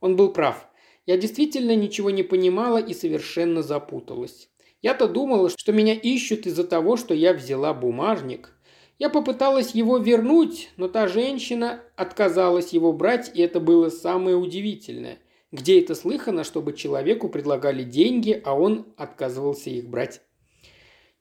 Он 0.00 0.16
был 0.16 0.32
прав. 0.32 0.66
Я 1.04 1.18
действительно 1.18 1.76
ничего 1.76 2.08
не 2.08 2.22
понимала 2.22 2.78
и 2.78 2.94
совершенно 2.94 3.62
запуталась. 3.62 4.48
Я-то 4.80 5.08
думала, 5.08 5.50
что 5.50 5.72
меня 5.72 5.92
ищут 5.92 6.46
из-за 6.46 6.64
того, 6.64 6.96
что 6.96 7.12
я 7.12 7.34
взяла 7.34 7.74
бумажник, 7.74 8.54
я 8.98 9.10
попыталась 9.10 9.72
его 9.72 9.98
вернуть, 9.98 10.70
но 10.76 10.86
та 10.86 11.08
женщина 11.08 11.80
отказалась 11.96 12.72
его 12.72 12.92
брать, 12.92 13.30
и 13.34 13.42
это 13.42 13.58
было 13.58 13.88
самое 13.88 14.36
удивительное. 14.36 15.18
Где 15.50 15.80
это 15.80 15.96
слыхано, 15.96 16.44
чтобы 16.44 16.74
человеку 16.74 17.28
предлагали 17.28 17.82
деньги, 17.82 18.40
а 18.44 18.54
он 18.54 18.86
отказывался 18.96 19.70
их 19.70 19.88
брать? 19.88 20.20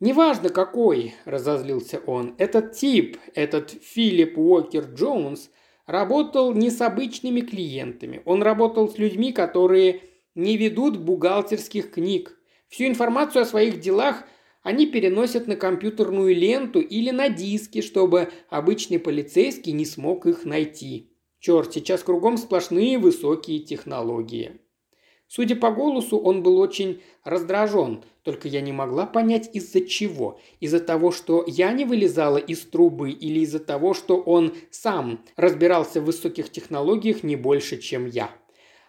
«Неважно 0.04 0.50
какой»,– 0.50 1.14
разозлился 1.24 2.02
он,– 2.06 2.36
«этот 2.38 2.74
тип, 2.74 3.18
этот 3.36 3.72
Филипп 3.72 4.38
Уокер 4.38 4.84
Джонс, 4.94 5.50
работал 5.88 6.54
не 6.54 6.72
с 6.72 6.82
обычными 6.82 7.40
клиентами. 7.40 8.22
Он 8.26 8.44
работал 8.44 8.90
с 8.90 8.98
людьми, 8.98 9.32
которые 9.32 10.02
не 10.36 10.58
ведут 10.58 10.98
бухгалтерских 10.98 11.92
книг. 11.92 12.38
Всю 12.68 12.84
информацию 12.88 13.44
о 13.44 13.46
своих 13.46 13.80
делах 13.80 14.26
они 14.62 14.88
переносят 14.88 15.48
на 15.48 15.56
компьютерную 15.56 16.36
ленту 16.36 16.82
или 16.82 17.12
на 17.12 17.30
диски, 17.30 17.80
чтобы 17.80 18.30
обычный 18.50 19.00
полицейский 19.00 19.72
не 19.72 19.86
смог 19.86 20.26
их 20.26 20.44
найти. 20.44 21.14
Черт, 21.40 21.74
сейчас 21.74 22.04
кругом 22.04 22.36
сплошные 22.36 22.98
высокие 22.98 23.60
технологии. 23.60 24.60
Судя 25.28 25.56
по 25.56 25.72
голосу, 25.72 26.18
он 26.18 26.44
был 26.44 26.58
очень 26.58 27.02
раздражен, 27.24 28.04
только 28.24 28.48
я 28.48 28.62
не 28.62 28.72
могла 28.72 29.06
понять 29.06 29.50
из-за 29.54 29.82
чего. 29.82 30.40
Из-за 30.62 30.80
того, 30.80 31.12
что 31.12 31.44
я 31.46 31.74
не 31.74 31.84
вылезала 31.84 32.38
из 32.38 32.62
трубы 32.62 33.12
или 33.12 33.42
из-за 33.42 33.60
того, 33.60 33.94
что 33.94 34.18
он 34.18 34.54
сам 34.72 35.24
разбирался 35.36 36.02
в 36.02 36.06
высоких 36.06 36.50
технологиях 36.50 37.24
не 37.24 37.36
больше, 37.36 37.78
чем 37.80 38.08
я. 38.08 38.32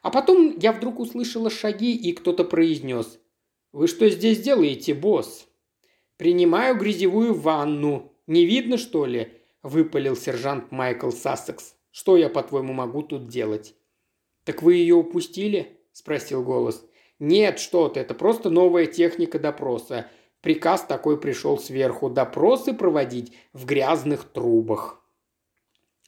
А 0.02 0.10
потом 0.10 0.56
я 0.58 0.72
вдруг 0.72 1.00
услышала 1.00 1.50
шаги, 1.50 1.96
и 1.96 2.12
кто-то 2.12 2.44
произнес 2.44 3.18
«Вы 3.72 3.88
что 3.88 4.08
здесь 4.08 4.40
делаете, 4.40 4.94
босс?» 4.94 5.48
«Принимаю 6.16 6.78
грязевую 6.78 7.34
ванну. 7.34 8.12
Не 8.28 8.46
видно, 8.46 8.78
что 8.78 9.04
ли?»– 9.04 9.32
выпалил 9.64 10.14
сержант 10.14 10.70
Майкл 10.70 11.10
Сассекс. 11.10 11.74
«Что 11.90 12.16
я, 12.16 12.28
по-твоему, 12.28 12.72
могу 12.72 13.02
тут 13.02 13.26
делать?» 13.26 13.74
«Так 14.44 14.62
вы 14.62 14.74
ее 14.74 14.94
упустили?»– 14.94 15.80
спросил 15.92 16.44
голос. 16.44 16.84
«Нет, 17.18 17.58
что 17.58 17.88
ты, 17.88 18.00
это 18.00 18.14
просто 18.14 18.50
новая 18.50 18.86
техника 18.86 19.38
допроса. 19.38 20.08
Приказ 20.40 20.84
такой 20.84 21.20
пришел 21.20 21.58
сверху. 21.58 22.10
Допросы 22.10 22.74
проводить 22.74 23.32
в 23.52 23.66
грязных 23.66 24.24
трубах». 24.24 25.00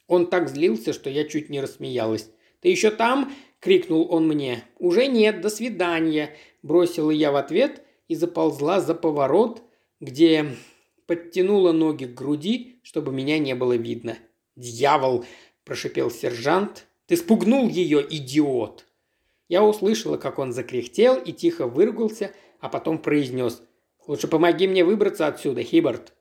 Он 0.07 0.27
так 0.27 0.49
злился, 0.49 0.93
что 0.93 1.09
я 1.09 1.25
чуть 1.25 1.49
не 1.49 1.61
рассмеялась. 1.61 2.29
«Ты 2.61 2.69
еще 2.69 2.91
там?»– 2.91 3.33
крикнул 3.59 4.07
он 4.09 4.27
мне. 4.27 4.63
«Уже 4.79 5.07
нет, 5.07 5.41
до 5.41 5.49
свидания!»– 5.49 6.35
бросила 6.63 7.11
я 7.11 7.31
в 7.31 7.35
ответ 7.35 7.83
и 8.07 8.15
заползла 8.15 8.79
за 8.79 8.95
поворот, 8.95 9.61
где 9.99 10.55
подтянула 11.05 11.71
ноги 11.71 12.05
к 12.05 12.13
груди, 12.13 12.79
чтобы 12.83 13.11
меня 13.11 13.37
не 13.37 13.53
было 13.53 13.73
видно. 13.73 14.17
«Дьявол!»– 14.55 15.25
прошипел 15.65 16.09
сержант. 16.09 16.87
«Ты 17.05 17.15
спугнул 17.15 17.67
ее, 17.67 18.05
идиот!» 18.09 18.86
Я 19.47 19.63
услышала, 19.63 20.17
как 20.17 20.39
он 20.39 20.51
закряхтел 20.51 21.17
и 21.17 21.31
тихо 21.31 21.67
выругался, 21.67 22.31
а 22.59 22.69
потом 22.69 22.97
произнес 22.97 23.61
«Лучше 24.05 24.27
помоги 24.27 24.67
мне 24.67 24.83
выбраться 24.83 25.27
отсюда, 25.27 25.63
Хибард!» 25.63 26.13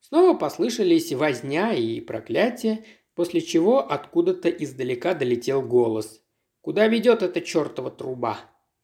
Снова 0.00 0.36
послышались 0.36 1.12
возня 1.12 1.72
и 1.72 2.00
проклятия, 2.00 2.84
после 3.14 3.40
чего 3.40 3.78
откуда-то 3.80 4.48
издалека 4.48 5.14
долетел 5.14 5.62
голос. 5.62 6.20
Куда 6.60 6.86
ведет 6.86 7.22
эта 7.22 7.40
чертова 7.40 7.90
труба?» 7.90 8.38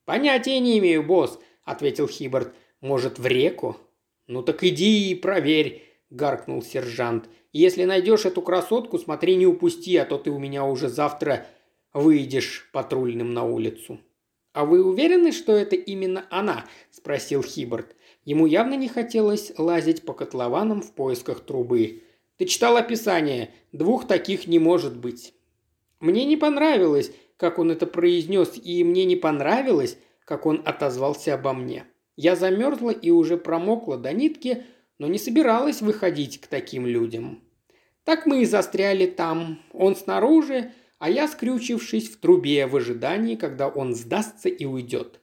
«Понятия 0.05 0.59
не 0.59 0.79
имею, 0.79 1.03
босс»,— 1.05 1.39
ответил 1.64 2.09
Хибард. 2.09 2.53
«Может, 2.81 3.18
в 3.18 3.27
реку?» 3.27 3.77
«Ну 4.27 4.43
так 4.43 4.64
иди 4.64 5.11
и 5.11 5.14
проверь»,— 5.14 5.85
гаркнул 6.11 6.62
сержант. 6.62 7.29
«Если 7.53 7.85
найдешь 7.85 8.25
эту 8.25 8.43
красотку, 8.43 8.99
смотри, 8.99 9.37
не 9.37 9.47
упусти, 9.47 9.97
а 9.97 10.05
то 10.05 10.18
ты 10.18 10.31
у 10.31 10.39
меня 10.39 10.64
уже 10.64 10.89
завтра 10.89 11.47
выйдешь 11.93 12.68
патрульным 12.72 13.32
на 13.32 13.45
улицу». 13.45 14.01
«А 14.53 14.64
вы 14.64 14.84
уверены, 14.84 15.32
что 15.32 15.53
это 15.53 15.76
именно 15.76 16.26
она?»– 16.30 16.66
спросил 16.91 17.43
Хибард. 17.43 17.95
Ему 18.24 18.47
явно 18.47 18.74
не 18.74 18.88
хотелось 18.88 19.53
лазить 19.57 20.03
по 20.03 20.12
котлованам 20.12 20.82
в 20.82 20.93
поисках 20.93 21.41
трубы. 21.41 22.03
«Ты 22.36 22.47
читал 22.47 22.76
описание. 22.76 23.51
Двух 23.72 24.07
таких 24.07 24.47
не 24.47 24.59
может 24.59 24.97
быть». 24.97 25.34
Мне 26.01 26.24
не 26.24 26.36
понравилось, 26.36 27.12
как 27.36 27.59
он 27.59 27.70
это 27.70 27.86
произнес, 27.86 28.53
и 28.57 28.82
мне 28.84 29.05
не 29.05 29.16
понравилось, 29.16 29.99
как 30.24 30.47
он 30.47 30.62
отозвался 30.64 31.34
обо 31.34 31.53
мне. 31.53 31.84
Я 32.16 32.36
замерзла 32.36 32.91
и 32.91 33.11
уже 33.11 33.36
промокла 33.36 33.97
до 33.97 34.12
нитки, 34.12 34.64
но 34.99 35.07
не 35.07 35.18
собиралась 35.18 35.80
выходить 35.80 36.41
к 36.41 36.47
таким 36.47 36.86
людям. 36.86 37.43
Так 38.05 38.26
мы 38.26 38.43
и 38.43 38.47
застряли 38.47 39.07
там. 39.07 39.61
Он 39.72 39.95
снаружи, 39.95 40.72
а 41.01 41.09
я, 41.09 41.27
скрючившись 41.27 42.11
в 42.11 42.21
трубе 42.21 42.67
в 42.67 42.77
ожидании, 42.77 43.35
когда 43.35 43.69
он 43.69 43.95
сдастся 43.95 44.51
и 44.51 44.67
уйдет. 44.67 45.21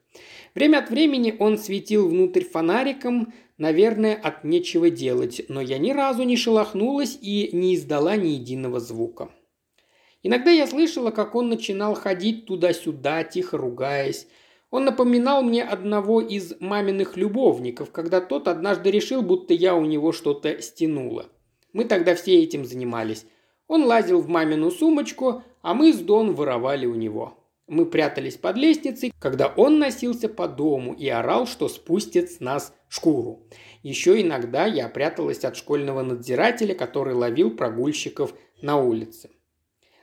Время 0.56 0.80
от 0.80 0.90
времени 0.90 1.36
он 1.38 1.60
светил 1.60 2.10
внутрь 2.10 2.44
фонариком, 2.44 3.32
наверное, 3.60 4.16
от 4.16 4.44
нечего 4.44 4.90
делать, 4.90 5.44
но 5.50 5.62
я 5.62 5.78
ни 5.78 5.92
разу 5.92 6.24
не 6.24 6.36
шелохнулась 6.36 7.18
и 7.22 7.52
не 7.54 7.76
издала 7.76 8.16
ни 8.16 8.30
единого 8.30 8.80
звука. 8.80 9.30
Иногда 10.24 10.50
я 10.50 10.66
слышала, 10.66 11.12
как 11.12 11.36
он 11.36 11.48
начинал 11.48 11.94
ходить 11.94 12.48
туда-сюда, 12.48 13.24
тихо 13.24 13.58
ругаясь. 13.58 14.28
Он 14.72 14.84
напоминал 14.84 15.44
мне 15.44 15.64
одного 15.64 16.22
из 16.22 16.60
маминых 16.60 17.18
любовников, 17.18 17.92
когда 17.92 18.20
тот 18.20 18.48
однажды 18.48 18.90
решил, 18.90 19.22
будто 19.22 19.54
я 19.54 19.76
у 19.76 19.86
него 19.86 20.12
что-то 20.12 20.60
стянула. 20.60 21.28
Мы 21.72 21.86
тогда 21.86 22.16
все 22.16 22.42
этим 22.42 22.66
занимались. 22.66 23.28
Он 23.68 23.84
лазил 23.84 24.22
в 24.22 24.30
мамину 24.30 24.72
сумочку, 24.72 25.44
а 25.62 25.74
мы 25.74 25.94
с 25.94 26.00
Дон 26.00 26.34
воровали 26.34 26.86
у 26.86 26.96
него. 26.96 27.38
Мы 27.68 27.86
прятались 27.86 28.38
под 28.38 28.56
лестницей, 28.56 29.14
когда 29.20 29.48
он 29.48 29.78
носился 29.78 30.30
по 30.30 30.48
дому 30.48 30.94
и 30.94 31.10
орал, 31.10 31.46
что 31.46 31.68
спустит 31.68 32.32
с 32.32 32.40
нас 32.40 32.74
шкуру. 32.88 33.44
Еще 33.84 34.22
иногда 34.22 34.66
я 34.66 34.88
пряталась 34.88 35.44
от 35.44 35.58
школьного 35.58 36.02
надзирателя, 36.02 36.74
который 36.74 37.14
ловил 37.14 37.52
прогульщиков 37.52 38.34
на 38.62 38.78
улице. 38.78 39.32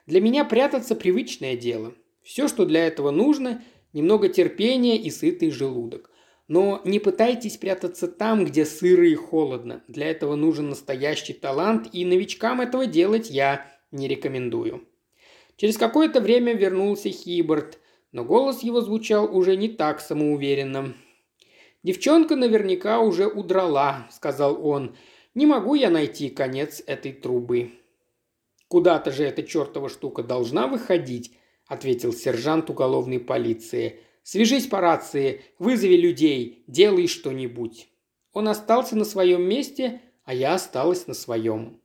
Для 0.07 0.21
меня 0.21 0.45
прятаться 0.45 0.95
привычное 0.95 1.57
дело. 1.57 1.95
Все, 2.23 2.49
что 2.49 2.67
для 2.67 2.87
этого 2.87 3.11
нужно, 3.11 3.63
немного 3.95 4.29
терпения 4.29 4.99
и 4.99 5.11
сытый 5.11 5.51
желудок. 5.51 6.11
Но 6.47 6.83
не 6.85 6.99
пытайтесь 6.99 7.57
прятаться 7.57 8.07
там, 8.07 8.45
где 8.45 8.67
сыро 8.67 9.09
и 9.09 9.15
холодно. 9.15 9.83
Для 9.89 10.11
этого 10.11 10.35
нужен 10.35 10.69
настоящий 10.69 11.33
талант, 11.33 11.89
и 11.93 12.05
новичкам 12.05 12.61
этого 12.61 12.87
делать 12.87 13.31
я 13.31 13.67
не 13.91 14.09
рекомендую. 14.09 14.87
Через 15.57 15.79
какое-то 15.79 16.21
время 16.21 16.55
вернулся 16.55 17.09
Хибард, 17.09 17.79
но 18.13 18.25
голос 18.25 18.63
его 18.63 18.81
звучал 18.81 19.35
уже 19.35 19.57
не 19.57 19.69
так 19.69 20.01
самоуверенно. 20.01 20.95
«Девчонка 21.83 22.35
наверняка 22.37 23.01
уже 23.01 23.27
удрала»,— 23.27 24.09
сказал 24.11 24.67
он. 24.67 24.97
«Не 25.35 25.47
могу 25.47 25.75
я 25.75 25.91
найти 25.91 26.31
конец 26.31 26.83
этой 26.87 27.13
трубы». 27.13 27.73
«Куда-то 28.69 29.13
же 29.13 29.25
эта 29.25 29.43
чертова 29.43 29.89
штука 29.89 30.23
должна 30.23 30.67
выходить»,— 30.67 31.33
ответил 31.67 32.13
сержант 32.13 32.71
уголовной 32.71 33.21
полиции. 33.21 34.01
«Свяжись 34.25 34.67
по 34.67 34.81
рации, 34.81 35.43
вызови 35.61 35.95
людей, 35.95 36.65
делай 36.67 37.07
что-нибудь». 37.07 37.89
Он 38.33 38.49
остался 38.49 38.97
на 38.97 39.05
своем 39.05 39.43
месте, 39.49 40.01
а 40.25 40.35
я 40.35 40.55
осталась 40.55 41.07
на 41.07 41.15
своем. 41.15 41.81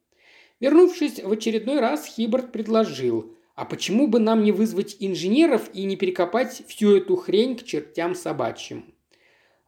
Вернувшись 0.59 1.23
в 1.23 1.31
очередной 1.31 1.79
раз, 1.79 2.07
Хибард 2.07 2.51
предложил, 2.51 3.35
а 3.55 3.65
почему 3.65 4.07
бы 4.07 4.19
нам 4.19 4.43
не 4.43 4.51
вызвать 4.51 4.95
инженеров 4.99 5.69
и 5.73 5.83
не 5.83 5.95
перекопать 5.95 6.63
всю 6.67 6.95
эту 6.95 7.17
хрень 7.17 7.57
к 7.57 7.63
чертям 7.63 8.15
собачьим? 8.15 8.93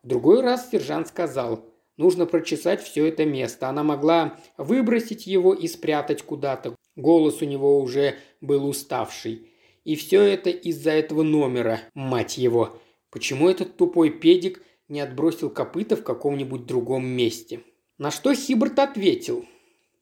В 0.02 0.08
другой 0.08 0.42
раз 0.42 0.70
сержант 0.72 1.10
сказал, 1.10 1.66
нужно 1.98 2.26
прочесать 2.26 2.82
все 2.82 3.06
это 3.06 3.26
место. 3.26 3.68
Она 3.68 3.84
могла 3.84 4.40
выбросить 4.58 5.28
его 5.28 5.54
и 5.54 5.68
спрятать 5.68 6.24
куда-то. 6.24 6.76
Голос 6.96 7.42
у 7.42 7.46
него 7.46 7.80
уже 7.80 8.16
был 8.40 8.66
уставший. 8.66 9.51
И 9.84 9.96
все 9.96 10.22
это 10.22 10.50
из-за 10.50 10.92
этого 10.92 11.24
номера, 11.24 11.82
мать 11.94 12.38
его. 12.38 12.80
Почему 13.10 13.50
этот 13.50 13.78
тупой 13.78 14.10
педик 14.10 14.62
не 14.88 15.00
отбросил 15.00 15.50
копыта 15.50 15.96
в 15.96 16.04
каком-нибудь 16.04 16.66
другом 16.66 17.06
месте? 17.06 17.62
На 17.98 18.12
что 18.12 18.34
Хиберт 18.34 18.80
ответил– 18.80 19.46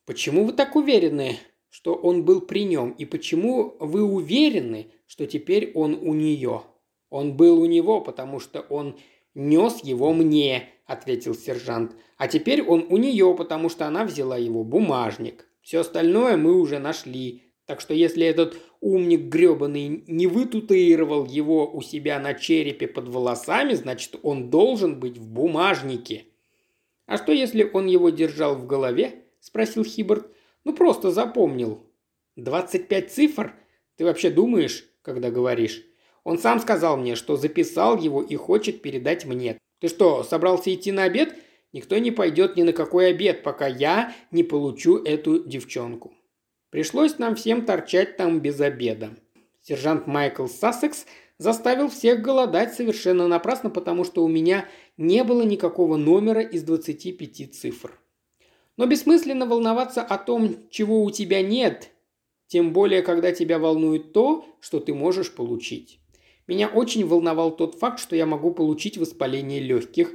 Почему 0.10 0.44
вы 0.44 0.54
так 0.54 0.76
уверены, 0.76 1.38
что 1.70 1.94
он 1.94 2.26
был 2.26 2.42
при 2.42 2.64
нем, 2.64 2.96
и 2.98 3.06
почему 3.06 3.76
вы 3.80 4.02
уверены, 4.02 4.88
что 5.06 5.28
теперь 5.28 5.72
он 5.76 6.00
у 6.02 6.16
нее? 6.16 6.64
Он 7.12 7.38
был 7.38 7.62
у 7.62 7.68
него, 7.68 8.02
потому 8.02 8.40
что 8.40 8.62
он 8.62 8.98
нес 9.36 9.82
его 9.84 10.12
мне, 10.12 10.68
ответил 10.88 11.36
сержант. 11.36 11.96
А 12.18 12.28
теперь 12.28 12.64
он 12.64 12.88
у 12.90 12.98
нее, 12.98 13.36
потому 13.38 13.70
что 13.70 13.86
она 13.86 14.04
взяла 14.04 14.36
его 14.36 14.64
бумажник. 14.64 15.48
Все 15.62 15.82
остальное 15.82 16.38
мы 16.38 16.60
уже 16.60 16.80
нашли. 16.80 17.49
Так 17.70 17.82
что 17.82 17.94
если 17.94 18.26
этот 18.26 18.58
умник 18.82 19.26
гребаный 19.26 20.04
не 20.08 20.26
вытатуировал 20.26 21.28
его 21.28 21.72
у 21.72 21.84
себя 21.84 22.20
на 22.20 22.34
черепе 22.34 22.88
под 22.88 23.10
волосами, 23.10 23.76
значит 23.76 24.16
он 24.24 24.50
должен 24.50 25.00
быть 25.00 25.20
в 25.20 25.30
бумажнике. 25.30 26.26
А 27.06 27.18
что 27.18 27.32
если 27.32 27.70
он 27.72 27.86
его 27.86 28.10
держал 28.10 28.56
в 28.56 28.66
голове?– 28.66 29.24
спросил 29.40 29.84
Хибард. 29.84 30.32
«Ну, 30.64 30.74
просто 30.74 31.12
запомнил». 31.12 31.84
«Двадцать 32.36 32.88
пять 32.88 33.12
цифр? 33.12 33.54
Ты 33.98 34.04
вообще 34.04 34.32
думаешь, 34.32 34.90
когда 35.04 35.30
говоришь?» 35.30 35.86
Он 36.24 36.40
сам 36.40 36.60
сказал 36.60 36.98
мне, 36.98 37.14
что 37.14 37.36
записал 37.36 38.00
его 38.00 38.24
и 38.24 38.36
хочет 38.36 38.82
передать 38.82 39.26
мне. 39.26 39.60
Ты 39.80 39.90
что, 39.90 40.24
собрался 40.24 40.74
идти 40.74 40.92
на 40.92 41.04
обед? 41.04 41.36
Никто 41.72 42.00
не 42.00 42.10
пойдет 42.10 42.56
ни 42.56 42.64
на 42.64 42.74
какой 42.74 43.12
обед, 43.12 43.44
пока 43.44 43.68
я 43.68 44.16
не 44.32 44.44
получу 44.44 44.98
эту 44.98 45.44
девчонку. 45.44 46.16
Пришлось 46.70 47.18
нам 47.18 47.36
всем 47.36 47.66
торчать 47.66 48.16
там 48.18 48.40
без 48.40 48.62
обеда. 48.62 49.10
Сержант 49.62 50.06
Майкл 50.06 50.48
Сассекс 50.48 51.06
заставил 51.40 51.90
всех 51.90 52.22
голодать 52.22 52.74
совершенно 52.74 53.28
напрасно, 53.28 53.70
потому 53.70 54.04
что 54.04 54.24
у 54.24 54.28
меня 54.28 54.66
не 54.98 55.24
было 55.24 55.42
никакого 55.42 55.96
номера 55.96 56.42
из 56.42 56.64
25 56.64 57.56
цифр. 57.56 58.00
Но 58.78 58.86
бессмысленно 58.86 59.46
волноваться 59.46 60.02
о 60.04 60.18
том, 60.18 60.70
чего 60.70 61.04
у 61.04 61.12
тебя 61.12 61.42
нет, 61.42 61.92
тем 62.48 62.72
более, 62.72 63.02
когда 63.02 63.32
тебя 63.32 63.60
волнует 63.60 64.14
то, 64.14 64.46
что 64.60 64.80
ты 64.80 64.94
можешь 64.94 65.34
получить. 65.34 66.00
Меня 66.48 66.68
очень 66.68 67.06
волновал 67.06 67.56
тот 67.56 67.76
факт, 67.76 68.00
что 68.00 68.16
я 68.16 68.26
могу 68.26 68.52
получить 68.52 68.98
воспаление 68.98 69.60
легких. 69.60 70.12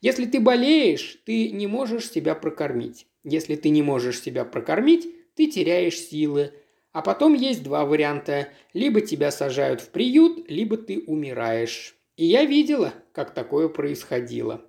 Если 0.00 0.26
ты 0.26 0.40
болеешь, 0.40 1.20
ты 1.24 1.50
не 1.50 1.66
можешь 1.66 2.10
себя 2.10 2.34
прокормить. 2.34 3.06
Если 3.22 3.54
ты 3.54 3.68
не 3.68 3.82
можешь 3.82 4.20
себя 4.20 4.44
прокормить, 4.44 5.06
ты 5.36 5.46
теряешь 5.46 5.98
силы. 5.98 6.52
А 6.92 7.02
потом 7.02 7.34
есть 7.34 7.62
два 7.62 7.84
варианта. 7.84 8.48
Либо 8.72 9.00
тебя 9.00 9.30
сажают 9.30 9.80
в 9.80 9.90
приют, 9.90 10.50
либо 10.50 10.76
ты 10.76 11.04
умираешь. 11.06 11.94
И 12.16 12.24
я 12.24 12.44
видела, 12.44 12.94
как 13.12 13.34
такое 13.34 13.68
происходило. 13.68 14.64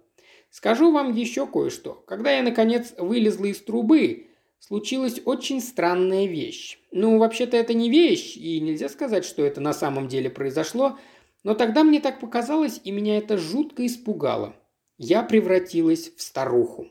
Скажу 0.50 0.92
вам 0.92 1.14
еще 1.14 1.48
кое-что. 1.48 2.04
Когда 2.08 2.32
я, 2.32 2.44
наконец, 2.44 2.94
вылезла 2.98 3.46
из 3.46 3.60
трубы, 3.62 4.28
случилась 4.60 5.22
очень 5.24 5.62
странная 5.62 6.26
вещь. 6.26 6.80
Ну, 6.92 7.18
вообще-то 7.18 7.56
это 7.56 7.74
не 7.74 7.90
вещь, 7.90 8.36
и 8.36 8.60
нельзя 8.60 8.90
сказать, 8.90 9.24
что 9.24 9.46
это 9.46 9.62
на 9.62 9.74
самом 9.74 10.08
деле 10.08 10.30
произошло, 10.30 10.98
но 11.44 11.54
тогда 11.54 11.84
мне 11.84 12.00
так 12.00 12.20
показалось, 12.20 12.82
и 12.84 12.92
меня 12.92 13.18
это 13.18 13.38
жутко 13.38 13.86
испугало. 13.86 14.56
Я 14.98 15.24
превратилась 15.24 16.12
в 16.16 16.22
старуху. 16.22 16.88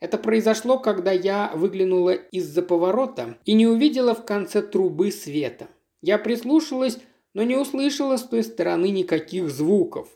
Это 0.00 0.16
произошло, 0.16 0.78
когда 0.78 1.12
я 1.12 1.52
выглянула 1.54 2.14
из-за 2.14 2.62
поворота 2.62 3.38
и 3.44 3.52
не 3.52 3.66
увидела 3.66 4.14
в 4.14 4.24
конце 4.24 4.62
трубы 4.62 5.12
света. 5.12 5.68
Я 6.00 6.18
прислушалась, 6.18 6.98
но 7.34 7.42
не 7.42 7.56
услышала 7.56 8.16
с 8.16 8.22
той 8.22 8.42
стороны 8.42 8.90
никаких 8.90 9.50
звуков. 9.50 10.08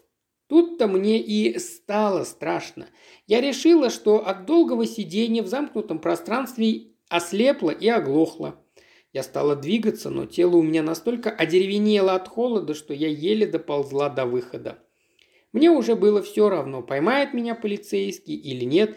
Тут-то 0.49 0.87
мне 0.87 1.21
и 1.21 1.59
стало 1.59 2.25
страшно. 2.25 2.89
Я 3.27 3.41
решила, 3.41 3.91
что 3.91 4.27
от 4.27 4.47
долгого 4.47 4.87
сидения 4.87 5.43
в 5.43 5.49
замкнутом 5.49 5.99
пространстве 5.99 6.89
ослепла 7.09 7.71
и 7.71 7.89
оглохла. 7.89 8.61
Я 9.13 9.23
стала 9.23 9.55
двигаться, 9.55 10.11
но 10.11 10.27
тело 10.27 10.57
у 10.57 10.63
меня 10.63 10.83
настолько 10.83 11.31
одеревенело 11.31 12.15
от 12.15 12.29
холода, 12.29 12.75
что 12.75 12.93
я 12.93 13.09
еле 13.09 13.47
доползла 13.47 14.09
до 14.09 14.27
выхода. 14.27 14.79
Мне 15.53 15.71
уже 15.71 15.95
было 15.95 16.21
все 16.21 16.49
равно, 16.49 16.83
поймает 16.83 17.33
меня 17.33 17.55
полицейский 17.55 18.35
или 18.35 18.65
нет. 18.65 18.97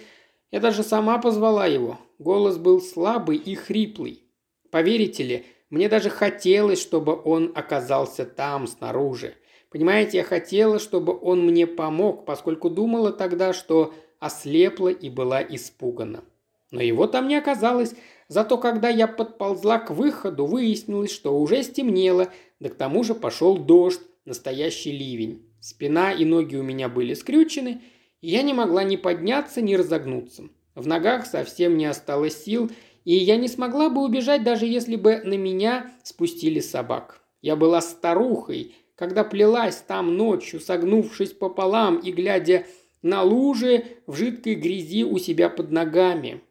Я 0.51 0.59
даже 0.59 0.83
сама 0.83 1.17
позвала 1.17 1.65
его. 1.65 1.99
Голос 2.19 2.57
был 2.57 2.81
слабый 2.81 3.37
и 3.37 3.55
хриплый. 3.55 4.23
Поверите 4.71 5.23
ли, 5.23 5.45
Мне 5.69 5.89
даже 5.89 6.09
хотелось, 6.09 6.81
чтобы 6.81 7.21
он 7.21 7.51
оказался 7.53 8.25
там, 8.25 8.67
снаружи. 8.67 9.35
Понимаете, 9.69 10.19
я 10.19 10.23
хотела, 10.23 10.79
чтобы 10.79 11.17
он 11.19 11.45
мне 11.45 11.67
помог, 11.67 12.23
поскольку 12.23 12.69
думала 12.69 13.11
тогда, 13.11 13.51
что 13.51 13.93
ослепла 14.19 14.87
и 14.87 15.09
была 15.09 15.41
испугана. 15.43 16.23
Но 16.71 16.81
его 16.81 17.05
там 17.07 17.27
не 17.27 17.35
оказалось, 17.35 17.95
зато 18.29 18.57
когда 18.57 18.89
я 18.89 19.07
подползла 19.07 19.79
к 19.79 19.91
выходу, 19.91 20.45
выяснилось, 20.45 21.11
что 21.11 21.37
уже 21.37 21.63
стемнело, 21.63 22.29
да 22.59 22.69
к 22.69 22.75
тому 22.75 23.03
же 23.03 23.13
пошел 23.13 23.57
дождь, 23.57 24.01
настоящий 24.25 24.91
ливень. 24.91 25.45
Спина 25.59 26.11
и 26.13 26.25
ноги 26.25 26.55
у 26.55 26.63
меня 26.63 26.89
были 26.89 27.13
скрючены, 27.13 27.81
я 28.21 28.41
не 28.41 28.53
могла 28.53 28.83
ни 28.83 28.95
подняться, 28.95 29.61
ни 29.61 29.75
разогнуться. 29.75 30.49
В 30.75 30.87
ногах 30.87 31.25
совсем 31.25 31.77
не 31.77 31.85
осталось 31.85 32.43
сил, 32.43 32.69
и 33.05 33.15
я 33.15 33.37
не 33.37 33.47
смогла 33.47 33.89
бы 33.89 34.03
убежать, 34.03 34.43
даже 34.43 34.65
если 34.65 34.95
бы 34.95 35.21
на 35.23 35.35
меня 35.37 35.91
спустили 36.03 36.59
собак. 36.59 37.21
Я 37.41 37.55
была 37.55 37.81
старухой, 37.81 38.75
когда 38.95 39.23
плелась 39.23 39.77
там 39.77 40.17
ночью, 40.17 40.59
согнувшись 40.59 41.33
пополам 41.33 41.97
и 41.97 42.11
глядя 42.11 42.65
на 43.01 43.23
лужи 43.23 43.85
в 44.07 44.15
жидкой 44.15 44.55
грязи 44.55 45.03
у 45.03 45.17
себя 45.19 45.49
под 45.49 45.71
ногами. 45.71 46.41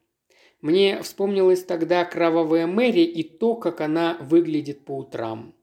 Мне 0.61 1.01
вспомнилась 1.03 1.63
тогда 1.63 2.03
кровавая 2.05 2.65
Мэри 2.65 3.01
и 3.01 3.23
то, 3.23 3.55
как 3.55 3.81
она 3.81 4.17
выглядит 4.19 4.85
по 4.85 4.97
утрам. 4.97 5.53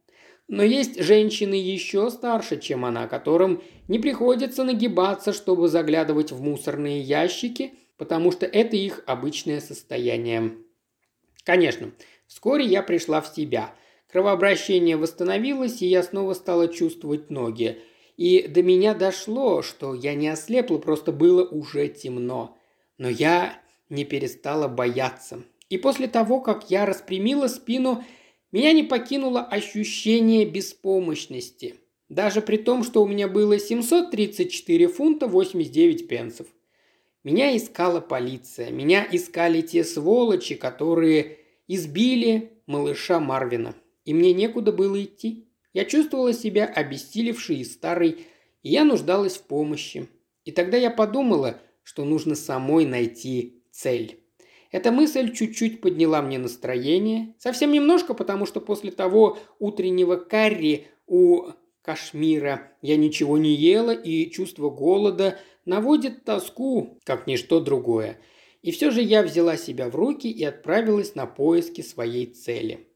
Но 0.47 0.63
есть 0.63 1.03
женщины 1.03 1.55
еще 1.55 2.11
старше, 2.11 2.61
чем 2.61 2.85
она, 2.85 3.09
которым 3.09 3.63
не 3.89 3.99
приходится 3.99 4.65
нагибаться, 4.65 5.33
чтобы 5.33 5.69
заглядывать 5.69 6.33
в 6.33 6.43
мусорные 6.43 7.01
ящики, 7.01 7.75
потому 7.97 8.33
что 8.33 8.47
это 8.47 8.77
их 8.77 9.03
обычное 9.07 9.61
состояние. 9.61 10.57
Конечно, 11.45 11.93
вскоре 12.27 12.65
я 12.65 12.83
пришла 12.83 13.21
в 13.21 13.29
себя. 13.29 13.75
Кровообращение 14.11 14.97
восстановилось, 14.97 15.83
и 15.83 15.87
я 15.87 16.03
снова 16.03 16.35
стала 16.35 16.69
чувствовать 16.69 17.31
ноги. 17.31 17.81
И 18.17 18.47
до 18.47 18.63
меня 18.63 18.95
дошло, 18.95 19.63
что 19.63 19.95
я 19.95 20.15
не 20.15 20.29
ослепла, 20.29 20.79
просто 20.79 21.13
было 21.13 21.45
уже 21.45 21.89
темно. 21.89 22.57
Но 22.97 23.09
я 23.09 23.59
не 23.91 24.05
перестала 24.05 24.69
бояться. 24.69 25.43
И 25.69 25.79
после 25.79 26.07
того, 26.07 26.41
как 26.41 26.71
я 26.71 26.87
распрямила 26.87 27.49
спину, 27.49 28.05
меня 28.53 28.73
не 28.73 28.85
покинуло 28.85 29.43
ощущение 29.43 30.47
беспомощности. 30.47 31.75
Даже 32.15 32.43
при 32.43 32.59
том, 32.59 32.85
что 32.85 33.03
у 33.03 33.09
меня 33.09 33.27
было 33.27 33.59
734 33.59 34.87
фунта 34.87 35.27
89 35.27 36.07
пенсов. 36.07 36.47
Меня 37.25 37.57
искала 37.57 38.01
полиция, 38.01 38.71
меня 38.71 39.05
искали 39.11 39.63
те 39.63 39.83
сволочи, 39.83 40.55
которые 40.55 41.39
избили 41.67 42.53
малыша 42.67 43.19
Марвина. 43.19 43.75
И 44.05 44.15
мне 44.15 44.33
некуда 44.33 44.71
было 44.71 45.03
идти. 45.03 45.49
Я 45.73 45.85
чувствовала 45.85 46.33
себя 46.33 46.67
обессилевшей 46.67 47.57
и 47.57 47.65
старой, 47.65 48.27
и 48.63 48.69
я 48.69 48.85
нуждалась 48.85 49.37
в 49.37 49.43
помощи. 49.43 50.07
И 50.45 50.53
тогда 50.53 50.77
я 50.77 50.93
подумала, 50.93 51.59
что 51.83 52.05
нужно 52.05 52.37
самой 52.37 52.87
найти 52.87 53.65
цель. 53.73 54.21
Эта 54.71 54.93
мысль 54.93 55.33
чуть-чуть 55.33 55.81
подняла 55.81 56.23
мне 56.23 56.39
настроение. 56.39 57.35
Совсем 57.41 57.73
немножко, 57.73 58.15
потому 58.15 58.47
что 58.47 58.61
после 58.61 58.93
того 58.93 59.37
утреннего 59.59 60.15
карри 60.15 60.87
у 61.09 61.51
Кашмира 61.85 62.73
я 62.81 62.97
ничего 62.97 63.37
не 63.37 63.55
ела, 63.55 63.91
и 63.91 64.31
чувство 64.31 64.71
голода 64.71 65.39
наводит 65.67 66.25
тоску, 66.25 66.99
как 67.05 67.27
ничто 67.27 67.61
другое. 67.61 68.19
И 68.63 68.71
все 68.71 68.91
же 68.91 69.03
я 69.03 69.23
взяла 69.23 69.59
себя 69.59 69.91
в 69.91 69.95
руки 69.95 70.31
и 70.31 70.43
отправилась 70.43 71.15
на 71.15 71.27
поиски 71.27 71.83
своей 71.83 72.25
цели. 72.25 72.89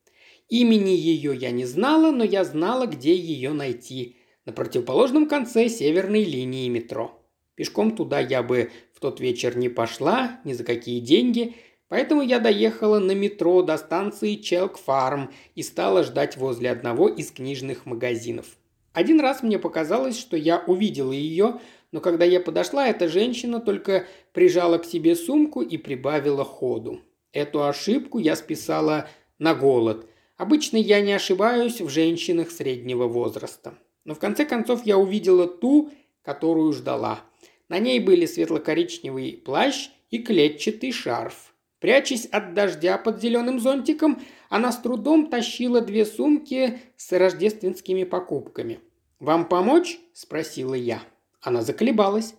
Имени 0.49 0.93
ее 0.93 1.37
я 1.37 1.51
не 1.51 1.67
знала, 1.67 2.11
но 2.11 2.25
я 2.25 2.45
знала, 2.45 2.87
где 2.87 3.15
ее 3.15 3.53
найти. 3.53 4.17
На 4.47 4.55
противоположном 4.55 5.29
конце 5.29 5.69
северной 5.69 6.25
линии 6.25 6.71
метро. 6.71 7.23
Пешком 7.57 7.95
туда 7.95 8.21
я 8.21 8.43
бы 8.43 8.71
в 8.95 9.01
тот 9.01 9.21
вечер 9.21 9.59
не 9.59 9.69
пошла, 9.69 10.41
ни 10.45 10.55
за 10.55 10.65
какие 10.65 11.01
деньги– 11.01 11.55
Поэтому 11.89 12.21
я 12.21 12.39
доехала 12.39 12.99
на 12.99 13.13
метро 13.13 13.63
до 13.63 13.79
станции 13.79 14.35
Челк-Фарм 14.37 15.33
и 15.55 15.63
стала 15.63 16.03
ждать 16.03 16.37
возле 16.37 16.71
одного 16.71 17.09
из 17.09 17.31
книжных 17.31 17.87
магазинов. 17.87 18.58
Один 18.93 19.21
раз 19.21 19.43
мне 19.43 19.59
показалось, 19.59 20.19
что 20.19 20.37
я 20.37 20.63
увидела 20.67 21.13
ее, 21.13 21.61
но 21.93 22.01
когда 22.01 22.25
я 22.25 22.41
подошла, 22.41 22.89
эта 22.89 23.09
женщина 23.09 23.61
только 23.61 24.07
прижала 24.33 24.79
к 24.79 24.85
себе 24.85 25.15
сумку 25.15 25.63
и 25.63 25.77
прибавила 25.77 26.45
ходу. 26.45 27.01
Эту 27.33 27.65
ошибку 27.65 28.19
я 28.19 28.37
списала 28.37 29.09
на 29.39 29.55
голод. 29.55 30.09
Обычно 30.37 30.77
я 30.77 31.01
не 31.01 31.13
ошибаюсь 31.13 31.81
в 31.81 31.89
женщинах 31.89 32.51
среднего 32.51 33.07
возраста. 33.07 33.79
Но 34.05 34.15
в 34.15 34.19
конце 34.19 34.45
концов 34.45 34.87
я 34.87 34.97
увидела 34.97 35.47
ту, 35.47 35.91
которую 36.23 36.73
ждала. 36.73 37.21
На 37.69 37.79
ней 37.79 38.01
были 38.01 38.25
светло-коричневый 38.27 39.43
плащ 39.45 39.91
и 40.11 40.19
клетчатый 40.19 40.93
шарф. 40.93 41.48
Прячась 41.81 42.27
от 42.27 42.55
дождя 42.55 42.99
под 42.99 43.21
зеленым 43.21 43.61
зонтиком, 43.61 44.21
она 44.49 44.73
с 44.73 44.79
трудом 44.79 45.29
тащила 45.29 45.81
две 45.81 46.05
сумки 46.05 46.81
с 46.97 47.13
рождественскими 47.13 48.05
покупками. 48.05 48.81
«Вам 49.21 49.49
помочь?»– 49.49 49.99
спросила 50.13 50.75
я. 50.75 51.03
Она 51.41 51.63
заколебалась. 51.63 52.35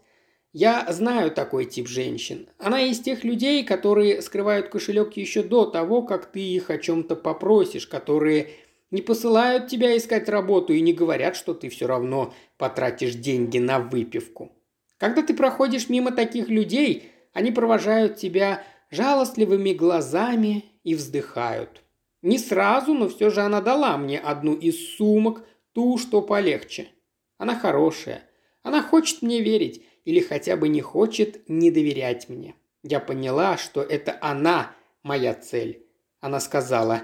Я 0.51 0.85
знаю 0.89 1.29
такой 1.29 1.65
тип 1.65 1.87
женщин. 1.87 2.49
Она 2.57 2.81
из 2.81 2.99
тех 2.99 3.23
людей, 3.23 3.63
которые 3.63 4.21
скрывают 4.23 4.69
кошелек 4.69 5.15
еще 5.15 5.43
до 5.43 5.65
того, 5.65 6.01
как 6.01 6.31
ты 6.31 6.39
их 6.39 6.71
о 6.71 6.79
чем-то 6.79 7.15
попросишь, 7.15 7.85
которые 7.85 8.49
не 8.89 9.03
посылают 9.03 9.67
тебя 9.67 9.95
искать 9.95 10.27
работу 10.27 10.73
и 10.73 10.81
не 10.81 10.91
говорят, 10.91 11.35
что 11.35 11.53
ты 11.53 11.69
все 11.69 11.85
равно 11.85 12.33
потратишь 12.57 13.13
деньги 13.13 13.59
на 13.59 13.79
выпивку. 13.79 14.51
Когда 14.97 15.21
ты 15.21 15.35
проходишь 15.35 15.87
мимо 15.87 16.11
таких 16.11 16.49
людей, 16.49 17.11
они 17.31 17.51
провожают 17.51 18.17
тебя 18.17 18.63
жалостливыми 18.89 19.73
глазами 19.73 20.65
и 20.83 20.95
вздыхают. 20.95 21.83
Не 22.21 22.37
сразу, 22.37 22.93
но 22.93 23.07
все 23.07 23.29
же 23.29 23.41
она 23.41 23.61
дала 23.61 23.97
мне 23.97 24.19
одну 24.19 24.55
из 24.55 24.95
сумок, 24.95 25.43
ту, 25.73 25.97
что 25.97 26.21
полегче. 26.21 26.89
Она 27.37 27.55
хорошая. 27.55 28.23
Она 28.63 28.81
хочет 28.81 29.21
мне 29.21 29.41
верить 29.41 29.83
или 30.03 30.19
хотя 30.19 30.57
бы 30.57 30.67
не 30.67 30.81
хочет 30.81 31.47
не 31.47 31.71
доверять 31.71 32.27
мне. 32.29 32.55
Я 32.83 32.99
поняла, 32.99 33.57
что 33.57 33.81
это 33.81 34.17
она 34.21 34.75
моя 35.03 35.33
цель. 35.33 35.85
Она 36.19 36.39
сказала 36.39 37.03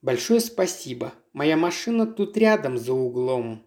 «Большое 0.00 0.40
спасибо. 0.40 1.12
Моя 1.32 1.56
машина 1.56 2.06
тут 2.06 2.36
рядом 2.36 2.78
за 2.78 2.94
углом». 2.94 3.62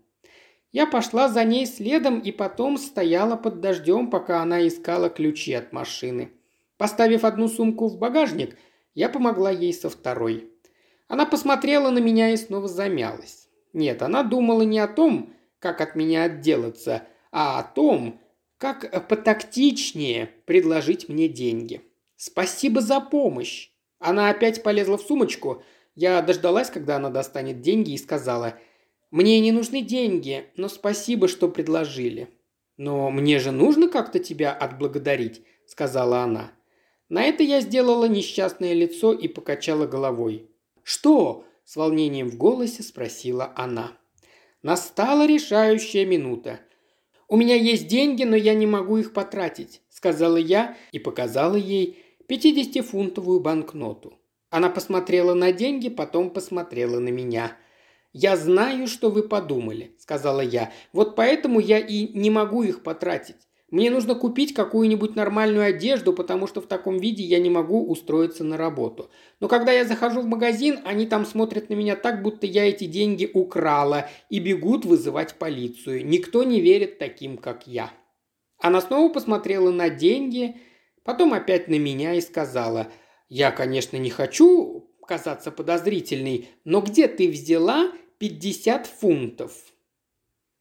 Я 0.71 0.85
пошла 0.85 1.29
за 1.29 1.43
ней 1.43 1.65
следом 1.65 2.19
и 2.19 2.31
потом 2.31 2.77
стояла 2.77 3.35
под 3.35 3.61
дождем, 3.61 4.09
пока 4.09 4.41
она 4.41 4.67
искала 4.67 5.09
ключи 5.09 5.53
от 5.53 5.73
машины. 5.73 6.31
Поставив 6.77 7.25
одну 7.25 7.47
сумку 7.47 7.87
в 7.87 7.97
багажник, 7.97 8.57
я 8.93 9.09
помогла 9.09 9.51
ей 9.51 9.73
со 9.73 9.89
второй. 9.89 10.51
Она 11.07 11.25
посмотрела 11.25 11.89
на 11.89 11.99
меня 11.99 12.31
и 12.31 12.37
снова 12.37 12.67
замялась. 12.67 13.47
Нет, 13.73 14.01
она 14.01 14.23
думала 14.23 14.61
не 14.61 14.79
о 14.79 14.87
том, 14.87 15.33
как 15.59 15.81
от 15.81 15.95
меня 15.95 16.23
отделаться, 16.23 17.03
а 17.31 17.59
о 17.59 17.63
том, 17.63 18.19
как 18.57 19.07
потактичнее 19.07 20.29
предложить 20.45 21.09
мне 21.09 21.27
деньги. 21.27 21.81
Спасибо 22.15 22.81
за 22.81 22.99
помощь. 22.99 23.69
Она 23.99 24.29
опять 24.29 24.63
полезла 24.63 24.97
в 24.97 25.01
сумочку. 25.01 25.63
Я 25.95 26.21
дождалась, 26.21 26.69
когда 26.69 26.97
она 26.97 27.09
достанет 27.09 27.61
деньги 27.61 27.91
и 27.91 27.97
сказала, 27.97 28.55
«Мне 29.09 29.39
не 29.39 29.51
нужны 29.51 29.81
деньги, 29.81 30.45
но 30.55 30.67
спасибо, 30.67 31.27
что 31.27 31.47
предложили». 31.47 32.29
«Но 32.77 33.09
мне 33.09 33.39
же 33.39 33.51
нужно 33.51 33.89
как-то 33.89 34.19
тебя 34.19 34.53
отблагодарить»,— 34.53 35.41
сказала 35.65 36.19
она. 36.19 36.51
На 37.09 37.23
это 37.23 37.43
я 37.43 37.61
сделала 37.61 38.05
несчастное 38.05 38.73
лицо 38.73 39.13
и 39.13 39.27
покачала 39.27 39.87
головой. 39.87 40.49
«Что?»– 40.83 41.45
с 41.63 41.75
волнением 41.75 42.29
в 42.29 42.37
голосе 42.37 42.83
спросила 42.83 43.53
она. 43.55 43.93
Настала 44.61 45.25
решающая 45.25 46.05
минута. 46.05 46.59
«У 47.29 47.37
меня 47.37 47.55
есть 47.55 47.87
деньги, 47.87 48.23
но 48.23 48.35
я 48.35 48.53
не 48.53 48.65
могу 48.65 48.97
их 48.97 49.13
потратить»,– 49.13 49.81
сказала 49.89 50.37
я 50.37 50.77
и 50.91 50.99
показала 50.99 51.55
ей 51.55 52.03
50-фунтовую 52.27 53.39
банкноту. 53.39 54.13
Она 54.49 54.69
посмотрела 54.69 55.33
на 55.33 55.51
деньги, 55.51 55.89
потом 55.89 56.29
посмотрела 56.29 56.99
на 56.99 57.09
меня. 57.09 57.55
«Я 58.13 58.35
знаю, 58.35 58.87
что 58.87 59.09
вы 59.09 59.23
подумали»,– 59.23 59.95
сказала 59.99 60.41
я. 60.41 60.73
«Вот 60.93 61.15
поэтому 61.15 61.59
я 61.59 61.79
и 61.79 62.07
не 62.17 62.29
могу 62.29 62.63
их 62.63 62.83
потратить. 62.83 63.46
Мне 63.69 63.91
нужно 63.91 64.15
купить 64.15 64.53
какую-нибудь 64.53 65.17
нормальную 65.17 65.65
одежду, 65.65 66.13
потому 66.13 66.47
что 66.47 66.61
в 66.61 66.67
таком 66.67 66.97
виде 66.99 67.23
я 67.23 67.37
не 67.39 67.49
могу 67.49 67.85
устроиться 67.85 68.45
на 68.45 68.55
работу. 68.55 69.09
Но 69.41 69.49
когда 69.49 69.73
я 69.73 69.83
захожу 69.83 70.21
в 70.21 70.25
магазин, 70.25 70.79
они 70.85 71.05
там 71.05 71.25
смотрят 71.25 71.69
на 71.69 71.73
меня 71.73 71.97
так, 71.97 72.21
будто 72.21 72.47
я 72.47 72.65
эти 72.65 72.85
деньги 72.85 73.29
украла, 73.33 74.09
и 74.29 74.39
бегут 74.39 74.85
вызывать 74.85 75.35
полицию. 75.35 76.05
Никто 76.05 76.43
не 76.43 76.61
верит 76.61 76.97
таким, 76.97 77.37
как 77.37 77.67
я. 77.67 77.91
Она 78.57 78.79
снова 78.79 79.11
посмотрела 79.11 79.69
на 79.69 79.89
деньги, 79.89 80.55
потом 81.03 81.33
опять 81.33 81.67
на 81.67 81.77
меня 81.77 82.13
и 82.13 82.21
сказала, 82.21 82.87
«Я, 83.27 83.51
конечно, 83.51 83.97
не 83.97 84.09
хочу 84.09 84.89
казаться 85.05 85.51
подозрительной, 85.51 86.47
но 86.63 86.79
где 86.79 87.09
ты 87.09 87.27
взяла 87.29 87.91
50 88.19 88.87
фунтов?» 88.87 89.51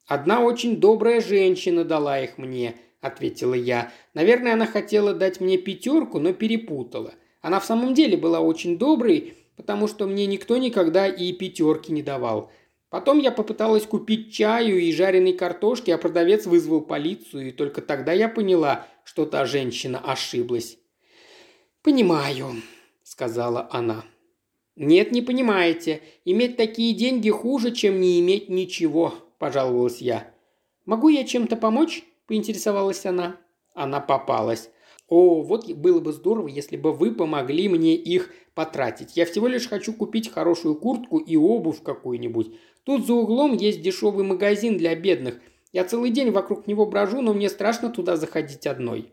«Одна 0.09 0.41
очень 0.41 0.81
добрая 0.81 1.21
женщина 1.21 1.85
дала 1.85 2.19
их 2.19 2.37
мне»,– 2.37 2.75
ответила 3.07 3.55
я. 3.55 3.93
«Наверное, 4.15 4.55
она 4.55 4.67
хотела 4.67 5.15
дать 5.15 5.41
мне 5.41 5.59
пятерку, 5.59 6.19
но 6.19 6.33
перепутала. 6.33 7.15
Она 7.41 7.61
в 7.61 7.65
самом 7.65 7.95
деле 7.95 8.17
была 8.17 8.41
очень 8.41 8.79
доброй, 8.79 9.35
потому 9.57 9.89
что 9.89 10.07
мне 10.07 10.27
никто 10.27 10.57
никогда 10.57 11.07
и 11.07 11.33
пятерки 11.33 11.93
не 11.93 12.03
давал. 12.03 12.51
Потом 12.89 13.19
я 13.19 13.33
попыталась 13.33 13.85
купить 13.85 14.33
чаю 14.33 14.79
и 14.79 14.93
жареной 14.93 15.33
картошки, 15.33 15.91
а 15.91 15.99
продавец 15.99 16.47
вызвал 16.47 16.81
полицию, 16.81 17.49
и 17.49 17.53
только 17.53 17.83
тогда 17.83 18.13
я 18.13 18.29
поняла, 18.29 18.87
что 19.05 19.27
та 19.27 19.45
женщина 19.45 19.99
ошиблась. 19.99 20.79
«Понимаю»,— 21.83 22.63
сказала 23.03 23.69
она. 23.71 24.05
«Нет, 24.77 25.11
не 25.11 25.23
понимаете. 25.23 26.03
Иметь 26.25 26.57
такие 26.57 26.95
деньги 26.95 27.31
хуже, 27.31 27.73
чем 27.73 28.01
не 28.01 28.21
иметь 28.21 28.49
ничего»,– 28.49 29.15
пожаловалась 29.39 30.01
я. 30.01 30.33
«Могу 30.85 31.09
я 31.09 31.25
чем-то 31.25 31.57
помочь?»– 31.57 32.05
поинтересовалась 32.27 33.07
она. 33.07 33.41
Она 33.75 34.01
попалась. 34.01 34.71
«О, 35.09 35.43
вот 35.43 35.71
было 35.71 36.01
бы 36.01 36.13
здорово, 36.13 36.49
если 36.49 36.77
бы 36.77 36.93
вы 36.93 37.15
помогли 37.15 37.69
мне 37.69 37.95
их 37.95 38.31
потратить. 38.55 39.17
Я 39.17 39.25
всего 39.27 39.47
лишь 39.47 39.69
хочу 39.69 39.93
купить 39.93 40.33
хорошую 40.33 40.75
куртку 40.75 41.19
и 41.19 41.37
обувь 41.37 41.83
какую-нибудь. 41.83 42.53
Тут 42.83 43.07
за 43.07 43.15
углом 43.15 43.55
есть 43.55 43.83
дешевый 43.83 44.25
магазин 44.25 44.79
для 44.79 44.97
бедных. 44.97 45.41
Я 45.73 45.85
целый 45.85 46.11
день 46.11 46.31
вокруг 46.31 46.67
него 46.67 46.87
брожу, 46.87 47.21
но 47.21 47.35
мне 47.35 47.49
страшно 47.49 47.91
туда 47.91 48.17
заходить 48.17 48.67
одной. 48.67 49.13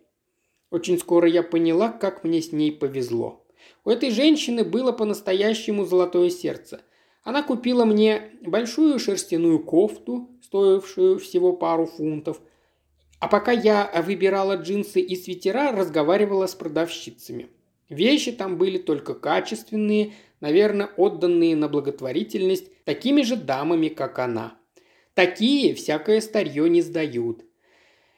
Очень 0.71 0.97
скоро 0.97 1.27
я 1.27 1.43
поняла, 1.43 1.89
как 1.89 2.23
мне 2.23 2.41
с 2.41 2.51
ней 2.51 2.71
повезло. 2.71 3.45
У 3.85 3.89
этой 3.89 4.09
женщины 4.11 4.63
было 4.63 4.91
по-настоящему 4.91 5.85
золотое 5.85 6.29
сердце. 6.29 6.81
Она 7.23 7.43
купила 7.43 7.85
мне 7.85 8.31
большую 8.41 8.97
шерстяную 8.99 9.59
кофту, 9.59 10.29
стоившую 10.41 11.19
всего 11.19 11.53
пару 11.53 11.85
фунтов. 11.85 12.41
А 13.23 13.29
пока 13.29 13.53
я 13.53 13.89
выбирала 14.05 14.57
джинсы 14.57 14.99
и 14.99 15.15
свитера, 15.15 15.71
разговаривала 15.71 16.45
с 16.45 16.55
продавщицами. 16.55 17.47
Вещи 17.87 18.33
там 18.33 18.57
были 18.57 18.77
только 18.77 19.13
качественные, 19.13 20.11
наверное, 20.41 20.89
отданные 20.97 21.55
на 21.55 21.69
благотворительность 21.69 22.83
такими 22.83 23.21
же 23.21 23.37
дамами, 23.37 23.87
как 23.87 24.19
она. 24.19 24.57
Такие 25.13 25.73
всякое 25.73 26.19
старье 26.19 26.67
не 26.67 26.81
сдают. 26.81 27.45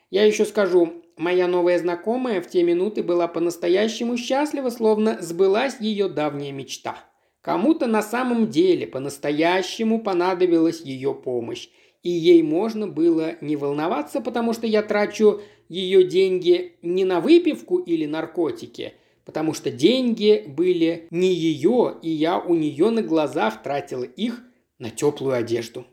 Я 0.10 0.26
еще 0.26 0.44
скажу, 0.44 1.04
моя 1.18 1.48
новая 1.48 1.78
знакомая 1.78 2.42
в 2.42 2.48
те 2.48 2.64
минуты 2.64 3.04
была 3.04 3.28
по-настоящему 3.28 4.18
счастлива, 4.18 4.72
словно 4.72 5.22
сбылась 5.22 5.80
ее 5.80 6.10
давняя 6.10 6.52
мечта. 6.52 6.98
Кому-то 7.42 7.86
на 7.86 8.02
самом 8.02 8.48
деле 8.48 8.88
по-настоящему 8.88 10.02
понадобилась 10.02 10.82
ее 10.82 11.14
помощь, 11.14 11.70
и 12.06 12.10
ей 12.10 12.42
можно 12.42 12.88
было 12.88 13.36
не 13.42 13.58
волноваться, 13.58 14.22
потому 14.22 14.54
что 14.54 14.66
я 14.66 14.82
трачу 14.82 15.42
ее 15.68 16.06
деньги 16.06 16.78
не 16.82 17.04
на 17.04 17.20
выпивку 17.20 17.80
или 17.80 18.06
наркотики– 18.06 18.94
потому 19.26 19.54
что 19.54 19.72
деньги 19.72 20.46
были 20.48 21.08
не 21.10 21.34
ее, 21.34 21.98
и 22.02 22.10
я 22.10 22.40
у 22.40 22.56
нее 22.56 22.92
на 22.92 23.02
глазах 23.02 23.64
тратила 23.64 24.04
их 24.04 24.42
на 24.80 24.90
теплую 24.90 25.36
одежду. 25.36 25.86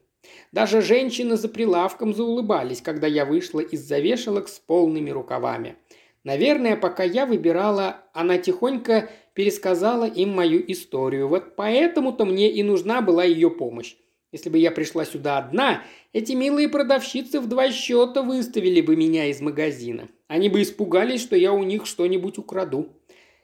Даже 0.53 0.83
женщины 0.83 1.37
за 1.37 1.49
прилавком 1.49 2.15
заулыбались, 2.15 2.83
когда 2.83 3.07
я 3.07 3.25
вышла 3.25 3.61
из-за 3.61 3.99
вешалок 3.99 4.49
с 4.49 4.59
полными 4.59 5.11
рукавами. 5.11 5.77
Наверное, 6.25 6.77
пока 6.77 7.03
я 7.03 7.27
выбирала, 7.27 8.03
она 8.13 8.39
тихонько 8.39 9.11
пересказала 9.35 10.05
им 10.05 10.29
мою 10.35 10.63
историю. 10.69 11.27
Вот 11.27 11.57
поэтому-то 11.57 12.25
мне 12.25 12.51
и 12.53 12.63
нужна 12.63 13.01
была 13.01 13.25
ее 13.25 13.51
помощь. 13.51 13.97
Если 14.31 14.49
бы 14.49 14.59
я 14.59 14.71
пришла 14.71 15.05
сюда 15.05 15.39
одна, 15.39 15.83
эти 16.13 16.33
милые 16.33 16.69
продавщицы 16.69 17.41
в 17.41 17.49
два 17.49 17.71
счета 17.71 18.23
выставили 18.23 18.81
бы 18.81 18.97
меня 18.97 19.27
из 19.27 19.41
магазина. 19.41 20.09
Они 20.29 20.49
бы 20.49 20.63
испугались, 20.63 21.23
что 21.23 21.37
я 21.37 21.53
у 21.53 21.63
них 21.63 21.87
что-нибудь 21.87 22.39
украду. 22.39 22.93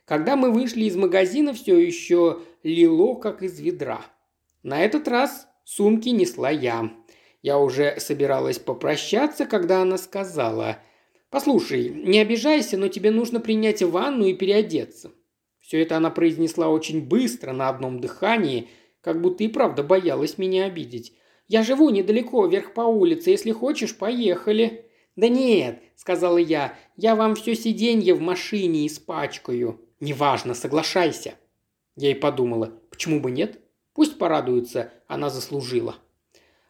Когда 0.05 0.37
мы 0.37 0.51
вышли 0.51 0.85
из 0.85 0.97
магазина, 0.97 1.55
все 1.55 1.79
еще 1.79 2.41
лило, 2.63 3.15
как 3.15 3.43
из 3.43 3.59
ведра. 3.61 4.01
На 4.63 4.85
этот 4.85 5.09
раз 5.09 5.49
сумки 5.65 6.11
несла 6.11 6.51
я. 6.51 6.91
Я 7.43 7.59
уже 7.59 7.99
собиралась 7.99 8.59
попрощаться, 8.59 9.47
когда 9.47 9.83
она 9.83 9.97
сказала, 9.97 10.79
«Послушай, 11.31 11.89
не 11.91 12.19
обижайся, 12.21 12.77
но 12.77 12.89
тебе 12.89 13.11
нужно 13.11 13.41
принять 13.41 13.83
ванну 13.83 14.27
и 14.27 14.35
переодеться». 14.35 15.13
Все 15.61 15.83
это 15.83 15.99
она 15.99 16.11
произнесла 16.11 16.69
очень 16.69 17.07
быстро, 17.07 17.53
на 17.53 17.69
одном 17.69 18.01
дыхании, 18.01 18.69
как 19.03 19.21
будто 19.21 19.45
и 19.45 19.49
правда 19.49 19.83
боялась 19.83 20.39
меня 20.39 20.65
обидеть. 20.65 21.13
«Я 21.49 21.63
живу 21.63 21.91
недалеко, 21.91 22.47
вверх 22.47 22.75
по 22.75 22.83
улице. 22.83 23.31
Если 23.31 23.51
хочешь, 23.51 23.97
поехали». 23.97 24.85
«Да 25.17 25.29
нет»,— 25.29 25.83
сказала 25.97 26.39
я,— 26.39 26.75
«я 26.97 27.17
вам 27.17 27.35
все 27.35 27.57
сиденье 27.57 28.15
в 28.15 28.21
машине 28.21 28.87
испачкаю». 28.87 29.81
«Неважно, 29.99 30.55
соглашайся». 30.55 31.35
Я 31.97 32.13
и 32.13 32.15
подумала, 32.15 32.73
почему 32.91 33.19
бы 33.19 33.33
нет? 33.33 33.59
Пусть 33.93 34.19
порадуется, 34.19 34.93
она 35.09 35.31
заслужила. 35.31 35.97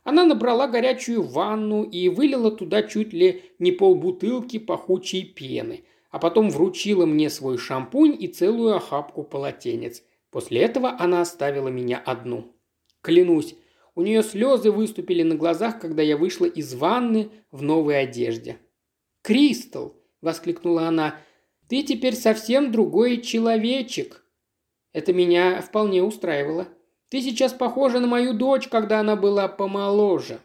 Она 0.03 0.25
набрала 0.25 0.67
горячую 0.67 1.23
ванну 1.23 1.83
и 1.83 2.09
вылила 2.09 2.51
туда 2.51 2.83
чуть 2.83 3.13
ли 3.13 3.43
не 3.59 3.71
полбутылки 3.71 4.59
пахучей 4.59 5.23
пены, 5.23 5.85
а 6.11 6.19
потом 6.19 6.49
вручила 6.49 7.05
мне 7.05 7.29
свой 7.29 7.59
шампунь 7.59 8.17
и 8.19 8.29
целую 8.29 8.75
охапку 8.75 9.23
полотенец. 9.23 10.03
После 10.31 10.63
этого 10.63 10.97
она 10.99 11.21
оставила 11.21 11.69
меня 11.69 12.03
одну. 12.03 12.55
Клянусь, 13.03 13.55
у 13.99 14.03
нее 14.03 14.23
слезы 14.23 14.71
выступили 14.71 15.23
на 15.23 15.35
глазах, 15.35 15.81
когда 15.81 16.03
я 16.03 16.17
вышла 16.17 16.47
из 16.47 16.73
ванны 16.75 17.31
в 17.51 17.63
новой 17.63 18.01
одежде. 18.01 18.59
«Кристал!»– 19.23 19.97
воскликнула 20.23 20.89
она. 20.89 21.19
Ты 21.69 21.83
теперь 21.83 22.15
совсем 22.15 22.73
другой 22.73 23.21
человечек. 23.21 24.25
Это 24.95 25.13
меня 25.13 25.61
вполне 25.61 26.03
устраивало. 26.03 26.69
Ты 27.11 27.21
сейчас 27.21 27.53
похожа 27.53 28.01
на 28.01 28.07
мою 28.07 28.33
дочь, 28.33 28.69
когда 28.69 29.01
она 29.01 29.17
была 29.17 29.49
помоложе. 29.49 30.41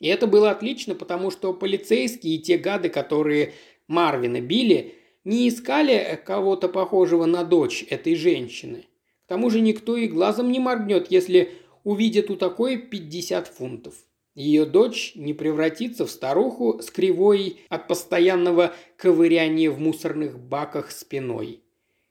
И 0.00 0.08
это 0.08 0.26
было 0.26 0.50
отлично, 0.50 0.94
потому 0.94 1.30
что 1.30 1.52
полицейские 1.52 2.36
и 2.36 2.38
те 2.38 2.56
гады, 2.56 2.88
которые 2.88 3.52
Марвина 3.86 4.40
били, 4.40 4.94
не 5.24 5.48
искали 5.48 6.20
кого-то 6.24 6.68
похожего 6.68 7.26
на 7.26 7.44
дочь 7.44 7.84
этой 7.90 8.14
женщины. 8.14 8.86
К 9.26 9.28
тому 9.28 9.50
же 9.50 9.60
никто 9.60 9.96
и 9.96 10.08
глазом 10.08 10.50
не 10.50 10.58
моргнет, 10.58 11.10
если 11.10 11.52
увидит 11.84 12.30
у 12.30 12.36
такой 12.36 12.78
50 12.78 13.46
фунтов. 13.46 13.94
Ее 14.34 14.64
дочь 14.64 15.12
не 15.14 15.32
превратится 15.32 16.06
в 16.06 16.10
старуху 16.10 16.80
с 16.82 16.90
кривой 16.90 17.60
от 17.68 17.86
постоянного 17.86 18.74
ковыряния 18.96 19.70
в 19.70 19.78
мусорных 19.78 20.40
баках 20.40 20.90
спиной. 20.90 21.60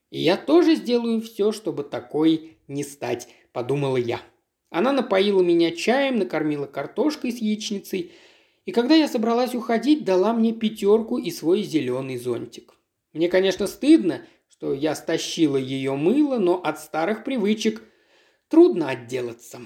И 0.09 0.21
я 0.21 0.38
тоже 0.38 0.76
сделаю 0.76 1.21
все, 1.21 1.51
чтобы 1.51 1.84
такой 1.84 2.57
не 2.67 2.84
стать, 2.84 3.28
подумала 3.51 3.97
я. 3.97 4.21
Она 4.69 4.93
напоила 4.93 5.41
меня 5.41 5.71
чаем, 5.71 6.17
накормила 6.17 6.65
картошкой 6.65 7.32
с 7.32 7.39
яичницей, 7.39 8.11
и 8.65 8.71
когда 8.71 8.95
я 8.95 9.09
собралась 9.09 9.53
уходить, 9.53 10.05
дала 10.05 10.32
мне 10.32 10.53
пятерку 10.53 11.17
и 11.17 11.30
свой 11.30 11.63
зеленый 11.63 12.17
зонтик. 12.17 12.74
Мне, 13.11 13.28
конечно, 13.28 13.67
стыдно, 13.67 14.21
что 14.47 14.74
я 14.74 14.95
стащила 14.95 15.57
ее 15.57 15.95
мыло, 15.95 16.38
но 16.38 16.61
от 16.63 16.80
старых 16.80 17.26
привычек 17.26 17.84
трудно 18.54 18.89
отделаться. 18.89 19.62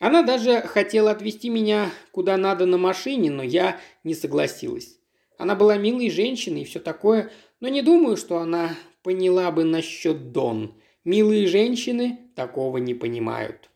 Она 0.00 0.24
даже 0.24 0.62
хотела 0.62 1.12
отвезти 1.12 1.48
меня 1.48 1.92
куда 2.10 2.36
надо 2.36 2.66
на 2.66 2.76
машине, 2.76 3.30
но 3.30 3.44
я 3.44 3.78
не 4.02 4.14
согласилась. 4.14 4.98
Она 5.38 5.54
была 5.54 5.76
милой 5.76 6.10
женщиной 6.10 6.62
и 6.62 6.64
все 6.64 6.80
такое, 6.80 7.30
но 7.60 7.68
не 7.68 7.82
думаю, 7.82 8.16
что 8.16 8.38
она 8.38 8.70
поняла 9.04 9.52
бы 9.52 9.62
насчет 9.62 10.32
Дон. 10.32 10.74
Милые 11.04 11.46
женщины 11.46 12.18
такого 12.34 12.78
не 12.78 12.94
понимают. 12.94 13.70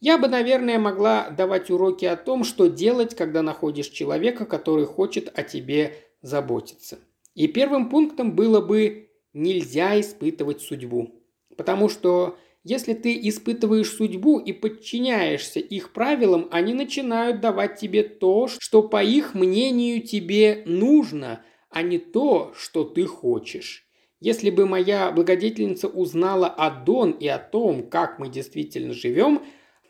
Я 0.00 0.16
бы, 0.16 0.26
наверное, 0.28 0.78
могла 0.78 1.28
давать 1.28 1.68
уроки 1.68 2.06
о 2.06 2.16
том, 2.16 2.44
что 2.44 2.68
делать, 2.68 3.14
когда 3.14 3.42
находишь 3.42 3.88
человека, 3.88 4.46
который 4.46 4.86
хочет 4.86 5.30
о 5.38 5.42
тебе 5.42 5.96
заботиться. 6.22 6.98
И 7.34 7.46
первым 7.46 7.90
пунктом 7.90 8.34
было 8.34 8.62
бы 8.62 9.10
нельзя 9.34 10.00
испытывать 10.00 10.62
судьбу. 10.62 11.20
Потому 11.58 11.90
что 11.90 12.38
если 12.64 12.94
ты 12.94 13.18
испытываешь 13.28 13.90
судьбу 13.90 14.38
и 14.38 14.52
подчиняешься 14.52 15.60
их 15.60 15.92
правилам, 15.92 16.48
они 16.50 16.72
начинают 16.72 17.40
давать 17.40 17.78
тебе 17.78 18.02
то, 18.02 18.48
что 18.48 18.82
по 18.82 19.04
их 19.04 19.34
мнению 19.34 20.02
тебе 20.02 20.62
нужно, 20.64 21.44
а 21.68 21.82
не 21.82 21.98
то, 21.98 22.52
что 22.56 22.84
ты 22.84 23.04
хочешь. 23.04 23.86
Если 24.18 24.48
бы 24.48 24.64
моя 24.64 25.12
благодетельница 25.12 25.88
узнала 25.88 26.46
о 26.46 26.70
Дон 26.70 27.10
и 27.10 27.28
о 27.28 27.38
том, 27.38 27.86
как 27.86 28.18
мы 28.18 28.30
действительно 28.30 28.94
живем, 28.94 29.42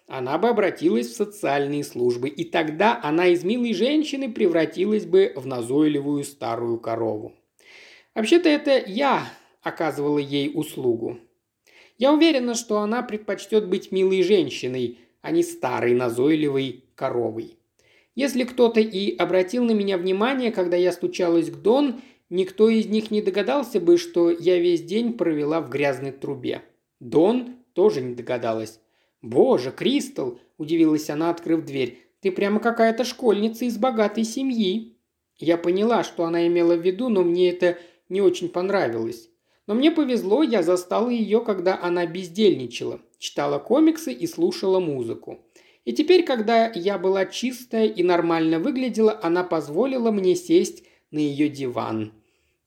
она 0.08 0.36
бы 0.38 0.48
обратилась 0.48 1.06
в 1.06 1.16
социальные 1.16 1.84
службы, 1.84 2.28
и 2.28 2.42
тогда 2.42 2.98
она 3.00 3.28
из 3.28 3.44
милой 3.44 3.72
женщины 3.72 4.32
превратилась 4.32 5.06
бы 5.06 5.32
в 5.36 5.46
назойливую 5.46 6.24
старую 6.24 6.80
корову. 6.80 7.32
Вообще-то 8.16 8.48
это 8.48 8.82
я 8.84 9.28
оказывала 9.62 10.18
ей 10.18 10.50
услугу. 10.52 11.20
Я 11.98 12.12
уверена, 12.12 12.54
что 12.54 12.78
она 12.80 13.02
предпочтет 13.02 13.68
быть 13.68 13.92
милой 13.92 14.22
женщиной, 14.22 14.98
а 15.22 15.30
не 15.30 15.42
старой 15.42 15.94
назойливой 15.94 16.84
коровой. 16.94 17.56
Если 18.14 18.44
кто-то 18.44 18.80
и 18.80 19.16
обратил 19.16 19.64
на 19.64 19.72
меня 19.72 19.98
внимание, 19.98 20.52
когда 20.52 20.76
я 20.76 20.92
стучалась 20.92 21.50
к 21.50 21.56
Дон, 21.56 22.00
никто 22.30 22.68
из 22.68 22.86
них 22.86 23.10
не 23.10 23.22
догадался 23.22 23.80
бы, 23.80 23.96
что 23.96 24.30
я 24.30 24.58
весь 24.58 24.82
день 24.82 25.14
провела 25.14 25.60
в 25.60 25.70
грязной 25.70 26.12
трубе. 26.12 26.62
Дон 27.00 27.56
тоже 27.72 28.00
не 28.00 28.14
догадалась. 28.14 28.80
«Боже, 29.22 29.72
Кристал!»– 29.72 30.38
удивилась 30.58 31.08
она, 31.10 31.30
открыв 31.30 31.64
дверь. 31.64 31.98
«Ты 32.20 32.30
прямо 32.30 32.60
какая-то 32.60 33.04
школьница 33.04 33.64
из 33.64 33.78
богатой 33.78 34.24
семьи». 34.24 34.96
Я 35.38 35.56
поняла, 35.56 36.04
что 36.04 36.24
она 36.24 36.46
имела 36.46 36.76
в 36.76 36.82
виду, 36.82 37.08
но 37.08 37.24
мне 37.24 37.50
это 37.50 37.78
не 38.08 38.20
очень 38.20 38.48
понравилось. 38.48 39.30
Но 39.66 39.74
мне 39.74 39.90
повезло, 39.90 40.42
я 40.42 40.62
застала 40.62 41.08
ее, 41.08 41.40
когда 41.40 41.78
она 41.80 42.06
бездельничала, 42.06 43.00
читала 43.18 43.58
комиксы 43.58 44.12
и 44.12 44.26
слушала 44.26 44.78
музыку. 44.78 45.40
И 45.84 45.92
теперь, 45.92 46.24
когда 46.24 46.70
я 46.70 46.98
была 46.98 47.26
чистая 47.26 47.86
и 47.86 48.02
нормально 48.02 48.58
выглядела, 48.58 49.18
она 49.22 49.44
позволила 49.44 50.10
мне 50.10 50.34
сесть 50.34 50.84
на 51.10 51.18
ее 51.18 51.48
диван. 51.48 52.12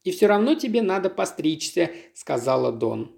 «И 0.04 0.10
все 0.10 0.26
равно 0.26 0.54
тебе 0.54 0.82
надо 0.82 1.10
постричься»,– 1.10 1.90
сказала 2.14 2.72
Дон. 2.72 3.12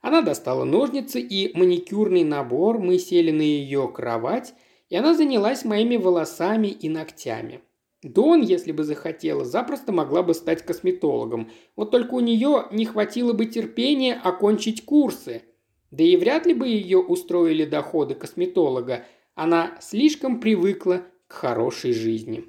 Она 0.00 0.22
достала 0.22 0.64
ножницы 0.64 1.20
и 1.20 1.56
маникюрный 1.56 2.24
набор, 2.24 2.78
мы 2.78 2.98
сели 2.98 3.30
на 3.30 3.42
ее 3.42 3.90
кровать, 3.94 4.54
и 4.88 4.96
она 4.96 5.14
занялась 5.14 5.64
моими 5.64 5.96
волосами 5.96 6.68
и 6.68 6.88
ногтями. 6.88 7.60
Дон, 8.02 8.42
если 8.42 8.70
бы 8.70 8.84
захотела, 8.84 9.44
запросто 9.44 9.90
могла 9.90 10.22
бы 10.22 10.32
стать 10.32 10.64
косметологом. 10.64 11.50
Вот 11.74 11.90
только 11.90 12.14
у 12.14 12.20
нее 12.20 12.66
не 12.70 12.86
хватило 12.86 13.32
бы 13.32 13.46
терпения 13.46 14.14
окончить 14.14 14.84
курсы. 14.84 15.42
Да 15.90 16.04
и 16.04 16.16
вряд 16.16 16.46
ли 16.46 16.54
бы 16.54 16.68
ее 16.68 16.98
устроили 16.98 17.64
доходы 17.64 18.14
косметолога. 18.14 19.04
Она 19.34 19.78
слишком 19.80 20.38
привыкла 20.38 21.02
к 21.26 21.32
хорошей 21.32 21.92
жизни. 21.92 22.44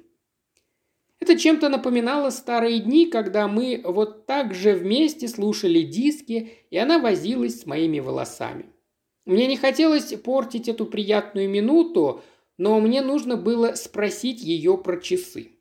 Это 1.18 1.38
чем-то 1.38 1.68
напоминало 1.68 2.30
старые 2.30 2.78
дни, 2.78 3.06
когда 3.06 3.46
мы 3.46 3.82
вот 3.84 4.26
так 4.26 4.54
же 4.54 4.72
вместе 4.72 5.28
слушали 5.28 5.82
диски, 5.82 6.52
и 6.70 6.78
она 6.78 6.98
возилась 6.98 7.60
с 7.60 7.66
моими 7.66 7.98
волосами. 7.98 8.66
Мне 9.26 9.46
не 9.46 9.56
хотелось 9.56 10.14
портить 10.14 10.68
эту 10.68 10.86
приятную 10.86 11.48
минуту, 11.48 12.22
но 12.60 12.78
мне 12.78 13.00
нужно 13.00 13.38
было 13.38 13.72
спросить 13.72 14.42
ее 14.42 14.76
про 14.76 14.98
часы. 15.00 15.52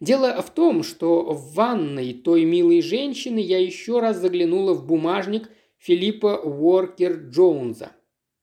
Дело 0.00 0.40
в 0.40 0.48
том, 0.48 0.82
что 0.82 1.34
в 1.34 1.52
ванной 1.52 2.14
той 2.14 2.46
милой 2.46 2.80
женщины 2.80 3.38
я 3.38 3.58
еще 3.58 4.00
раз 4.00 4.16
заглянула 4.16 4.72
в 4.72 4.86
бумажник 4.86 5.50
Филиппа 5.76 6.40
Уоркер 6.42 7.28
Джонса. 7.28 7.92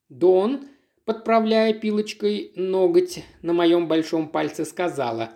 Дон, 0.07 0.67
подправляя 1.03 1.73
пилочкой 1.73 2.51
ноготь 2.55 3.23
на 3.41 3.53
моем 3.53 3.87
большом 3.87 4.29
пальце, 4.29 4.65
сказала 4.65 5.31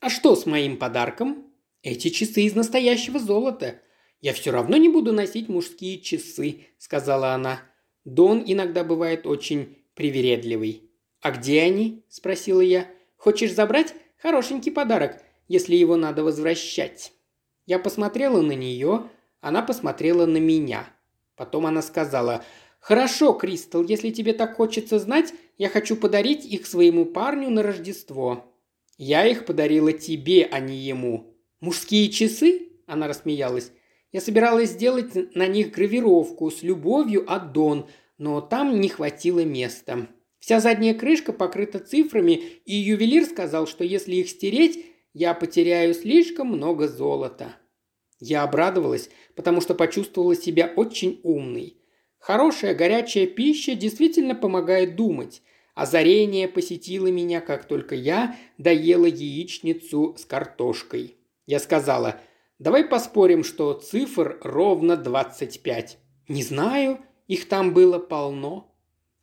«А 0.00 0.10
что 0.10 0.36
с 0.36 0.44
моим 0.44 0.76
подарком?» 0.76 1.46
«Эти 1.82 2.10
часы 2.10 2.42
из 2.42 2.54
настоящего 2.54 3.18
золота. 3.18 3.80
Я 4.20 4.34
все 4.34 4.50
равно 4.50 4.76
не 4.76 4.90
буду 4.90 5.14
носить 5.14 5.48
мужские 5.48 5.98
часы»,— 6.02 6.66
сказала 6.76 7.32
она. 7.32 7.62
Дон 8.04 8.44
иногда 8.46 8.84
бывает 8.84 9.26
очень 9.26 9.78
привередливый. 9.94 10.85
«А 11.26 11.32
где 11.32 11.62
они?»– 11.62 12.04
спросила 12.08 12.60
я. 12.60 12.86
«Хочешь 13.16 13.52
забрать? 13.52 13.94
Хорошенький 14.16 14.70
подарок, 14.70 15.20
если 15.48 15.74
его 15.74 15.96
надо 15.96 16.22
возвращать». 16.22 17.14
Я 17.66 17.80
посмотрела 17.80 18.42
на 18.42 18.52
нее, 18.52 19.10
она 19.40 19.62
посмотрела 19.62 20.24
на 20.26 20.36
меня. 20.36 20.88
Потом 21.34 21.66
она 21.66 21.82
сказала, 21.82 22.44
«Хорошо, 22.78 23.32
Кристал, 23.32 23.82
если 23.82 24.10
тебе 24.10 24.34
так 24.34 24.54
хочется 24.54 25.00
знать, 25.00 25.34
я 25.58 25.68
хочу 25.68 25.96
подарить 25.96 26.44
их 26.44 26.64
своему 26.64 27.04
парню 27.04 27.50
на 27.50 27.64
Рождество». 27.64 28.44
«Я 28.96 29.26
их 29.26 29.46
подарила 29.46 29.92
тебе, 29.92 30.44
а 30.48 30.60
не 30.60 30.76
ему». 30.76 31.34
«Мужские 31.58 32.08
часы?»– 32.08 32.68
она 32.86 33.08
рассмеялась. 33.08 33.72
«Я 34.12 34.20
собиралась 34.20 34.70
сделать 34.70 35.34
на 35.34 35.48
них 35.48 35.72
гравировку 35.72 36.52
с 36.52 36.62
любовью 36.62 37.28
от 37.28 37.50
Дон, 37.50 37.88
но 38.16 38.40
там 38.40 38.80
не 38.80 38.88
хватило 38.88 39.44
места. 39.44 40.06
Вся 40.38 40.60
задняя 40.60 40.94
крышка 40.94 41.32
покрыта 41.32 41.78
цифрами, 41.78 42.42
и 42.64 42.74
ювелир 42.74 43.24
сказал, 43.24 43.66
что 43.66 43.84
если 43.84 44.16
их 44.16 44.28
стереть, 44.28 44.86
я 45.12 45.34
потеряю 45.34 45.94
слишком 45.94 46.48
много 46.48 46.88
золота. 46.88 47.56
Я 48.20 48.42
обрадовалась, 48.42 49.10
потому 49.34 49.60
что 49.60 49.74
почувствовала 49.74 50.36
себя 50.36 50.72
очень 50.76 51.20
умной. 51.22 51.78
Хорошая 52.18 52.74
горячая 52.74 53.26
пища 53.26 53.74
действительно 53.74 54.34
помогает 54.34 54.96
думать. 54.96 55.42
Озарение 55.74 56.48
посетило 56.48 57.06
меня, 57.08 57.40
как 57.40 57.66
только 57.66 57.94
я 57.94 58.36
доела 58.58 59.06
яичницу 59.06 60.16
с 60.18 60.24
картошкой. 60.24 61.16
Я 61.46 61.60
сказала, 61.60 62.20
давай 62.58 62.84
поспорим, 62.84 63.44
что 63.44 63.74
цифр 63.74 64.38
ровно 64.42 64.96
25. 64.96 65.98
Не 66.28 66.42
знаю, 66.42 66.98
их 67.28 67.48
там 67.48 67.74
было 67.74 67.98
полно. 67.98 68.74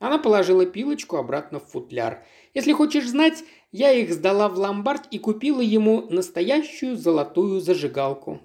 Она 0.03 0.17
положила 0.17 0.65
пилочку 0.65 1.15
обратно 1.15 1.61
в 1.61 1.67
футляр. 1.67 2.25
«Если 2.53 2.73
хочешь 2.73 3.07
знать, 3.07 3.41
я 3.71 3.93
их 3.93 4.11
сдала 4.11 4.49
в 4.49 4.59
ломбард 4.59 5.07
и 5.11 5.17
купила 5.17 5.61
ему 5.61 6.01
настоящую 6.09 6.97
золотую 6.97 7.61
зажигалку». 7.61 8.41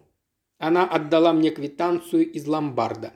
Она 0.58 0.88
отдала 0.88 1.32
мне 1.32 1.50
квитанцию 1.50 2.30
из 2.30 2.46
ломбарда. 2.46 3.12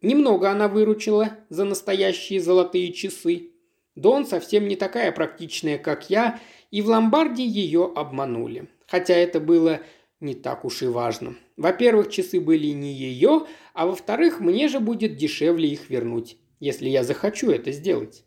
Немного 0.00 0.48
она 0.48 0.68
выручила 0.68 1.30
за 1.48 1.64
настоящие 1.64 2.40
золотые 2.40 2.92
часы. 2.92 3.50
Дон 3.96 4.26
совсем 4.26 4.68
не 4.68 4.76
такая 4.76 5.10
практичная, 5.10 5.76
как 5.76 6.08
я, 6.08 6.38
и 6.70 6.82
в 6.82 6.86
ломбарде 6.86 7.44
ее 7.44 7.90
обманули. 7.96 8.68
Хотя 8.86 9.14
это 9.14 9.40
было 9.40 9.80
не 10.20 10.34
так 10.34 10.64
уж 10.64 10.82
и 10.82 10.86
важно. 10.86 11.34
Во-первых, 11.56 12.10
часы 12.10 12.40
были 12.40 12.68
не 12.68 12.92
ее, 12.92 13.44
а 13.74 13.86
во-вторых, 13.86 14.38
мне 14.38 14.68
же 14.68 14.78
будет 14.78 15.16
дешевле 15.16 15.68
их 15.68 15.90
вернуть 15.90 16.38
если 16.60 16.88
я 16.88 17.04
захочу 17.04 17.50
это 17.50 17.72
сделать. 17.72 18.24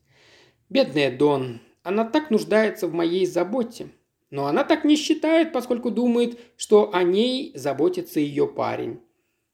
Бедная 0.69 1.15
Дон, 1.15 1.61
она 1.83 2.05
так 2.05 2.29
нуждается 2.29 2.87
в 2.87 2.93
моей 2.93 3.25
заботе. 3.25 3.89
Но 4.29 4.45
она 4.45 4.63
так 4.63 4.83
не 4.83 4.95
считает, 4.95 5.51
поскольку 5.51 5.89
думает, 5.89 6.39
что 6.55 6.93
о 6.93 7.03
ней 7.03 7.51
заботится 7.55 8.19
ее 8.19 8.47
парень. 8.47 8.99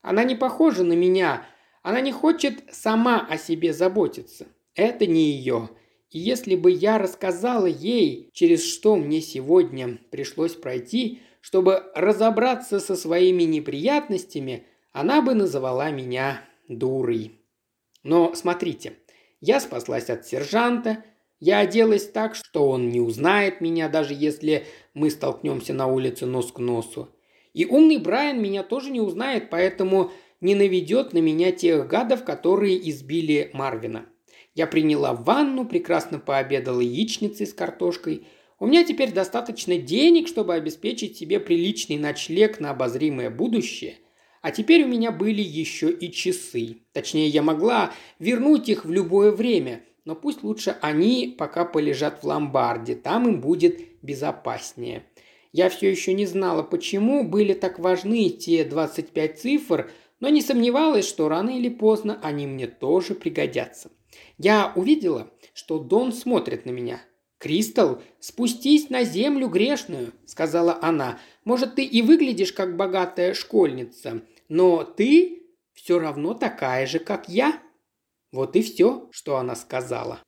Она 0.02 0.22
не 0.22 0.34
похожа 0.34 0.84
на 0.84 0.92
меня, 0.92 1.46
она 1.82 2.00
не 2.00 2.12
хочет 2.12 2.62
сама 2.70 3.26
о 3.28 3.38
себе 3.38 3.72
заботиться. 3.72 4.46
Это 4.74 5.06
не 5.06 5.30
ее. 5.30 5.70
И 6.10 6.18
если 6.18 6.54
бы 6.54 6.70
я 6.70 6.98
рассказала 6.98 7.66
ей, 7.66 8.30
через 8.32 8.64
что 8.64 8.96
мне 8.96 9.20
сегодня 9.20 9.98
пришлось 10.10 10.54
пройти, 10.54 11.20
чтобы 11.40 11.84
разобраться 11.94 12.80
со 12.80 12.96
своими 12.96 13.44
неприятностями, 13.44 14.66
она 14.92 15.22
бы 15.22 15.34
называла 15.34 15.90
меня 15.90 16.42
дурой. 16.68 17.35
Но 18.06 18.36
смотрите, 18.36 18.98
я 19.40 19.58
спаслась 19.58 20.10
от 20.10 20.24
сержанта, 20.24 21.02
я 21.40 21.58
оделась 21.58 22.08
так, 22.08 22.36
что 22.36 22.68
он 22.68 22.88
не 22.90 23.00
узнает 23.00 23.60
меня, 23.60 23.88
даже 23.88 24.14
если 24.14 24.64
мы 24.94 25.10
столкнемся 25.10 25.74
на 25.74 25.88
улице 25.88 26.24
нос 26.24 26.52
к 26.52 26.60
носу. 26.60 27.08
И 27.52 27.66
умный 27.66 27.98
Брайан 27.98 28.40
меня 28.40 28.62
тоже 28.62 28.90
не 28.90 29.00
узнает, 29.00 29.50
поэтому 29.50 30.12
не 30.40 30.54
наведет 30.54 31.14
на 31.14 31.18
меня 31.18 31.50
тех 31.50 31.88
гадов, 31.88 32.22
которые 32.22 32.88
избили 32.88 33.50
Марвина. 33.52 34.06
Я 34.54 34.68
приняла 34.68 35.12
ванну, 35.12 35.66
прекрасно 35.66 36.20
пообедала 36.20 36.80
яичницей 36.80 37.44
с 37.44 37.52
картошкой. 37.52 38.24
У 38.60 38.66
меня 38.68 38.84
теперь 38.84 39.12
достаточно 39.12 39.78
денег, 39.78 40.28
чтобы 40.28 40.54
обеспечить 40.54 41.16
себе 41.16 41.40
приличный 41.40 41.96
ночлег 41.96 42.60
на 42.60 42.70
обозримое 42.70 43.30
будущее– 43.30 43.96
а 44.46 44.52
теперь 44.52 44.84
у 44.84 44.86
меня 44.86 45.10
были 45.10 45.42
еще 45.42 45.90
и 45.90 46.08
часы. 46.08 46.76
Точнее, 46.92 47.26
я 47.26 47.42
могла 47.42 47.92
вернуть 48.20 48.68
их 48.68 48.84
в 48.84 48.92
любое 48.92 49.32
время, 49.32 49.82
но 50.04 50.14
пусть 50.14 50.44
лучше 50.44 50.76
они 50.82 51.34
пока 51.36 51.64
полежат 51.64 52.22
в 52.22 52.26
ломбарде, 52.28 52.94
там 52.94 53.26
им 53.26 53.40
будет 53.40 53.80
безопаснее. 54.02 55.02
Я 55.50 55.68
все 55.68 55.90
еще 55.90 56.14
не 56.14 56.26
знала, 56.26 56.62
почему 56.62 57.24
были 57.24 57.54
так 57.54 57.80
важны 57.80 58.28
те 58.28 58.62
25 58.62 59.36
цифр, 59.40 59.90
но 60.20 60.28
не 60.28 60.42
сомневалась, 60.42 61.08
что 61.08 61.28
рано 61.28 61.50
или 61.50 61.68
поздно 61.68 62.20
они 62.22 62.46
мне 62.46 62.68
тоже 62.68 63.16
пригодятся. 63.16 63.90
Я 64.38 64.72
увидела, 64.76 65.28
что 65.54 65.80
Дон 65.80 66.12
смотрит 66.12 66.66
на 66.66 66.70
меня. 66.70 67.00
«Кристал, 67.38 68.00
спустись 68.18 68.90
на 68.90 69.02
землю 69.02 69.48
грешную»,— 69.48 70.12
сказала 70.24 70.78
она. 70.80 71.18
«Может, 71.44 71.74
ты 71.74 71.84
и 71.84 72.00
выглядишь 72.00 72.52
как 72.52 72.76
богатая 72.76 73.34
школьница, 73.34 74.22
но 74.48 74.84
ты 74.84 75.42
все 75.72 75.98
равно 75.98 76.34
такая 76.34 76.86
же, 76.86 76.98
как 76.98 77.28
я». 77.28 77.62
Вот 78.32 78.56
и 78.56 78.62
все, 78.62 79.08
что 79.12 79.36
она 79.36 79.54
сказала. 79.54 80.22